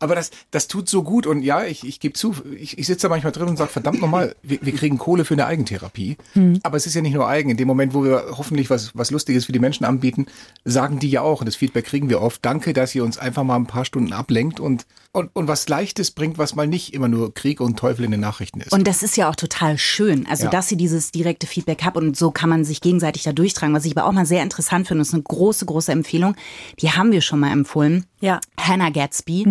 Aber 0.00 0.14
das, 0.14 0.30
das 0.50 0.68
tut 0.68 0.88
so 0.88 1.02
gut 1.02 1.26
und 1.26 1.42
ja, 1.42 1.64
ich, 1.64 1.86
ich 1.86 2.00
gebe 2.00 2.14
zu, 2.14 2.34
ich, 2.56 2.78
ich 2.78 2.86
sitze 2.86 3.02
da 3.06 3.08
manchmal 3.08 3.32
drin 3.32 3.48
und 3.48 3.56
sage, 3.56 3.70
verdammt 3.70 4.00
nochmal, 4.00 4.34
wir, 4.42 4.58
wir 4.62 4.72
kriegen 4.74 4.98
Kohle 4.98 5.24
für 5.24 5.34
eine 5.34 5.46
Eigentherapie. 5.46 6.16
Aber 6.62 6.76
es 6.76 6.86
ist 6.86 6.94
ja 6.94 7.00
nicht 7.02 7.14
nur 7.14 7.26
Eigen. 7.28 7.50
In 7.50 7.56
dem 7.56 7.66
Moment, 7.68 7.94
wo 7.94 8.04
wir 8.04 8.26
hoffentlich 8.36 8.70
was, 8.70 8.92
was 8.94 9.10
Lustiges 9.10 9.46
für 9.46 9.52
die 9.52 9.58
Menschen 9.58 9.84
anbieten, 9.84 10.26
sagen 10.64 10.98
die 10.98 11.10
ja 11.10 11.22
auch, 11.22 11.40
und 11.40 11.46
das 11.46 11.56
Feedback 11.56 11.84
kriegen 11.86 12.08
wir 12.08 12.20
oft, 12.20 12.44
danke, 12.44 12.72
dass 12.72 12.94
ihr 12.94 13.04
uns 13.04 13.18
einfach 13.18 13.42
mal 13.44 13.56
ein 13.56 13.66
paar 13.66 13.84
Stunden 13.84 14.12
ablenkt 14.12 14.60
und, 14.60 14.86
und, 15.12 15.30
und 15.34 15.48
was 15.48 15.68
Leichtes 15.68 16.10
bringt, 16.12 16.38
was 16.38 16.54
mal 16.54 16.66
nicht 16.66 16.94
immer 16.94 17.08
nur 17.08 17.34
Krieg 17.34 17.60
und 17.60 17.78
Teufel 17.78 18.04
in 18.04 18.10
den 18.12 18.20
Nachrichten 18.20 18.60
ist. 18.60 18.72
Und 18.72 18.86
das 18.86 19.02
ist 19.02 19.16
ja 19.16 19.28
auch 19.28 19.36
total 19.36 19.78
schön, 19.78 20.26
also 20.26 20.44
Ja. 20.44 20.50
dass 20.50 20.68
sie 20.68 20.76
dieses 20.76 21.10
direkte 21.10 21.46
Feedback 21.46 21.82
haben 21.82 21.96
und 21.96 22.16
so 22.16 22.30
kann 22.30 22.48
man 22.48 22.64
sich 22.64 22.80
gegenseitig 22.80 23.24
da 23.24 23.32
durchtragen. 23.32 23.74
Was 23.74 23.84
ich 23.84 23.96
aber 23.96 24.06
auch 24.06 24.12
mal 24.12 24.26
sehr 24.26 24.42
interessant 24.42 24.86
finde, 24.86 25.02
ist 25.02 25.12
eine 25.14 25.22
große, 25.22 25.64
große 25.66 25.90
Empfehlung. 25.90 26.36
Die 26.80 26.90
haben 26.92 27.10
wir 27.10 27.20
schon 27.20 27.40
mal 27.40 27.50
empfohlen. 27.50 28.04
Ja. 28.20 28.40
Hannah 28.58 28.90
Gatsby. 28.90 29.44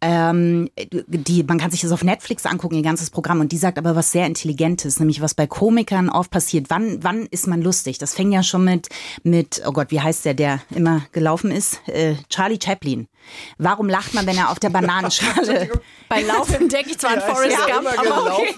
Ähm, 0.00 0.70
die, 1.06 1.42
man 1.44 1.58
kann 1.58 1.70
sich 1.70 1.82
das 1.82 1.92
auf 1.92 2.02
Netflix 2.02 2.46
angucken, 2.46 2.74
ihr 2.74 2.82
ganzes 2.82 3.10
Programm. 3.10 3.40
Und 3.40 3.52
die 3.52 3.58
sagt 3.58 3.78
aber 3.78 3.94
was 3.96 4.12
sehr 4.12 4.26
Intelligentes, 4.26 4.98
nämlich 4.98 5.20
was 5.20 5.34
bei 5.34 5.46
Komikern 5.46 6.08
oft 6.08 6.30
passiert. 6.30 6.66
Wann, 6.68 7.02
wann 7.02 7.26
ist 7.26 7.46
man 7.46 7.62
lustig? 7.62 7.98
Das 7.98 8.14
fängt 8.14 8.32
ja 8.32 8.42
schon 8.42 8.64
mit, 8.64 8.88
mit, 9.22 9.62
oh 9.66 9.72
Gott, 9.72 9.90
wie 9.90 10.00
heißt 10.00 10.24
der, 10.24 10.34
der 10.34 10.60
immer 10.70 11.02
gelaufen 11.12 11.50
ist? 11.50 11.86
Äh, 11.88 12.14
Charlie 12.28 12.58
Chaplin. 12.62 13.06
Warum 13.58 13.88
lacht 13.88 14.14
man, 14.14 14.26
wenn 14.26 14.36
er 14.36 14.50
auf 14.50 14.58
der 14.58 14.70
Bananenschale 14.70 15.70
Bei 16.08 16.22
Laufen 16.22 16.68
denke 16.68 16.90
ich 16.90 16.98
zwar 16.98 17.12
an 17.12 17.20
Forrest 17.20 17.56
ja 17.56 17.74
Gump, 17.76 17.88
immer 18.02 18.12
aber 18.12 18.36
okay. 18.38 18.54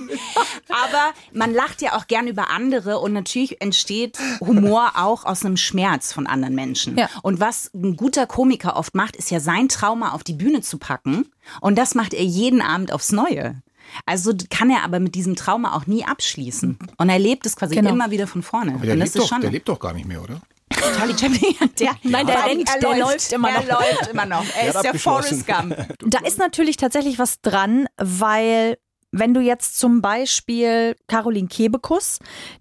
aber 0.68 1.12
man 1.32 1.52
lacht 1.52 1.82
ja 1.82 1.96
auch 1.96 2.06
gern 2.06 2.26
über 2.26 2.48
andere 2.48 2.98
und 2.98 3.12
natürlich 3.12 3.60
entsteht 3.60 4.18
Humor 4.40 4.92
auch 4.94 5.24
aus 5.24 5.44
einem 5.44 5.56
Schmerz 5.58 6.12
von 6.12 6.26
anderen 6.26 6.54
Menschen. 6.54 6.96
Ja. 6.96 7.10
Und 7.22 7.40
was 7.40 7.70
ein 7.74 7.96
guter 7.96 8.26
Komiker 8.26 8.76
oft 8.76 8.94
macht, 8.94 9.16
ist 9.16 9.30
ja 9.30 9.40
sein 9.40 9.68
Trauma 9.68 10.12
auf 10.12 10.24
die 10.24 10.32
Bühne 10.34 10.62
zu 10.62 10.78
packen 10.78 11.30
und 11.60 11.76
das 11.76 11.94
macht 11.94 12.14
er 12.14 12.24
jeden 12.24 12.62
Abend 12.62 12.92
aufs 12.92 13.12
Neue. 13.12 13.60
Also 14.06 14.32
kann 14.48 14.70
er 14.70 14.84
aber 14.84 15.00
mit 15.00 15.14
diesem 15.14 15.36
Trauma 15.36 15.76
auch 15.76 15.86
nie 15.86 16.04
abschließen. 16.04 16.78
Und 16.96 17.08
er 17.08 17.18
lebt 17.18 17.44
es 17.44 17.56
quasi 17.56 17.74
Genau. 17.74 17.90
immer 17.90 18.10
wieder 18.10 18.26
von 18.26 18.42
vorne. 18.42 18.74
Aber 18.74 18.86
der, 18.86 18.94
und 18.94 19.00
das 19.00 19.08
lebt 19.08 19.16
ist 19.16 19.22
doch, 19.22 19.28
schon 19.28 19.40
der 19.42 19.50
lebt 19.50 19.68
doch 19.68 19.78
gar 19.78 19.92
nicht 19.92 20.06
mehr, 20.06 20.22
oder? 20.22 20.40
Charlie 20.76 21.16
Chaplin. 21.18 21.70
Der, 21.78 21.90
Nein, 22.02 22.26
der 22.26 22.36
er 22.36 22.44
rennt, 22.46 22.68
der 22.82 22.96
läuft 22.98 23.32
immer 23.32 23.50
er 23.50 23.60
noch. 23.62 23.80
läuft 23.80 24.06
immer 24.12 24.26
noch. 24.26 24.44
Er 24.60 24.68
ist 24.74 24.82
der. 24.82 24.94
Forrest 24.94 25.46
Gump. 25.46 25.76
Da 26.06 26.18
ist 26.26 26.38
natürlich 26.38 26.76
tatsächlich 26.76 27.18
was 27.18 27.40
dran, 27.40 27.86
weil 27.96 28.78
wenn 29.10 29.34
du 29.34 29.40
jetzt 29.40 29.78
zum 29.78 30.00
Beispiel 30.00 30.96
Caroline 31.06 31.48
Kebekus, 31.48 32.18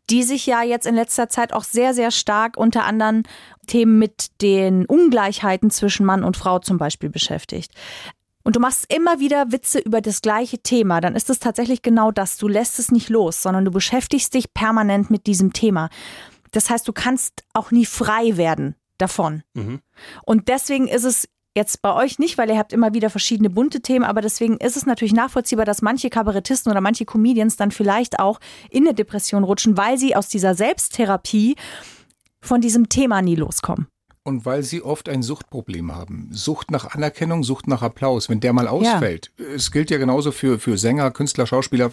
die 0.10 0.24
sich 0.24 0.46
ja 0.46 0.64
jetzt 0.64 0.86
in 0.86 0.96
letzter 0.96 1.30
Zeit 1.30 1.54
auch 1.54 1.64
sehr, 1.64 1.94
sehr 1.94 2.12
stark 2.12 2.58
unter 2.58 2.84
anderem 2.86 3.24
Themen 3.68 4.00
mit 4.00 4.42
den 4.42 4.86
Ungleichheiten 4.86 5.72
zwischen 5.72 6.06
Mann 6.06 6.24
und 6.26 6.36
Frau 6.36 6.60
zum 6.60 6.78
Beispiel 6.78 7.10
beschäftigt. 7.10 7.72
und 8.44 8.56
du 8.56 8.60
machst 8.60 8.92
immer 8.94 9.20
wieder 9.20 9.52
Witze 9.52 9.80
über 9.80 10.02
das 10.02 10.22
gleiche 10.22 10.58
Thema, 10.60 11.00
dann 11.00 11.16
ist 11.16 11.30
es 11.30 11.40
tatsächlich 11.40 11.84
genau 11.84 12.12
das. 12.12 12.38
Du 12.38 12.48
lässt 12.48 12.80
es 12.80 12.92
nicht 12.92 13.08
los, 13.10 13.42
sondern 13.44 13.64
du 13.66 13.72
beschäftigst 13.72 14.34
dich 14.34 14.54
permanent 14.54 15.10
mit 15.12 15.28
diesem 15.28 15.54
Thema. 15.54 15.90
Das 16.52 16.70
heißt, 16.70 16.88
du 16.88 16.94
kannst 16.94 17.44
auch 17.54 17.72
nie 17.72 17.86
frei 17.86 18.38
werden 18.38 18.76
davon. 18.98 19.44
Und 20.26 20.48
deswegen 20.48 20.88
ist 20.88 21.06
es 21.06 21.28
jetzt 21.56 21.82
bei 21.82 21.94
euch 21.94 22.20
nicht, 22.20 22.38
weil 22.38 22.50
ihr 22.50 22.58
habt 22.58 22.72
immer 22.72 22.94
wieder 22.94 23.10
verschiedene 23.10 23.50
bunte 23.50 23.82
Themen, 23.82 24.06
aber 24.06 24.22
deswegen 24.22 24.58
ist 24.58 24.78
es 24.78 24.86
natürlich 24.86 25.14
nachvollziehbar, 25.14 25.66
dass 25.66 25.82
manche 25.82 26.10
Kabarettisten 26.10 26.72
oder 26.72 26.82
manche 26.82 27.06
Comedians 27.06 27.58
dann 27.58 27.72
vielleicht 27.72 28.20
auch 28.20 28.40
in 28.70 28.86
eine 28.86 28.94
Depression 28.94 29.44
rutschen, 29.44 29.78
weil 29.78 29.98
sie 29.98 30.16
aus 30.16 30.28
dieser 30.28 30.56
Selbsttherapie 30.56 31.56
von 32.42 32.62
diesem 32.62 32.90
Thema 32.90 33.22
nie 33.22 33.36
loskommen. 33.36 33.88
Und 34.24 34.46
weil 34.46 34.62
sie 34.62 34.84
oft 34.84 35.10
ein 35.10 35.24
Suchtproblem 35.24 35.96
haben. 35.96 36.30
Sucht 36.32 36.70
nach 36.70 36.94
Anerkennung, 36.94 37.44
Sucht 37.44 37.68
nach 37.68 37.82
Applaus. 37.82 38.30
Wenn 38.30 38.40
der 38.40 38.54
mal 38.54 38.68
ausfällt, 38.68 39.32
es 39.56 39.72
gilt 39.72 39.90
ja 39.90 39.98
genauso 39.98 40.32
für, 40.32 40.60
für 40.60 40.78
Sänger, 40.78 41.10
Künstler, 41.10 41.48
Schauspieler, 41.48 41.90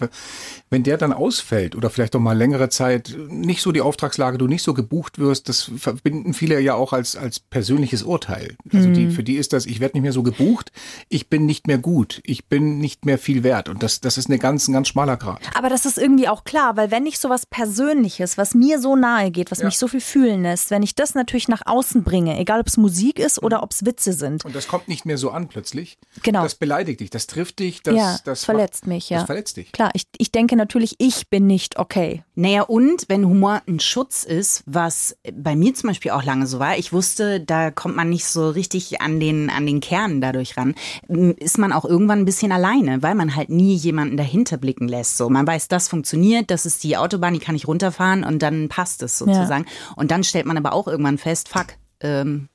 wenn 0.69 0.83
der 0.83 0.97
dann 0.97 1.11
ausfällt 1.11 1.75
oder 1.75 1.89
vielleicht 1.89 2.15
auch 2.15 2.19
mal 2.19 2.37
längere 2.37 2.69
Zeit 2.69 3.17
nicht 3.29 3.63
so 3.63 3.71
die 3.71 3.81
Auftragslage, 3.81 4.37
du 4.37 4.45
nicht 4.45 4.61
so 4.61 4.75
gebucht 4.75 5.17
wirst, 5.17 5.49
das 5.49 5.71
verbinden 5.77 6.35
viele 6.35 6.59
ja 6.59 6.75
auch 6.75 6.93
als, 6.93 7.15
als 7.15 7.39
persönliches 7.39 8.03
Urteil. 8.03 8.55
Also 8.71 8.91
die, 8.91 9.09
für 9.09 9.23
die 9.23 9.35
ist 9.37 9.51
das, 9.51 9.65
ich 9.65 9.79
werde 9.79 9.95
nicht 9.97 10.03
mehr 10.03 10.13
so 10.13 10.21
gebucht, 10.21 10.71
ich 11.09 11.29
bin 11.29 11.47
nicht 11.47 11.65
mehr 11.65 11.79
gut, 11.79 12.21
ich 12.23 12.45
bin 12.45 12.77
nicht 12.77 13.05
mehr 13.05 13.17
viel 13.17 13.41
wert. 13.41 13.69
Und 13.69 13.81
das, 13.81 14.01
das 14.01 14.19
ist 14.19 14.27
eine 14.29 14.37
ganz, 14.37 14.67
ein 14.67 14.73
ganz 14.73 14.87
schmaler 14.89 15.17
Grad. 15.17 15.39
Aber 15.55 15.69
das 15.69 15.87
ist 15.87 15.97
irgendwie 15.97 16.27
auch 16.27 16.43
klar, 16.43 16.77
weil 16.77 16.91
wenn 16.91 17.07
ich 17.07 17.17
sowas 17.17 17.47
Persönliches, 17.47 18.37
was 18.37 18.53
mir 18.53 18.79
so 18.79 18.95
nahe 18.95 19.31
geht, 19.31 19.49
was 19.49 19.59
Ja. 19.59 19.65
mich 19.65 19.79
so 19.79 19.87
viel 19.87 20.01
fühlen 20.01 20.43
lässt, 20.43 20.69
wenn 20.69 20.83
ich 20.83 20.93
das 20.93 21.15
natürlich 21.15 21.47
nach 21.47 21.63
außen 21.65 22.03
bringe, 22.03 22.18
egal 22.27 22.59
ob 22.59 22.67
es 22.67 22.77
Musik 22.77 23.19
ist 23.19 23.41
oder 23.41 23.63
ob 23.63 23.71
es 23.71 23.85
Witze 23.85 24.13
sind. 24.13 24.45
Und 24.45 24.55
das 24.55 24.67
kommt 24.67 24.87
nicht 24.87 25.05
mehr 25.05 25.17
so 25.17 25.31
an 25.31 25.47
plötzlich. 25.47 25.97
Genau. 26.23 26.43
Das 26.43 26.55
beleidigt 26.55 26.99
dich, 26.99 27.09
das 27.09 27.27
trifft 27.27 27.59
dich, 27.59 27.83
das, 27.83 27.95
ja, 27.95 28.17
das 28.23 28.45
verletzt 28.45 28.83
macht, 28.83 28.95
mich, 28.95 29.09
ja. 29.09 29.19
Das 29.19 29.25
verletzt 29.25 29.57
dich. 29.57 29.71
Klar, 29.71 29.91
ich, 29.93 30.03
ich 30.17 30.31
denke 30.31 30.55
natürlich, 30.55 30.95
ich 30.99 31.29
bin 31.29 31.47
nicht 31.47 31.77
okay. 31.77 32.23
Naja, 32.35 32.63
und 32.63 33.05
wenn 33.07 33.25
Humor 33.25 33.61
ein 33.67 33.79
Schutz 33.79 34.23
ist, 34.23 34.63
was 34.65 35.17
bei 35.33 35.55
mir 35.55 35.73
zum 35.73 35.89
Beispiel 35.89 36.11
auch 36.11 36.23
lange 36.23 36.47
so 36.47 36.59
war, 36.59 36.77
ich 36.77 36.93
wusste, 36.93 37.39
da 37.39 37.71
kommt 37.71 37.95
man 37.95 38.09
nicht 38.09 38.25
so 38.25 38.49
richtig 38.49 39.01
an 39.01 39.19
den, 39.19 39.49
an 39.49 39.65
den 39.65 39.81
Kern 39.81 40.21
dadurch 40.21 40.57
ran, 40.57 40.75
ist 41.07 41.57
man 41.57 41.73
auch 41.73 41.85
irgendwann 41.85 42.19
ein 42.19 42.25
bisschen 42.25 42.51
alleine, 42.51 43.01
weil 43.03 43.15
man 43.15 43.35
halt 43.35 43.49
nie 43.49 43.75
jemanden 43.75 44.17
dahinter 44.17 44.57
blicken 44.57 44.87
lässt. 44.87 45.17
So, 45.17 45.29
man 45.29 45.45
weiß, 45.45 45.67
das 45.67 45.87
funktioniert, 45.87 46.51
das 46.51 46.65
ist 46.65 46.83
die 46.83 46.97
Autobahn, 46.97 47.33
die 47.33 47.39
kann 47.39 47.55
ich 47.55 47.67
runterfahren 47.67 48.23
und 48.23 48.39
dann 48.41 48.69
passt 48.69 49.03
es 49.03 49.17
sozusagen. 49.17 49.65
Und 49.95 50.11
dann 50.11 50.23
stellt 50.23 50.45
man 50.45 50.57
aber 50.57 50.73
auch 50.73 50.87
irgendwann 50.87 51.17
fest, 51.17 51.49
fuck, 51.49 51.67
ähm, 52.01 52.49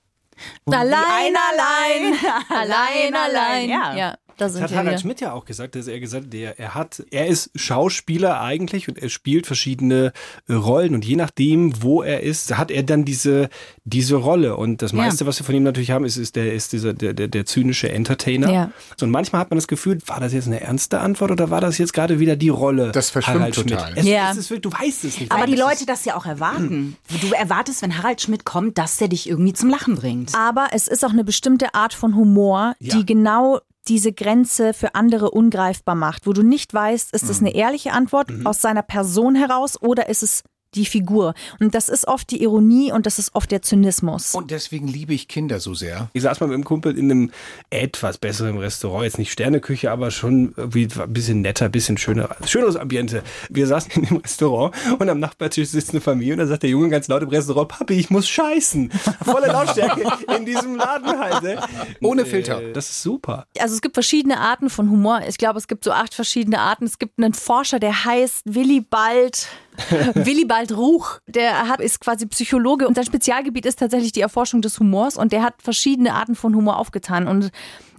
Allein, 0.66 1.34
allein, 1.36 2.18
allein, 2.48 3.14
allein. 3.14 3.68
Ja. 3.68 3.94
ja 3.94 4.16
da 4.36 4.46
Das 4.46 4.60
hat 4.60 4.70
wir 4.70 4.76
Harald 4.76 4.90
wieder. 4.92 4.98
Schmidt 5.00 5.20
ja 5.20 5.32
auch 5.32 5.44
gesagt, 5.44 5.74
dass 5.74 5.86
er 5.86 5.98
gesagt 6.00 6.26
hat, 6.26 6.34
er, 6.34 6.58
er 6.58 6.74
hat, 6.74 7.02
er 7.10 7.26
ist 7.26 7.50
Schauspieler 7.54 8.40
eigentlich 8.40 8.88
und 8.88 8.98
er 8.98 9.08
spielt 9.08 9.46
verschiedene 9.46 10.12
äh, 10.48 10.52
Rollen 10.54 10.94
und 10.94 11.04
je 11.04 11.16
nachdem, 11.16 11.82
wo 11.82 12.02
er 12.02 12.20
ist, 12.20 12.56
hat 12.56 12.70
er 12.70 12.82
dann 12.82 13.04
diese, 13.04 13.48
diese 13.84 14.16
Rolle. 14.16 14.56
Und 14.56 14.82
das 14.82 14.92
meiste, 14.92 15.26
was 15.26 15.38
wir 15.40 15.44
von 15.46 15.54
ihm 15.54 15.62
natürlich 15.62 15.90
haben, 15.90 16.04
ist, 16.04 16.16
ist 16.16 16.36
der, 16.36 16.52
ist 16.54 16.72
dieser, 16.72 16.92
der, 16.94 17.12
der, 17.14 17.28
der 17.28 17.46
zynische 17.46 17.90
Entertainer. 17.90 18.50
Ja. 18.52 18.70
So, 18.96 19.06
und 19.06 19.10
manchmal 19.12 19.40
hat 19.40 19.50
man 19.50 19.58
das 19.58 19.68
Gefühl, 19.68 19.98
war 20.06 20.20
das 20.20 20.32
jetzt 20.32 20.46
eine 20.46 20.60
ernste 20.60 21.00
Antwort 21.00 21.30
oder 21.30 21.50
war 21.50 21.60
das 21.60 21.78
jetzt 21.78 21.92
gerade 21.92 22.18
wieder 22.20 22.36
die 22.36 22.48
Rolle? 22.48 22.92
Das 22.92 23.10
verschwimmt 23.10 23.38
Harald 23.40 23.54
Schmidt? 23.54 23.68
total. 23.70 23.92
Es, 23.96 24.06
Ja. 24.06 24.30
es 24.30 24.36
ist, 24.38 24.50
wirklich- 24.50 24.72
du 24.72 24.78
weißt 24.84 25.04
es 25.04 25.20
nicht. 25.20 25.32
Aber 25.32 25.46
die 25.46 25.56
Leute 25.56 25.86
das 25.86 26.04
ja 26.04 26.16
auch 26.16 26.26
erwarten. 26.26 26.96
Du 27.20 27.32
erwartest, 27.32 27.82
wenn 27.82 27.96
Harald 27.98 28.20
Schmidt 28.20 28.44
kommt, 28.44 28.78
dass 28.78 28.96
der 28.98 29.08
dich 29.08 29.28
irgendwie 29.28 29.52
zum 29.52 29.70
Lachen 29.70 29.96
bringt. 29.96 30.34
Aber 30.34 30.68
es 30.72 30.88
ist 30.88 31.04
auch 31.04 31.10
eine 31.12 31.24
bestimmte 31.24 31.74
Art 31.74 31.94
von 31.94 32.14
Humor, 32.14 32.74
Ja. 32.80 32.96
die 32.96 33.04
genau 33.06 33.60
diese 33.88 34.12
Grenze 34.12 34.72
für 34.74 34.94
andere 34.94 35.30
ungreifbar 35.30 35.94
macht, 35.94 36.26
wo 36.26 36.32
du 36.32 36.42
nicht 36.42 36.72
weißt, 36.72 37.12
ist 37.14 37.28
es 37.28 37.40
eine 37.40 37.54
ehrliche 37.54 37.92
Antwort 37.92 38.30
aus 38.44 38.60
seiner 38.60 38.82
Person 38.82 39.34
heraus 39.34 39.80
oder 39.80 40.08
ist 40.08 40.22
es 40.22 40.42
die 40.74 40.86
Figur? 40.86 41.34
Und 41.60 41.74
das 41.74 41.88
ist 41.88 42.06
oft 42.06 42.30
die 42.30 42.42
Ironie 42.42 42.92
und 42.92 43.06
das 43.06 43.18
ist 43.18 43.34
oft 43.34 43.50
der 43.50 43.62
Zynismus. 43.62 44.34
Und 44.34 44.50
deswegen 44.50 44.88
liebe 44.88 45.14
ich 45.14 45.28
Kinder 45.28 45.60
so 45.60 45.74
sehr. 45.74 46.10
Ich 46.12 46.22
saß 46.22 46.40
mal 46.40 46.46
mit 46.46 46.54
einem 46.54 46.64
Kumpel 46.64 46.96
in 46.98 47.10
einem 47.10 47.30
etwas 47.70 48.18
besseren 48.18 48.58
Restaurant, 48.58 49.04
jetzt 49.04 49.18
nicht 49.18 49.32
Sterneküche, 49.32 49.90
aber 49.90 50.10
schon 50.10 50.54
irgendwie 50.56 50.88
ein 50.98 51.12
bisschen 51.12 51.40
netter, 51.40 51.66
ein 51.66 51.72
bisschen 51.72 51.98
schöner, 51.98 52.36
schöneres 52.46 52.76
Ambiente. 52.76 53.22
Wir 53.50 53.66
saßen 53.66 53.92
in 53.92 54.02
dem 54.08 54.16
Restaurant 54.18 54.74
und 54.98 55.08
am 55.08 55.18
Nachbartisch 55.18 55.68
sitzt 55.68 55.90
eine 55.90 56.00
Familie 56.00 56.34
und 56.34 56.38
da 56.38 56.46
sagt 56.46 56.62
der 56.62 56.70
Junge 56.70 56.88
ganz 56.88 57.08
laut 57.08 57.22
im 57.22 57.28
Restaurant, 57.28 57.68
Papi, 57.68 57.94
ich 57.94 58.10
muss 58.10 58.28
scheißen. 58.28 58.90
Volle 59.24 59.48
Lautstärke 59.48 60.02
in 60.36 60.44
diesem 60.44 60.76
Laden 60.76 61.18
halt. 61.18 61.42
Ne? 61.42 61.60
Ohne 62.02 62.26
Filter. 62.26 62.60
Das 62.72 62.90
ist 62.90 63.02
super. 63.02 63.46
Also 63.58 63.74
es 63.74 63.82
gibt 63.82 63.94
verschiedene 63.94 64.38
Arten 64.38 64.70
von 64.70 64.90
Humor. 64.90 65.22
Ich 65.28 65.38
glaube, 65.38 65.58
es 65.58 65.68
gibt 65.68 65.84
so 65.84 65.92
acht 65.92 66.14
verschiedene 66.14 66.60
Arten. 66.60 66.84
Es 66.84 66.98
gibt 66.98 67.18
einen 67.18 67.34
Forscher, 67.34 67.78
der 67.78 68.04
heißt 68.04 68.42
Willibald. 68.44 69.48
Willibald 70.14 70.76
Ruch, 70.76 71.18
der 71.26 71.68
hat, 71.68 71.80
ist 71.80 72.00
quasi 72.00 72.26
Psychologe 72.26 72.86
und 72.86 72.94
sein 72.94 73.06
Spezialgebiet 73.06 73.66
ist 73.66 73.78
tatsächlich 73.78 74.12
die 74.12 74.20
Erforschung 74.20 74.62
des 74.62 74.78
Humors 74.78 75.16
und 75.16 75.32
der 75.32 75.42
hat 75.42 75.54
verschiedene 75.62 76.14
Arten 76.14 76.34
von 76.34 76.54
Humor 76.54 76.78
aufgetan. 76.78 77.26
Und 77.26 77.50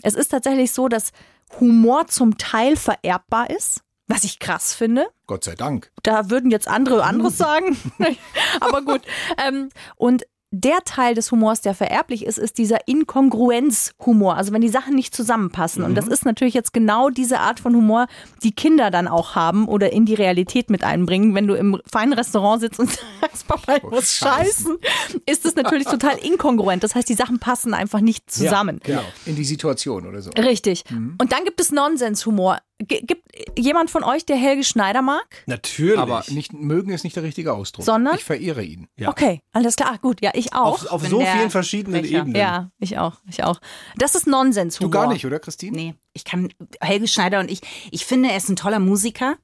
es 0.01 0.15
ist 0.15 0.29
tatsächlich 0.29 0.71
so, 0.71 0.87
dass 0.87 1.11
Humor 1.59 2.07
zum 2.07 2.37
Teil 2.37 2.75
vererbbar 2.75 3.49
ist, 3.49 3.81
was 4.07 4.23
ich 4.23 4.39
krass 4.39 4.73
finde. 4.73 5.07
Gott 5.27 5.43
sei 5.43 5.55
Dank. 5.55 5.91
Da 6.03 6.29
würden 6.29 6.51
jetzt 6.51 6.67
andere 6.67 7.03
anderes 7.03 7.37
sagen. 7.37 7.77
Aber 8.59 8.81
gut. 8.81 9.01
Ähm, 9.45 9.69
und 9.95 10.23
der 10.61 10.83
Teil 10.85 11.15
des 11.15 11.31
Humors, 11.31 11.61
der 11.61 11.73
vererblich 11.73 12.25
ist, 12.25 12.37
ist 12.37 12.57
dieser 12.57 12.87
Inkongruenz-Humor. 12.87 14.37
Also 14.37 14.53
wenn 14.53 14.61
die 14.61 14.69
Sachen 14.69 14.95
nicht 14.95 15.13
zusammenpassen. 15.13 15.83
Und 15.83 15.95
das 15.95 16.07
ist 16.07 16.25
natürlich 16.25 16.53
jetzt 16.53 16.73
genau 16.73 17.09
diese 17.09 17.39
Art 17.39 17.59
von 17.59 17.75
Humor, 17.75 18.07
die 18.41 18.53
Kinder 18.53 18.89
dann 18.89 19.07
auch 19.07 19.35
haben 19.35 19.67
oder 19.67 19.91
in 19.91 20.05
die 20.05 20.13
Realität 20.13 20.69
mit 20.69 20.83
einbringen. 20.83 21.35
Wenn 21.35 21.47
du 21.47 21.55
im 21.55 21.81
feinen 21.91 22.13
Restaurant 22.13 22.61
sitzt 22.61 22.79
und 22.79 22.89
sagst, 23.21 23.47
Papa, 23.47 23.75
ich 23.77 23.83
muss 23.83 24.13
scheißen, 24.13 24.77
ist 25.25 25.45
es 25.45 25.55
natürlich 25.55 25.87
total 25.87 26.17
inkongruent. 26.17 26.83
Das 26.83 26.95
heißt, 26.95 27.09
die 27.09 27.15
Sachen 27.15 27.39
passen 27.39 27.73
einfach 27.73 27.99
nicht 27.99 28.31
zusammen. 28.31 28.79
Genau. 28.83 29.03
In 29.25 29.35
die 29.35 29.45
Situation 29.45 30.07
oder 30.07 30.21
so. 30.21 30.29
Richtig. 30.31 30.83
Und 30.89 31.31
dann 31.31 31.43
gibt 31.43 31.59
es 31.59 31.71
Nonsenshumor. 31.71 32.59
G 32.79 33.01
gibt 33.01 33.23
jemand 33.57 33.89
von 33.89 34.03
euch, 34.03 34.25
der 34.25 34.35
Helge 34.35 34.63
Schneider 34.63 35.01
mag? 35.01 35.25
Natürlich. 35.45 35.97
Aber 35.97 36.23
nicht, 36.27 36.51
mögen 36.51 36.91
ist 36.91 37.03
nicht 37.05 37.15
der 37.15 37.23
richtige 37.23 37.53
Ausdruck. 37.53 37.85
Sondern? 37.85 38.15
Ich 38.15 38.23
verehre 38.25 38.63
ihn. 38.63 38.87
Ja. 38.97 39.09
Okay, 39.09 39.41
alles 39.53 39.75
klar. 39.77 39.91
Ah, 39.93 39.97
Gut, 39.97 40.21
ja, 40.21 40.31
ich 40.33 40.53
auch. 40.53 40.83
auf, 40.83 40.87
auf 40.91 41.07
so 41.07 41.21
vielen 41.21 41.49
verschiedenen 41.51 42.01
Frecher. 42.03 42.17
Ebenen. 42.19 42.35
Ja, 42.35 42.71
ich 42.79 42.97
auch, 42.97 43.13
ich 43.29 43.43
auch. 43.43 43.61
Das 43.97 44.13
ist 44.15 44.27
Nonsenshumor. 44.27 44.91
Du 44.91 44.97
gar 44.97 45.07
nicht, 45.07 45.25
oder 45.25 45.39
Christine? 45.39 45.75
Nee, 45.77 45.95
ich 46.13 46.25
kann, 46.25 46.49
Helge 46.81 47.07
Schneider 47.07 47.39
und 47.39 47.49
ich, 47.49 47.61
ich 47.91 48.05
finde, 48.05 48.29
er 48.29 48.37
ist 48.37 48.49
ein 48.49 48.57
toller 48.57 48.79
Musiker. 48.79 49.37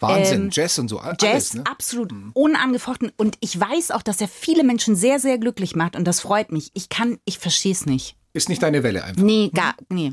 Wahnsinn. 0.00 0.44
Ähm, 0.44 0.50
Jazz 0.50 0.78
und 0.78 0.88
so. 0.88 0.98
a- 0.98 1.14
Jazz, 1.20 1.32
Alles, 1.52 1.54
ne? 1.54 1.64
absolut 1.70 2.12
unangefochten. 2.34 3.12
Und 3.16 3.36
ich 3.40 3.58
weiß 3.60 3.90
auch, 3.92 4.02
dass 4.02 4.20
er 4.20 4.28
viele 4.28 4.64
Menschen 4.64 4.96
sehr, 4.96 5.20
sehr 5.20 5.38
glücklich 5.38 5.76
macht. 5.76 5.94
Und 5.94 6.04
das 6.06 6.20
freut 6.20 6.50
mich. 6.50 6.70
Ich 6.74 6.88
kann, 6.88 7.18
ich 7.24 7.38
verstehe 7.38 7.72
es 7.72 7.86
nicht. 7.86 8.16
Ist 8.32 8.48
nicht 8.48 8.62
deine 8.62 8.82
Welle 8.82 9.04
einfach. 9.04 9.22
Nee, 9.22 9.50
gar, 9.54 9.74
nee. 9.90 10.12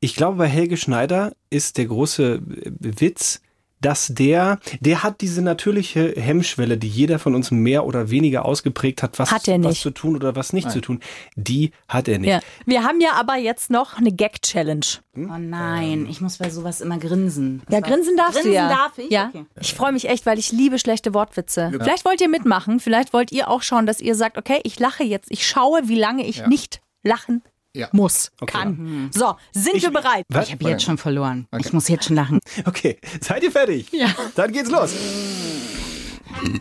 Ich 0.00 0.14
glaube, 0.14 0.38
bei 0.38 0.46
Helge 0.46 0.76
Schneider 0.76 1.32
ist 1.50 1.78
der 1.78 1.86
große 1.86 2.40
Witz, 2.44 3.40
dass 3.80 4.08
der, 4.08 4.58
der 4.80 5.02
hat 5.02 5.20
diese 5.20 5.42
natürliche 5.42 6.14
Hemmschwelle, 6.16 6.78
die 6.78 6.88
jeder 6.88 7.18
von 7.18 7.34
uns 7.34 7.50
mehr 7.50 7.86
oder 7.86 8.10
weniger 8.10 8.44
ausgeprägt 8.44 9.02
hat, 9.02 9.18
was, 9.18 9.30
Hat 9.30 9.46
er 9.46 9.62
was 9.62 9.70
nicht. 9.70 9.82
zu 9.82 9.90
tun 9.90 10.16
oder 10.16 10.34
was 10.34 10.52
nicht 10.52 10.70
zu 10.70 10.80
tun. 10.80 11.00
Die 11.36 11.70
hat 11.86 12.08
er 12.08 12.18
nicht. 12.18 12.30
Ja. 12.30 12.40
Wir 12.66 12.82
haben 12.82 13.00
ja 13.00 13.12
aber 13.12 13.36
jetzt 13.36 13.70
noch 13.70 13.96
eine 13.96 14.12
Gag-Challenge. 14.12 14.86
Oh 15.16 15.38
nein, 15.38 16.06
ich 16.08 16.20
muss 16.20 16.38
bei 16.38 16.50
sowas 16.50 16.80
immer 16.80 16.98
grinsen. 16.98 17.62
Ja, 17.70 17.80
grinsen 17.80 18.16
darfst 18.16 18.34
grinsen 18.34 18.50
du 18.50 18.56
ja. 18.56 18.68
darf 18.68 18.98
ich? 18.98 19.10
Ja. 19.10 19.28
Okay. 19.28 19.44
Ich 19.60 19.74
freue 19.74 19.92
mich 19.92 20.08
echt, 20.08 20.26
weil 20.26 20.38
ich 20.38 20.52
liebe 20.52 20.78
schlechte 20.78 21.14
Wortwitze. 21.14 21.70
Vielleicht 21.72 22.04
wollt 22.04 22.20
ihr 22.20 22.28
mitmachen, 22.28 22.80
vielleicht 22.80 23.12
wollt 23.12 23.32
ihr 23.32 23.48
auch 23.48 23.62
schauen, 23.62 23.86
dass 23.86 24.00
ihr 24.00 24.14
sagt, 24.14 24.38
okay, 24.38 24.60
ich 24.64 24.78
lache 24.78 25.04
jetzt, 25.04 25.30
ich 25.30 25.46
schaue, 25.46 25.88
wie 25.88 25.98
lange 25.98 26.26
ich 26.26 26.46
nicht 26.46 26.80
lachen 27.02 27.42
Ja. 27.78 27.88
muss, 27.92 28.32
kann. 28.46 29.08
So, 29.14 29.36
sind 29.52 29.80
wir 29.80 29.90
bereit? 29.90 30.24
Was? 30.28 30.48
Ich 30.48 30.52
habe 30.54 30.68
jetzt 30.68 30.82
schon 30.82 30.98
verloren. 30.98 31.46
Ich 31.58 31.72
muss 31.72 31.86
jetzt 31.88 32.06
schon 32.06 32.16
lachen. 32.16 32.40
Okay, 32.64 32.98
seid 33.20 33.42
ihr 33.44 33.52
fertig? 33.52 33.90
Ja. 33.92 34.08
Dann 34.34 34.52
geht's 34.52 34.70
los. 34.70 34.92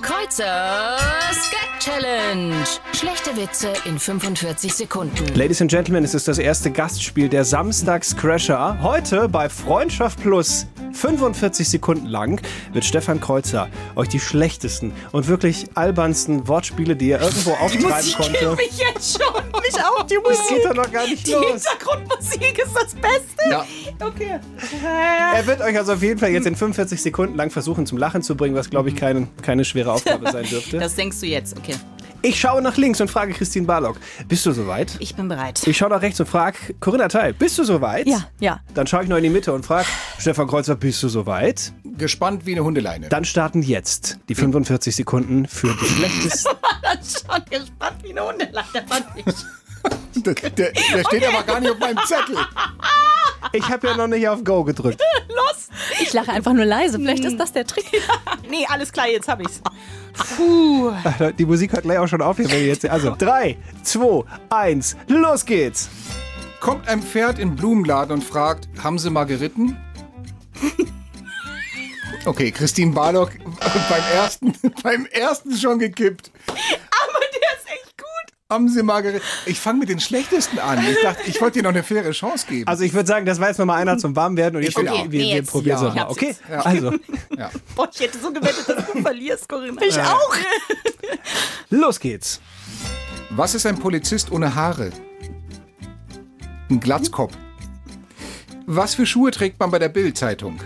Kreuzers 0.01 1.51
Gag 1.51 1.80
Challenge. 1.80 2.56
Schlechte 2.93 3.36
Witze 3.36 3.73
in 3.86 3.99
45 3.99 4.73
Sekunden. 4.73 5.36
Ladies 5.36 5.62
and 5.62 5.69
Gentlemen, 5.69 6.03
es 6.03 6.13
ist 6.13 6.27
das 6.27 6.38
erste 6.38 6.71
Gastspiel 6.71 7.30
der 7.30 7.43
Samstagscrasher. 7.43 8.82
Heute 8.82 9.27
bei 9.30 9.49
Freundschaft 9.49 10.21
Plus. 10.21 10.67
45 10.93 11.69
Sekunden 11.69 12.08
lang 12.08 12.41
wird 12.73 12.84
Stefan 12.84 13.19
Kreuzer 13.21 13.69
euch 13.95 14.08
die 14.08 14.19
schlechtesten 14.19 14.93
und 15.12 15.27
wirklich 15.27 15.67
albernsten 15.75 16.47
Wortspiele, 16.47 16.95
die 16.95 17.12
er 17.12 17.21
irgendwo 17.21 17.51
auftreiben 17.51 18.13
konnte. 18.13 18.56
mich 18.56 18.80
jetzt 18.80 19.21
schon. 19.21 19.43
Mich 19.62 19.84
auch. 19.84 20.03
Die 20.03 20.17
Das 20.23 20.47
geht 20.47 20.65
doch 20.65 20.73
noch 20.73 20.91
gar 20.91 21.06
nicht 21.06 21.27
los. 21.27 21.45
Hintergrundmusik 21.45 22.58
ist 22.58 22.75
das 22.75 22.95
Beste. 22.95 23.49
Ja. 23.49 23.65
Okay. 23.99 24.39
Er 25.36 25.45
wird 25.45 25.62
euch 25.62 25.77
also 25.77 25.93
auf 25.93 26.01
jeden 26.01 26.19
Fall 26.19 26.30
jetzt 26.30 26.47
in 26.47 26.56
45 26.56 27.01
Sekunden 27.01 27.36
lang 27.36 27.49
versuchen 27.51 27.86
zum 27.86 27.97
Lachen 27.97 28.21
zu 28.21 28.36
bringen, 28.36 28.56
was 28.56 28.69
glaube 28.69 28.89
ich 28.89 28.95
keine, 28.95 29.27
keine 29.58 29.65
schwere 29.65 29.91
Aufgabe 29.91 30.32
sein 30.32 30.46
dürfte. 30.50 30.78
Das 30.78 30.93
denkst 30.96 31.20
du 31.20 31.26
jetzt, 31.26 31.58
okay. 31.58 31.74
Ich 32.22 32.39
schaue 32.39 32.62
nach 32.62 32.78
links 32.78 33.00
und 33.00 33.10
frage 33.10 33.34
Christine 33.34 33.65
Barlock, 33.65 33.98
bist 34.28 34.46
du 34.46 34.52
soweit? 34.52 34.96
Ich 35.00 35.15
bin 35.15 35.28
bereit. 35.28 35.65
Ich 35.65 35.78
schaue 35.78 35.89
nach 35.89 36.02
rechts 36.02 36.20
und 36.20 36.26
frage 36.28 36.58
Corinna 36.80 37.08
Teil, 37.08 37.34
bist 37.34 37.58
du 37.58 37.63
soweit? 37.63 38.08
Ja, 38.08 38.28
ja. 38.39 38.60
Dann 38.74 38.86
schaue 38.88 39.04
ich 39.04 39.10
noch 39.10 39.17
in 39.17 39.24
die 39.24 39.30
Mitte 39.30 39.54
und 39.54 39.65
frage 39.65 39.88
Stefan 40.20 40.48
Kreuzer, 40.48 40.76
bist 40.76 41.02
du 41.04 41.10
soweit? 41.10 41.74
Gespannt 41.98 42.46
wie 42.46 42.54
eine 42.54 42.63
Hundeleine. 42.63 43.10
Dann 43.10 43.24
starten 43.24 43.62
jetzt 43.62 44.20
die 44.30 44.36
45 44.36 44.96
Sekunden 44.96 45.48
für 45.48 45.74
die 45.74 45.86
schlechtesten. 45.86 46.52
schon 47.30 47.46
gespannt 47.50 48.04
wie 48.04 48.12
eine 48.12 48.28
Hundeleine. 48.28 48.86
fand 48.88 49.06
ich. 49.15 50.24
Der, 50.24 50.34
der, 50.34 50.72
der 50.72 51.04
steht 51.06 51.28
aber 51.28 51.43
gar 51.43 51.60
nicht 51.60 51.72
auf 51.72 51.80
meinem 51.80 52.00
Zettel. 52.06 52.36
Ich 53.54 53.70
habe 53.70 53.88
ja 53.88 53.96
noch 53.96 54.08
nicht 54.08 54.28
auf 54.28 54.43
Go 54.43 54.63
gedrückt. 54.63 55.02
Ich 56.01 56.13
lache 56.13 56.32
einfach 56.32 56.53
nur 56.53 56.65
leise. 56.65 56.99
Vielleicht 56.99 57.25
ist 57.25 57.38
das 57.38 57.51
der 57.53 57.65
Trick. 57.65 57.86
Nee, 58.49 58.65
alles 58.69 58.93
klar, 58.93 59.10
jetzt 59.10 59.27
hab 59.27 59.41
ich's. 59.41 59.62
Die 61.37 61.46
Musik 61.46 61.73
hört 61.73 61.83
gleich 61.83 61.98
auch 61.98 62.08
schon 62.08 62.21
auf 62.21 62.37
hier. 62.37 62.50
Wenn 62.50 62.62
ihr 62.62 62.67
jetzt, 62.67 62.85
also 62.85 63.13
3, 63.17 63.58
2, 63.83 64.23
1, 64.50 64.96
los 65.08 65.46
geht's. 65.46 65.89
Kommt 66.62 66.87
ein 66.87 67.02
Pferd 67.02 67.39
in 67.39 67.50
den 67.50 67.56
Blumenladen 67.58 68.13
und 68.13 68.23
fragt, 68.23 68.69
haben 68.81 69.00
Sie 69.00 69.10
mal 69.10 69.25
geritten? 69.25 69.77
Okay, 72.25 72.52
Christine 72.52 72.94
Barlock 72.94 73.31
beim 73.89 74.04
ersten, 74.13 74.54
beim 74.83 75.06
ersten 75.08 75.56
schon 75.56 75.79
gekippt. 75.79 76.31
Aber 76.48 77.19
der 77.31 77.58
ist 77.58 77.67
echt 77.67 77.98
gut. 77.98 78.37
Haben 78.50 78.69
Sie 78.69 78.81
mal? 78.81 79.04
Ich 79.45 79.60
fange 79.60 79.79
mit 79.79 79.89
den 79.89 80.00
schlechtesten 80.00 80.58
an. 80.60 80.79
Ich 80.89 81.02
dachte, 81.04 81.21
ich 81.29 81.41
wollte 81.41 81.60
dir 81.60 81.63
noch 81.63 81.71
eine 81.71 81.83
faire 81.83 82.12
Chance 82.12 82.45
geben. 82.48 82.65
Also 82.65 82.83
ich 82.85 82.93
würde 82.93 83.06
sagen, 83.06 83.25
das 83.25 83.41
war 83.41 83.50
jetzt 83.50 83.58
nochmal 83.58 83.81
einer 83.81 83.98
zum 83.98 84.15
Warmwerden 84.15 84.56
und 84.56 84.63
jetzt 84.63 84.77
Okay, 84.77 84.85
wir, 84.87 85.12
wir, 85.12 85.19
nee, 85.19 85.25
wir 85.31 85.35
jetzt. 85.35 85.52
probieren 85.52 85.75
es 85.75 85.81
Ja. 85.81 85.87
nochmal. 85.89 86.08
Okay, 86.10 86.35
Ja. 86.50 86.60
also 86.62 86.93
ja. 87.37 87.52
Boah, 87.75 87.89
ich 87.93 88.00
hätte 88.00 88.17
so 88.17 88.31
gewettet, 88.31 88.69
dass 88.69 88.85
du 88.89 89.02
verlierst, 89.02 89.50
Corinna. 89.50 89.81
Ich 89.81 90.00
auch. 90.00 90.33
los 91.71 92.00
geht's. 92.00 92.39
Was 93.31 93.54
ist 93.54 93.65
ein 93.65 93.77
Polizist 93.77 94.31
ohne 94.31 94.56
Haare? 94.56 94.91
Ein 96.69 96.79
Glatzkopf. 96.79 97.33
Was 98.65 98.95
für 98.95 99.06
Schuhe 99.06 99.31
trägt 99.31 99.60
man 99.60 99.71
bei 99.71 99.79
der 99.79 99.89
Bild-Zeitung? 99.89 100.58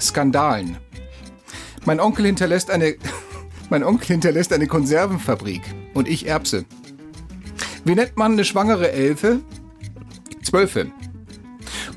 Skandalen. 0.00 0.76
Mein 1.84 2.00
Onkel 2.00 2.26
hinterlässt 2.26 2.68
eine, 2.68 2.96
mein 3.70 3.84
Onkel 3.84 4.08
hinterlässt 4.08 4.52
eine 4.52 4.66
Konservenfabrik 4.66 5.62
und 5.94 6.08
ich 6.08 6.26
Erbse. 6.26 6.64
Wie 7.86 7.94
nennt 7.94 8.16
man 8.16 8.32
eine 8.32 8.44
schwangere 8.44 8.90
Elfe? 8.90 9.42
Zwölfe. 10.42 10.90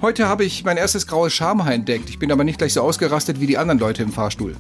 Heute 0.04 0.28
habe 0.28 0.46
ich 0.46 0.64
mein 0.64 0.78
erstes 0.78 1.08
graues 1.08 1.34
Schamhaar 1.34 1.74
entdeckt. 1.74 2.12
Ich 2.12 2.20
bin 2.20 2.32
aber 2.32 2.44
nicht 2.44 2.60
gleich 2.60 2.74
so 2.74 2.82
ausgerastet 2.82 3.40
wie 3.40 3.48
die 3.48 3.58
anderen 3.58 3.80
Leute 3.80 4.04
im 4.04 4.12
Fahrstuhl. 4.12 4.56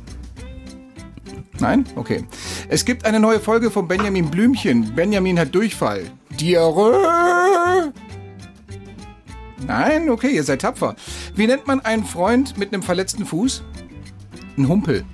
Nein? 1.59 1.85
Okay. 1.95 2.25
Es 2.67 2.83
gibt 2.83 3.05
eine 3.05 3.19
neue 3.19 3.39
Folge 3.39 3.69
von 3.69 3.87
Benjamin 3.87 4.31
Blümchen. 4.31 4.95
Benjamin 4.95 5.37
hat 5.37 5.53
Durchfall. 5.53 6.09
Diarrhoe. 6.39 7.93
Nein? 9.67 10.09
Okay, 10.09 10.29
ihr 10.29 10.43
seid 10.43 10.61
tapfer. 10.61 10.95
Wie 11.35 11.45
nennt 11.45 11.67
man 11.67 11.79
einen 11.81 12.05
Freund 12.05 12.57
mit 12.57 12.73
einem 12.73 12.81
verletzten 12.81 13.27
Fuß? 13.27 13.61
Ein 14.57 14.67
Humpel. 14.67 15.05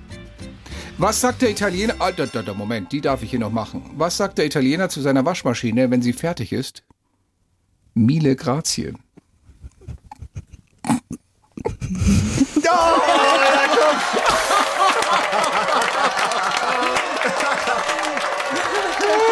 Was 0.98 1.20
sagt 1.20 1.42
der 1.42 1.50
Italiener? 1.50 1.94
Ah, 1.98 2.10
da, 2.10 2.24
da, 2.24 2.40
da, 2.40 2.54
Moment, 2.54 2.90
die 2.90 3.02
darf 3.02 3.22
ich 3.22 3.28
hier 3.30 3.38
noch 3.38 3.52
machen. 3.52 3.82
Was 3.96 4.16
sagt 4.16 4.38
der 4.38 4.46
Italiener 4.46 4.88
zu 4.88 5.02
seiner 5.02 5.26
Waschmaschine, 5.26 5.90
wenn 5.90 6.00
sie 6.00 6.14
fertig 6.14 6.54
ist? 6.54 6.84
Mille 7.92 8.34
grazie. 8.34 8.94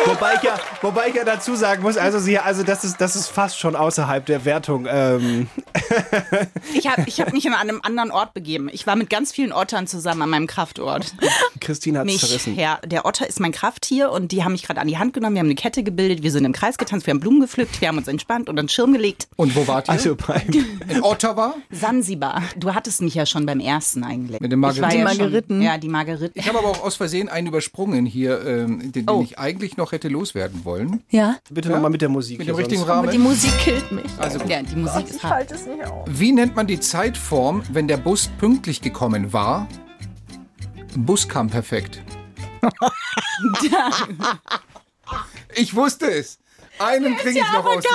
Wobei 0.07 0.35
ich, 0.35 0.43
ja, 0.43 0.59
wobei 0.83 1.09
ich 1.09 1.15
ja 1.15 1.25
dazu 1.25 1.55
sagen 1.57 1.83
muss, 1.83 1.97
also 1.97 2.19
sie, 2.19 2.39
also 2.39 2.63
das 2.63 2.85
ist, 2.85 3.01
das 3.01 3.17
ist 3.17 3.29
fast 3.29 3.59
schon 3.59 3.75
außerhalb 3.77 4.25
der 4.27 4.45
Wertung. 4.45 4.87
Ähm, 4.89 5.49
Ich 6.75 6.87
habe 6.89 7.05
ich 7.07 7.21
hab 7.21 7.33
mich 7.33 7.47
an 7.47 7.55
einem 7.55 7.81
anderen 7.83 8.11
Ort 8.11 8.35
begeben. 8.35 8.69
Ich 8.73 8.87
war 8.87 8.97
mit 8.97 9.11
ganz 9.11 9.33
vielen 9.33 9.53
Ottern 9.53 9.87
zusammen 9.87 10.23
an 10.23 10.31
meinem 10.31 10.47
Kraftort. 10.47 11.15
Christine 11.61 12.01
hat 12.01 12.07
es 12.07 12.13
Mich, 12.13 12.21
zerrissen. 12.21 12.57
ja, 12.57 12.79
der 12.85 13.05
Otter 13.07 13.27
ist 13.29 13.41
mein 13.41 13.53
Krafttier 13.53 14.11
und 14.11 14.33
die 14.33 14.45
haben 14.45 14.53
mich 14.53 14.63
gerade 14.63 14.81
an 14.81 14.89
die 14.89 14.99
Hand 14.99 15.13
genommen. 15.15 15.35
Wir 15.35 15.41
haben 15.41 15.47
eine 15.47 15.55
Kette 15.55 15.83
gebildet, 15.83 16.23
wir 16.23 16.31
sind 16.31 16.45
im 16.45 16.53
Kreis 16.53 16.79
getanzt, 16.79 17.07
wir 17.07 17.13
haben 17.13 17.21
Blumen 17.21 17.41
gepflückt, 17.41 17.81
wir 17.81 17.89
haben 17.89 17.99
uns 17.99 18.09
entspannt 18.09 18.49
und 18.49 18.59
einen 18.59 18.69
Schirm 18.69 18.93
gelegt. 18.93 19.29
Und 19.37 19.55
wo 19.57 19.67
wart 19.67 19.89
ihr? 19.89 19.93
Also 19.93 20.17
beim, 20.17 20.43
in 20.89 21.03
Ottawa? 21.03 21.55
Sansibar. 21.71 22.43
Du 22.57 22.75
hattest 22.75 23.03
mich 23.03 23.15
ja 23.15 23.27
schon 23.27 23.47
beim 23.47 23.61
ersten 23.61 24.05
eigentlich. 24.05 24.41
Mit 24.41 24.53
dem 24.53 24.61
Margeriten. 24.61 25.63
Ja 25.63 25.73
ja, 25.75 25.79
die 25.79 25.89
Margeriten. 25.89 26.33
Ich 26.39 26.49
habe 26.49 26.59
aber 26.59 26.69
auch 26.69 26.83
aus 26.85 26.97
Versehen 26.97 27.29
einen 27.29 27.47
übersprungen 27.47 28.05
hier, 28.07 28.45
ähm, 28.47 28.81
den, 28.93 28.93
den 28.93 29.09
Oh. 29.09 29.23
ich 29.23 29.39
eigentlich 29.39 29.74
noch 29.77 29.93
hätte 29.93 30.09
loswerden 30.09 30.65
wollen. 30.65 31.03
Ja. 31.11 31.37
bitte 31.51 31.69
nochmal 31.71 31.91
mit 31.91 32.01
der 32.03 32.09
Musik. 32.09 32.39
Mit 32.39 32.49
dem 32.49 32.57
richtigen 32.57 32.81
sonst- 32.81 32.91
Rahmen. 32.91 33.11
Die 33.11 33.19
Musik 33.19 33.53
killt 33.59 33.91
mich. 33.93 34.05
Also 34.19 34.39
gut. 34.39 34.49
Ja, 34.49 34.63
die 34.63 34.77
Musik 34.77 35.09
ist 35.09 35.23
hart. 35.23 35.51
es 35.51 35.67
nicht 35.67 35.85
auf. 35.85 36.07
Wie 36.11 36.33
nennt 36.33 36.57
man 36.57 36.67
die 36.67 36.81
Zeitform, 36.81 37.63
wenn 37.73 37.89
der 37.89 37.97
Bus 37.97 38.29
pünktlich 38.39 38.81
gekommen 38.81 39.33
war? 39.33 39.67
Bus 40.97 41.29
kam 41.29 41.49
perfekt. 41.51 42.01
ich 45.55 45.75
wusste 45.75 46.07
es. 46.11 46.39
Einen 46.79 47.17
kriege 47.17 47.39
ich 47.39 47.53
noch 47.53 47.61
Aber 47.61 47.71
aus 47.77 47.85
geil, 47.85 47.93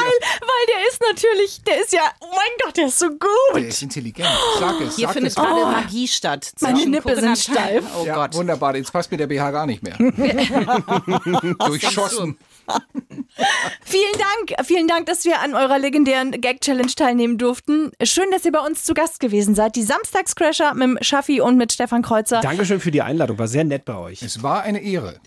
der 0.68 0.88
ist 0.88 1.02
natürlich, 1.02 1.64
der 1.64 1.82
ist 1.82 1.94
ja, 1.94 2.02
oh 2.20 2.28
mein 2.30 2.52
Gott, 2.64 2.78
der 2.78 2.88
ist 2.88 3.00
so 3.00 3.10
gut. 3.10 3.56
Der 3.56 3.68
ist 3.68 3.82
intelligent. 3.82 4.30
Sag 4.60 4.82
es. 4.82 4.96
Hier 4.96 5.08
sag 5.08 5.14
findet 5.14 5.30
es. 5.32 5.36
gerade 5.36 5.62
Magie 5.66 6.08
statt. 6.08 6.52
Meine 6.62 6.86
Nippel 6.86 7.20
sind 7.20 7.38
steif. 7.38 7.84
Oh 8.00 8.06
ja, 8.06 8.16
Gott. 8.16 8.36
wunderbar. 8.36 8.76
Jetzt 8.76 8.92
passt 8.92 9.12
mir 9.12 9.18
der 9.18 9.28
BH 9.28 9.52
gar 9.52 9.66
nicht 9.66 9.84
mehr. 9.84 9.98
Durchschossen. 11.60 12.38
Vielen 13.84 14.14
Dank, 14.14 14.68
vielen 14.68 14.88
Dank, 14.88 15.06
dass 15.08 15.26
wir 15.26 15.40
an 15.40 15.56
eurer 15.56 15.80
legendären 15.80 16.32
Gag-Challenge 16.32 16.92
teilnehmen 16.96 17.38
durften. 17.38 17.92
Schön, 18.04 18.30
dass 18.32 18.46
ihr 18.46 18.52
bei 18.52 18.60
uns 18.60 18.84
zu 18.84 18.94
Gast 18.94 19.20
gewesen 19.20 19.56
seid. 19.56 19.76
Die 19.76 19.82
Samstagscrasher 19.82 20.74
mit 20.74 20.84
dem 20.84 20.98
Schaffi 21.02 21.42
und 21.42 21.58
mit 21.58 21.72
Stefan 21.72 22.02
Kreuzer. 22.02 22.42
Dankeschön 22.42 22.80
für 22.80 22.92
die 22.92 23.02
Einladung, 23.02 23.40
war 23.40 23.48
sehr 23.48 23.64
nett 23.64 23.86
bei 23.86 23.98
euch. 23.98 24.22
Es 24.22 24.44
war 24.44 24.62
eine 24.62 24.82
Ehre. 24.82 25.20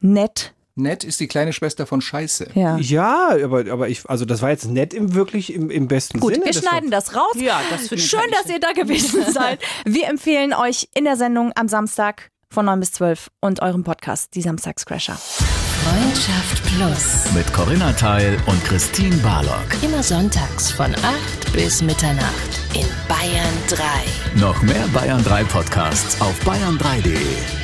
Nett. 0.00 0.52
Nett 0.78 1.04
ist 1.04 1.20
die 1.20 1.26
kleine 1.26 1.54
Schwester 1.54 1.86
von 1.86 2.02
Scheiße. 2.02 2.48
Ja. 2.54 2.76
Ja, 2.76 3.30
aber, 3.42 3.64
aber 3.70 3.88
ich, 3.88 4.08
also 4.10 4.26
das 4.26 4.42
war 4.42 4.50
jetzt 4.50 4.66
nett 4.66 4.92
im 4.92 5.14
wirklich 5.14 5.54
im, 5.54 5.70
im 5.70 5.88
besten 5.88 6.20
Gut, 6.20 6.34
Sinne. 6.34 6.44
wir 6.44 6.52
Das 6.52 6.62
schneiden 6.62 6.90
das 6.90 7.16
raus. 7.16 7.32
Ja, 7.36 7.62
das 7.70 7.88
finde 7.88 8.04
ich 8.04 8.10
Schön, 8.10 8.30
dass 8.30 8.52
ihr 8.52 8.60
da 8.60 8.72
gewesen 8.72 9.24
seid. 9.32 9.58
Wir 9.86 10.06
empfehlen 10.08 10.52
euch 10.52 10.88
in 10.94 11.04
der 11.04 11.16
Sendung 11.16 11.50
am 11.54 11.68
Samstag 11.68 12.30
von 12.50 12.66
9 12.66 12.78
bis 12.80 12.92
12 12.92 13.30
und 13.40 13.62
eurem 13.62 13.84
Podcast, 13.84 14.34
die 14.34 14.42
Samstagscrasher. 14.42 15.16
Freundschaft 15.16 16.62
Plus. 16.66 17.32
Mit 17.32 17.50
Corinna 17.54 17.92
Teil 17.94 18.36
und 18.46 18.62
Christine 18.64 19.16
Barlock. 19.16 19.66
Immer 19.82 20.02
sonntags 20.02 20.70
von 20.72 20.94
8 20.94 21.52
bis 21.54 21.80
Mitternacht 21.80 22.60
in 22.74 22.86
Bayern 23.08 23.54
3. 23.68 24.40
Noch 24.40 24.60
mehr 24.62 24.86
Bayern 24.92 25.24
3 25.24 25.44
Podcasts 25.44 26.20
auf 26.20 26.38
bayern3.de 26.40 27.16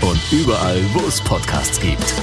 und 0.08 0.20
überall, 0.32 0.80
wo 0.94 1.06
es 1.06 1.20
Podcasts 1.20 1.78
gibt. 1.78 2.14